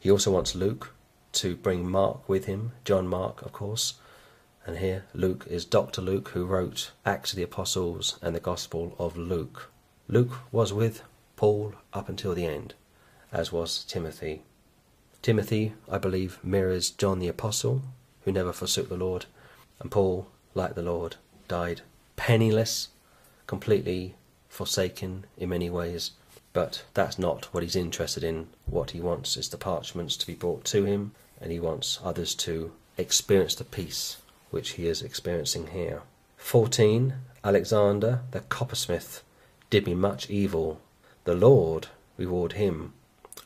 He 0.00 0.10
also 0.10 0.30
wants 0.30 0.54
Luke 0.54 0.94
to 1.32 1.56
bring 1.56 1.88
Mark 1.88 2.26
with 2.28 2.46
him, 2.46 2.72
John 2.84 3.06
Mark, 3.06 3.42
of 3.42 3.52
course. 3.52 3.94
And 4.66 4.78
here, 4.78 5.04
Luke 5.12 5.46
is 5.48 5.66
Dr. 5.66 6.00
Luke, 6.00 6.30
who 6.30 6.46
wrote 6.46 6.92
Acts 7.04 7.32
of 7.32 7.36
the 7.36 7.42
Apostles 7.42 8.18
and 8.22 8.34
the 8.34 8.40
Gospel 8.40 8.94
of 8.98 9.18
Luke. 9.18 9.70
Luke 10.08 10.38
was 10.50 10.72
with 10.72 11.02
Paul 11.36 11.74
up 11.92 12.08
until 12.08 12.34
the 12.34 12.46
end, 12.46 12.72
as 13.30 13.52
was 13.52 13.84
Timothy. 13.84 14.42
Timothy, 15.24 15.72
I 15.90 15.96
believe, 15.96 16.38
mirrors 16.44 16.90
John 16.90 17.18
the 17.18 17.28
Apostle, 17.28 17.80
who 18.26 18.30
never 18.30 18.52
forsook 18.52 18.90
the 18.90 18.98
Lord, 18.98 19.24
and 19.80 19.90
Paul, 19.90 20.26
like 20.52 20.74
the 20.74 20.82
Lord, 20.82 21.16
died 21.48 21.80
penniless, 22.14 22.88
completely 23.46 24.16
forsaken 24.50 25.24
in 25.38 25.48
many 25.48 25.70
ways. 25.70 26.10
But 26.52 26.84
that's 26.92 27.18
not 27.18 27.46
what 27.54 27.62
he's 27.62 27.74
interested 27.74 28.22
in. 28.22 28.48
What 28.66 28.90
he 28.90 29.00
wants 29.00 29.38
is 29.38 29.48
the 29.48 29.56
parchments 29.56 30.18
to 30.18 30.26
be 30.26 30.34
brought 30.34 30.66
to 30.66 30.84
him, 30.84 31.12
and 31.40 31.50
he 31.50 31.58
wants 31.58 32.00
others 32.04 32.34
to 32.34 32.72
experience 32.98 33.54
the 33.54 33.64
peace 33.64 34.18
which 34.50 34.72
he 34.72 34.86
is 34.86 35.00
experiencing 35.00 35.68
here. 35.68 36.02
14. 36.36 37.14
Alexander 37.42 38.20
the 38.32 38.40
coppersmith 38.40 39.22
did 39.70 39.86
me 39.86 39.94
much 39.94 40.28
evil. 40.28 40.82
The 41.24 41.34
Lord 41.34 41.86
reward 42.18 42.52
him 42.52 42.92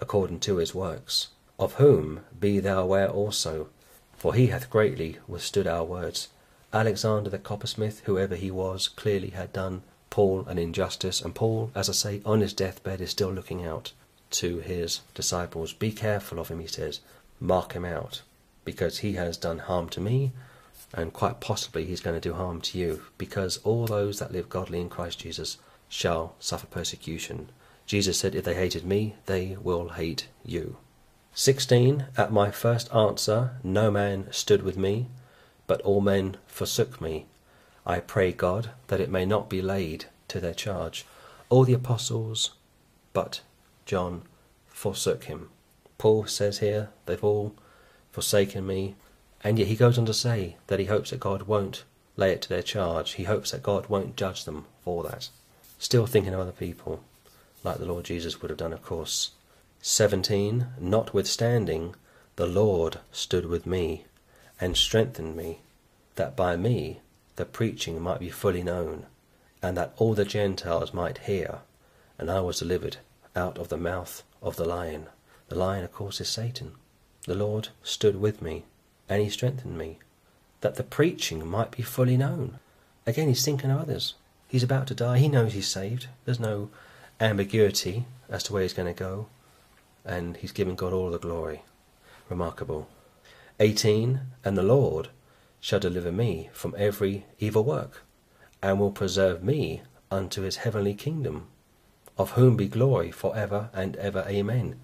according 0.00 0.40
to 0.40 0.56
his 0.56 0.74
works 0.74 1.28
of 1.58 1.74
whom 1.74 2.20
be 2.38 2.60
thou 2.60 2.82
aware 2.82 3.08
also, 3.08 3.68
for 4.16 4.34
he 4.34 4.48
hath 4.48 4.70
greatly 4.70 5.18
withstood 5.26 5.66
our 5.66 5.84
words. 5.84 6.28
Alexander 6.72 7.30
the 7.30 7.38
coppersmith, 7.38 8.00
whoever 8.04 8.36
he 8.36 8.50
was, 8.50 8.88
clearly 8.88 9.30
had 9.30 9.52
done 9.52 9.82
Paul 10.10 10.46
an 10.46 10.58
injustice, 10.58 11.20
and 11.20 11.34
Paul, 11.34 11.70
as 11.74 11.88
I 11.88 11.92
say, 11.92 12.22
on 12.24 12.40
his 12.40 12.52
deathbed 12.52 13.00
is 13.00 13.10
still 13.10 13.32
looking 13.32 13.64
out 13.64 13.92
to 14.30 14.58
his 14.58 15.00
disciples. 15.14 15.72
Be 15.72 15.92
careful 15.92 16.38
of 16.38 16.48
him, 16.48 16.60
he 16.60 16.66
says. 16.66 17.00
Mark 17.40 17.72
him 17.72 17.84
out, 17.84 18.22
because 18.64 18.98
he 18.98 19.14
has 19.14 19.36
done 19.36 19.60
harm 19.60 19.88
to 19.90 20.00
me, 20.00 20.32
and 20.92 21.12
quite 21.12 21.40
possibly 21.40 21.84
he's 21.84 22.00
going 22.00 22.18
to 22.18 22.28
do 22.28 22.34
harm 22.34 22.60
to 22.62 22.78
you, 22.78 23.02
because 23.16 23.58
all 23.58 23.86
those 23.86 24.18
that 24.18 24.32
live 24.32 24.48
godly 24.48 24.80
in 24.80 24.88
Christ 24.88 25.20
Jesus 25.20 25.58
shall 25.88 26.34
suffer 26.38 26.66
persecution. 26.66 27.50
Jesus 27.86 28.18
said, 28.18 28.34
If 28.34 28.44
they 28.44 28.54
hated 28.54 28.84
me, 28.84 29.14
they 29.26 29.56
will 29.60 29.90
hate 29.90 30.28
you. 30.44 30.76
16. 31.38 32.06
At 32.16 32.32
my 32.32 32.50
first 32.50 32.92
answer, 32.92 33.52
no 33.62 33.92
man 33.92 34.26
stood 34.32 34.60
with 34.62 34.76
me, 34.76 35.06
but 35.68 35.80
all 35.82 36.00
men 36.00 36.36
forsook 36.48 37.00
me. 37.00 37.26
I 37.86 38.00
pray 38.00 38.32
God 38.32 38.70
that 38.88 39.00
it 39.00 39.08
may 39.08 39.24
not 39.24 39.48
be 39.48 39.62
laid 39.62 40.06
to 40.26 40.40
their 40.40 40.52
charge. 40.52 41.06
All 41.48 41.62
the 41.62 41.74
apostles, 41.74 42.54
but 43.12 43.42
John, 43.86 44.22
forsook 44.66 45.24
him. 45.24 45.50
Paul 45.96 46.26
says 46.26 46.58
here, 46.58 46.88
they've 47.06 47.22
all 47.22 47.54
forsaken 48.10 48.66
me, 48.66 48.96
and 49.44 49.60
yet 49.60 49.68
he 49.68 49.76
goes 49.76 49.96
on 49.96 50.06
to 50.06 50.14
say 50.14 50.56
that 50.66 50.80
he 50.80 50.86
hopes 50.86 51.10
that 51.10 51.20
God 51.20 51.42
won't 51.42 51.84
lay 52.16 52.32
it 52.32 52.42
to 52.42 52.48
their 52.48 52.62
charge. 52.62 53.12
He 53.12 53.24
hopes 53.24 53.52
that 53.52 53.62
God 53.62 53.86
won't 53.86 54.16
judge 54.16 54.44
them 54.44 54.64
for 54.82 55.04
that. 55.04 55.28
Still 55.78 56.08
thinking 56.08 56.34
of 56.34 56.40
other 56.40 56.50
people, 56.50 57.04
like 57.62 57.78
the 57.78 57.86
Lord 57.86 58.06
Jesus 58.06 58.42
would 58.42 58.50
have 58.50 58.58
done, 58.58 58.72
of 58.72 58.82
course. 58.82 59.30
17. 59.80 60.66
Notwithstanding, 60.80 61.94
the 62.34 62.46
Lord 62.46 62.98
stood 63.12 63.46
with 63.46 63.64
me, 63.64 64.06
and 64.60 64.76
strengthened 64.76 65.36
me, 65.36 65.60
that 66.16 66.34
by 66.34 66.56
me 66.56 67.00
the 67.36 67.44
preaching 67.44 68.02
might 68.02 68.18
be 68.18 68.28
fully 68.28 68.64
known, 68.64 69.06
and 69.62 69.76
that 69.76 69.94
all 69.96 70.14
the 70.14 70.24
Gentiles 70.24 70.92
might 70.92 71.18
hear, 71.18 71.60
and 72.18 72.28
I 72.28 72.40
was 72.40 72.58
delivered 72.58 72.96
out 73.36 73.56
of 73.56 73.68
the 73.68 73.76
mouth 73.76 74.24
of 74.42 74.56
the 74.56 74.64
lion. 74.64 75.06
The 75.48 75.54
lion, 75.54 75.84
of 75.84 75.92
course, 75.92 76.20
is 76.20 76.28
Satan. 76.28 76.72
The 77.26 77.36
Lord 77.36 77.68
stood 77.84 78.20
with 78.20 78.42
me, 78.42 78.64
and 79.08 79.22
he 79.22 79.30
strengthened 79.30 79.78
me, 79.78 80.00
that 80.60 80.74
the 80.74 80.82
preaching 80.82 81.46
might 81.46 81.70
be 81.70 81.84
fully 81.84 82.16
known. 82.16 82.58
Again, 83.06 83.28
he's 83.28 83.44
thinking 83.44 83.70
of 83.70 83.80
others. 83.80 84.14
He's 84.48 84.64
about 84.64 84.88
to 84.88 84.94
die. 84.94 85.18
He 85.18 85.28
knows 85.28 85.52
he's 85.52 85.68
saved. 85.68 86.08
There's 86.24 86.40
no 86.40 86.68
ambiguity 87.20 88.06
as 88.28 88.42
to 88.44 88.52
where 88.52 88.62
he's 88.62 88.74
going 88.74 88.92
to 88.92 88.98
go 88.98 89.28
and 90.08 90.38
he's 90.38 90.52
given 90.52 90.74
God 90.74 90.92
all 90.92 91.10
the 91.10 91.18
glory. 91.18 91.62
Remarkable. 92.28 92.88
18 93.60 94.20
And 94.44 94.56
the 94.56 94.62
Lord 94.62 95.08
shall 95.60 95.80
deliver 95.80 96.10
me 96.10 96.48
from 96.52 96.74
every 96.78 97.26
evil 97.38 97.62
work, 97.62 98.02
and 98.62 98.80
will 98.80 98.90
preserve 98.90 99.44
me 99.44 99.82
unto 100.10 100.42
his 100.42 100.56
heavenly 100.56 100.94
kingdom, 100.94 101.48
of 102.16 102.32
whom 102.32 102.56
be 102.56 102.68
glory 102.68 103.10
for 103.10 103.36
ever 103.36 103.70
and 103.72 103.96
ever. 103.96 104.24
Amen. 104.26 104.80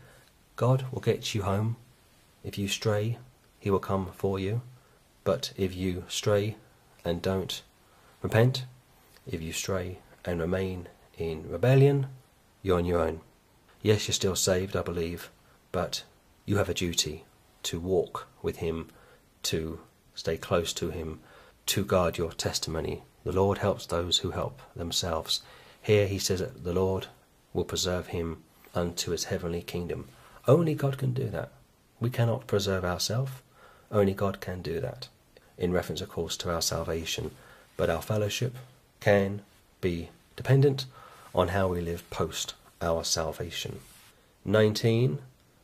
God 0.56 0.86
will 0.92 1.00
get 1.00 1.34
you 1.34 1.42
home. 1.42 1.76
If 2.44 2.58
you 2.58 2.68
stray, 2.68 3.18
he 3.58 3.70
will 3.70 3.78
come 3.78 4.10
for 4.14 4.38
you. 4.38 4.60
But 5.24 5.52
if 5.56 5.74
you 5.74 6.04
stray 6.08 6.56
and 7.04 7.22
don't 7.22 7.62
repent, 8.20 8.66
if 9.26 9.40
you 9.40 9.52
stray 9.52 9.98
and 10.24 10.40
remain 10.40 10.88
in 11.16 11.48
rebellion, 11.50 12.08
you're 12.62 12.78
on 12.78 12.84
your 12.84 13.00
own. 13.00 13.20
Yes, 13.84 14.08
you're 14.08 14.14
still 14.14 14.34
saved, 14.34 14.76
I 14.76 14.80
believe, 14.80 15.28
but 15.70 16.04
you 16.46 16.56
have 16.56 16.70
a 16.70 16.74
duty 16.74 17.24
to 17.64 17.78
walk 17.78 18.26
with 18.40 18.56
Him, 18.56 18.88
to 19.42 19.78
stay 20.14 20.38
close 20.38 20.72
to 20.72 20.88
Him, 20.88 21.20
to 21.66 21.84
guard 21.84 22.16
your 22.16 22.32
testimony. 22.32 23.02
The 23.24 23.32
Lord 23.32 23.58
helps 23.58 23.84
those 23.84 24.18
who 24.18 24.30
help 24.30 24.62
themselves. 24.74 25.42
Here 25.82 26.06
he 26.06 26.18
says 26.18 26.40
that 26.40 26.64
the 26.64 26.72
Lord 26.72 27.08
will 27.52 27.66
preserve 27.66 28.06
him 28.06 28.42
unto 28.74 29.10
his 29.10 29.24
heavenly 29.24 29.60
kingdom. 29.60 30.08
Only 30.48 30.74
God 30.74 30.96
can 30.96 31.12
do 31.12 31.28
that. 31.28 31.52
We 32.00 32.08
cannot 32.08 32.46
preserve 32.46 32.86
ourselves. 32.86 33.32
Only 33.92 34.14
God 34.14 34.40
can 34.40 34.62
do 34.62 34.80
that. 34.80 35.08
In 35.58 35.72
reference, 35.72 36.00
of 36.00 36.08
course, 36.08 36.38
to 36.38 36.50
our 36.50 36.62
salvation. 36.62 37.32
But 37.76 37.90
our 37.90 38.00
fellowship 38.00 38.56
can 39.00 39.42
be 39.82 40.08
dependent 40.36 40.86
on 41.34 41.48
how 41.48 41.68
we 41.68 41.82
live 41.82 42.08
post 42.08 42.54
our 42.84 43.02
salvation. 43.02 43.80
19. 44.44 45.18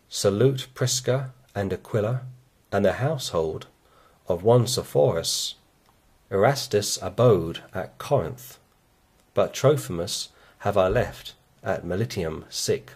Salute 0.09 0.67
Prisca 0.75 1.33
and 1.55 1.73
Aquila 1.73 2.23
and 2.73 2.85
the 2.85 2.95
household 2.95 3.67
of 4.27 4.43
Onesiphorus. 4.43 5.55
Erastus 6.31 6.99
abode 7.03 7.61
at 7.75 7.99
Corinth, 7.99 8.59
but 9.35 9.53
Trophimus 9.53 10.29
have 10.59 10.77
I 10.77 10.89
left 10.89 11.35
at 11.63 11.85
Miletum 11.85 12.45
sick, 12.49 12.93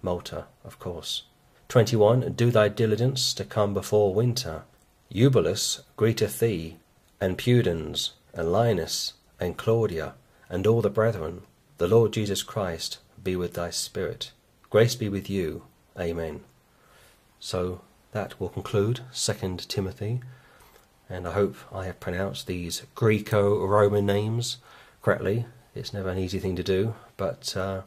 Malta, 0.00 0.46
of 0.64 0.78
course. 0.78 1.24
21. 1.68 2.32
Do 2.32 2.50
thy 2.50 2.68
diligence 2.68 3.34
to 3.34 3.44
come 3.44 3.74
before 3.74 4.14
winter. 4.14 4.62
Eubulus 5.10 5.82
greeteth 5.96 6.38
thee, 6.38 6.76
and 7.20 7.36
Pudens, 7.36 8.12
and 8.32 8.52
Linus, 8.52 9.14
and 9.40 9.56
Claudia, 9.56 10.14
and 10.48 10.66
all 10.66 10.80
the 10.80 10.88
brethren. 10.88 11.42
The 11.78 11.88
Lord 11.88 12.12
Jesus 12.12 12.42
Christ 12.42 12.98
be 13.28 13.36
with 13.36 13.52
thy 13.52 13.68
spirit. 13.68 14.32
Grace 14.70 14.94
be 14.94 15.06
with 15.06 15.28
you. 15.28 15.62
Amen. 16.00 16.40
So 17.38 17.82
that 18.12 18.40
will 18.40 18.48
conclude 18.48 19.00
2 19.14 19.58
Timothy, 19.68 20.22
and 21.10 21.28
I 21.28 21.32
hope 21.32 21.56
I 21.70 21.84
have 21.84 22.00
pronounced 22.00 22.46
these 22.46 22.86
Greco 22.94 23.66
Roman 23.66 24.06
names 24.06 24.56
correctly. 25.02 25.44
It's 25.74 25.92
never 25.92 26.08
an 26.08 26.16
easy 26.16 26.38
thing 26.38 26.56
to 26.56 26.62
do, 26.62 26.94
but 27.18 27.54
uh, 27.54 27.82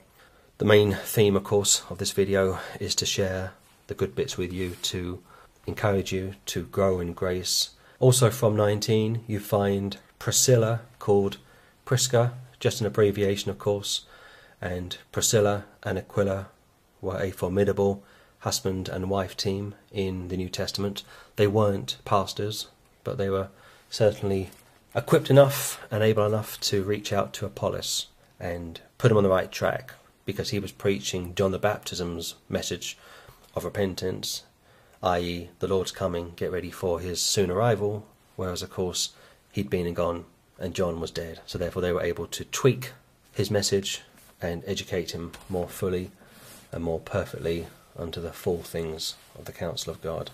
the 0.59 0.65
main 0.73 0.93
theme, 0.93 1.35
of 1.35 1.43
course, 1.43 1.81
of 1.89 1.97
this 1.97 2.11
video 2.11 2.59
is 2.80 2.93
to 2.95 3.07
share 3.07 3.53
the 3.88 3.95
good 3.95 4.13
bits 4.13 4.38
with 4.38 4.53
you, 4.53 4.76
to 4.93 5.23
encourage 5.65 6.13
you 6.13 6.35
to 6.53 6.65
grow 6.65 6.99
in 6.99 7.13
grace. 7.13 7.72
Also, 7.99 8.30
from 8.30 8.55
19, 8.55 9.23
you 9.26 9.39
find 9.39 9.97
Priscilla 10.19 10.81
called 10.99 11.38
Prisca, 11.84 12.34
just 12.59 12.80
an 12.80 12.85
abbreviation, 12.85 13.49
of 13.49 13.57
course, 13.57 14.05
and 14.61 14.97
Priscilla 15.11 15.65
and 15.83 15.97
Aquila 15.97 16.47
were 17.01 17.19
a 17.19 17.31
formidable 17.31 18.03
husband 18.39 18.88
and 18.89 19.09
wife 19.09 19.35
team 19.35 19.75
in 19.91 20.27
the 20.27 20.38
New 20.38 20.49
Testament. 20.49 21.03
They 21.35 21.47
weren't 21.47 21.97
pastors, 22.05 22.67
but 23.03 23.17
they 23.17 23.29
were 23.29 23.49
certainly 23.89 24.51
equipped 24.95 25.29
enough 25.29 25.81
and 25.89 26.03
able 26.03 26.25
enough 26.25 26.59
to 26.61 26.83
reach 26.83 27.11
out 27.11 27.33
to 27.33 27.45
Apollos 27.45 28.07
and 28.39 28.81
put 28.97 29.11
him 29.11 29.17
on 29.17 29.23
the 29.23 29.29
right 29.29 29.51
track 29.51 29.93
because 30.25 30.49
he 30.49 30.59
was 30.59 30.71
preaching 30.71 31.33
John 31.35 31.51
the 31.51 31.59
Baptist's 31.59 32.35
message 32.47 32.97
of 33.55 33.65
repentance, 33.65 34.43
i.e., 35.03 35.49
the 35.59 35.67
Lord's 35.67 35.91
coming, 35.91 36.33
get 36.35 36.51
ready 36.51 36.71
for 36.71 36.99
his 36.99 37.21
soon 37.21 37.49
arrival, 37.49 38.05
whereas, 38.35 38.61
of 38.61 38.69
course, 38.69 39.09
he'd 39.51 39.69
been 39.69 39.88
and 39.88 39.95
gone 39.95 40.25
and 40.59 40.75
John 40.75 40.99
was 40.99 41.11
dead. 41.11 41.39
So, 41.45 41.57
therefore, 41.57 41.81
they 41.81 41.91
were 41.91 42.03
able 42.03 42.27
to 42.27 42.45
tweak 42.45 42.93
his 43.33 43.49
message 43.49 44.03
and 44.41 44.63
educate 44.65 45.11
him 45.11 45.31
more 45.49 45.68
fully 45.68 46.11
and 46.72 46.84
more 46.84 46.99
perfectly 46.99 47.68
unto 47.97 48.22
the 48.22 48.34
full 48.34 48.63
things 48.63 49.15
of 49.38 49.45
the 49.45 49.51
counsel 49.51 49.91
of 49.91 50.01
God. 50.01 50.31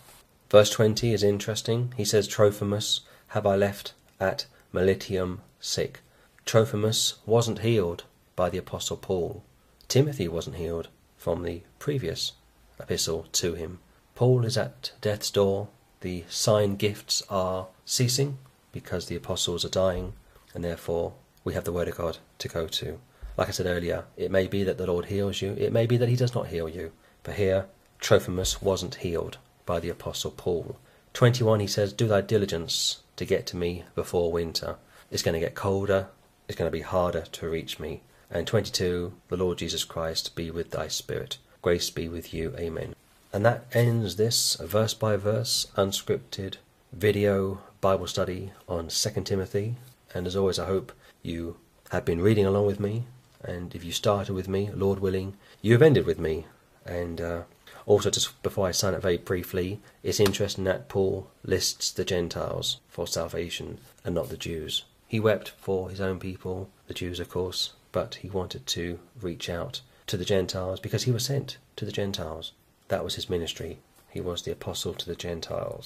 Verse 0.49 0.69
20 0.69 1.13
is 1.13 1.23
interesting. 1.23 1.93
He 1.97 2.05
says, 2.05 2.27
Trophimus 2.27 3.01
have 3.29 3.45
I 3.45 3.55
left 3.55 3.93
at 4.19 4.45
Miletum 4.73 5.39
sick. 5.59 5.99
Trophimus 6.45 7.15
wasn't 7.25 7.59
healed 7.59 8.03
by 8.35 8.49
the 8.49 8.57
Apostle 8.57 8.97
Paul. 8.97 9.43
Timothy 9.87 10.27
wasn't 10.27 10.55
healed 10.55 10.87
from 11.17 11.43
the 11.43 11.63
previous 11.79 12.33
epistle 12.79 13.25
to 13.33 13.55
him. 13.55 13.79
Paul 14.15 14.45
is 14.45 14.57
at 14.57 14.91
death's 15.01 15.31
door. 15.31 15.67
The 16.01 16.23
sign 16.29 16.75
gifts 16.75 17.23
are 17.29 17.67
ceasing 17.85 18.37
because 18.71 19.07
the 19.07 19.15
apostles 19.15 19.65
are 19.65 19.69
dying, 19.69 20.13
and 20.53 20.63
therefore 20.63 21.13
we 21.43 21.53
have 21.53 21.63
the 21.63 21.73
Word 21.73 21.87
of 21.87 21.97
God 21.97 22.19
to 22.39 22.47
go 22.47 22.67
to. 22.67 22.99
Like 23.37 23.49
I 23.49 23.51
said 23.51 23.67
earlier, 23.67 24.05
it 24.17 24.31
may 24.31 24.47
be 24.47 24.63
that 24.63 24.77
the 24.77 24.87
Lord 24.87 25.05
heals 25.05 25.41
you, 25.41 25.55
it 25.57 25.71
may 25.71 25.85
be 25.85 25.95
that 25.97 26.09
He 26.09 26.15
does 26.15 26.33
not 26.33 26.47
heal 26.47 26.67
you. 26.67 26.91
But 27.23 27.35
here, 27.35 27.67
Trophimus 27.99 28.61
wasn't 28.61 28.95
healed 28.95 29.37
by 29.65 29.79
the 29.79 29.89
Apostle 29.89 30.31
Paul. 30.31 30.77
21, 31.13 31.59
he 31.59 31.67
says, 31.67 31.93
Do 31.93 32.07
thy 32.07 32.21
diligence 32.21 33.01
to 33.15 33.25
get 33.25 33.45
to 33.47 33.57
me 33.57 33.83
before 33.95 34.31
winter. 34.31 34.77
It's 35.11 35.23
going 35.23 35.33
to 35.33 35.39
get 35.39 35.55
colder, 35.55 36.07
it's 36.47 36.57
going 36.57 36.69
to 36.69 36.77
be 36.77 36.81
harder 36.81 37.21
to 37.21 37.49
reach 37.49 37.79
me. 37.79 38.01
And 38.29 38.45
22, 38.45 39.13
the 39.29 39.37
Lord 39.37 39.57
Jesus 39.57 39.83
Christ 39.83 40.35
be 40.35 40.51
with 40.51 40.71
thy 40.71 40.87
spirit. 40.87 41.37
Grace 41.61 41.89
be 41.89 42.07
with 42.07 42.33
you. 42.33 42.53
Amen. 42.57 42.95
And 43.33 43.45
that 43.45 43.65
ends 43.73 44.15
this 44.15 44.55
verse 44.55 44.93
by 44.93 45.17
verse, 45.17 45.67
unscripted 45.75 46.55
video 46.93 47.61
Bible 47.81 48.07
study 48.07 48.51
on 48.67 48.87
2 48.87 49.09
Timothy. 49.23 49.75
And 50.13 50.27
as 50.27 50.35
always, 50.35 50.59
I 50.59 50.65
hope 50.65 50.91
you 51.23 51.57
have 51.91 52.05
been 52.05 52.21
reading 52.21 52.45
along 52.45 52.65
with 52.65 52.79
me. 52.79 53.05
And 53.47 53.73
if 53.73 53.83
you 53.83 53.91
started 53.91 54.33
with 54.33 54.47
me, 54.47 54.69
Lord 54.73 54.99
willing, 54.99 55.37
you 55.61 55.73
have 55.73 55.81
ended 55.81 56.05
with 56.05 56.19
me. 56.19 56.45
And 56.85 57.21
uh, 57.21 57.41
also, 57.85 58.09
just 58.09 58.41
before 58.43 58.67
I 58.67 58.71
sign 58.71 58.93
it 58.93 59.01
very 59.01 59.17
briefly, 59.17 59.79
it's 60.03 60.19
interesting 60.19 60.65
that 60.65 60.89
Paul 60.89 61.29
lists 61.43 61.91
the 61.91 62.03
Gentiles 62.05 62.79
for 62.89 63.07
salvation 63.07 63.79
and 64.03 64.13
not 64.13 64.29
the 64.29 64.37
Jews. 64.37 64.83
He 65.07 65.19
wept 65.21 65.53
for 65.57 65.89
his 65.89 66.01
own 66.01 66.19
people, 66.19 66.69
the 66.87 66.93
Jews, 66.93 67.21
of 67.21 67.29
course, 67.29 67.73
but 67.93 68.15
he 68.15 68.29
wanted 68.29 68.67
to 68.67 68.99
reach 69.21 69.49
out 69.49 69.79
to 70.07 70.17
the 70.17 70.25
Gentiles 70.25 70.81
because 70.81 71.03
he 71.03 71.11
was 71.11 71.25
sent 71.25 71.57
to 71.77 71.85
the 71.85 71.91
Gentiles. 71.91 72.51
That 72.89 73.03
was 73.03 73.15
his 73.15 73.29
ministry. 73.29 73.79
He 74.09 74.19
was 74.19 74.41
the 74.41 74.51
apostle 74.51 74.93
to 74.93 75.05
the 75.05 75.15
Gentiles. 75.15 75.85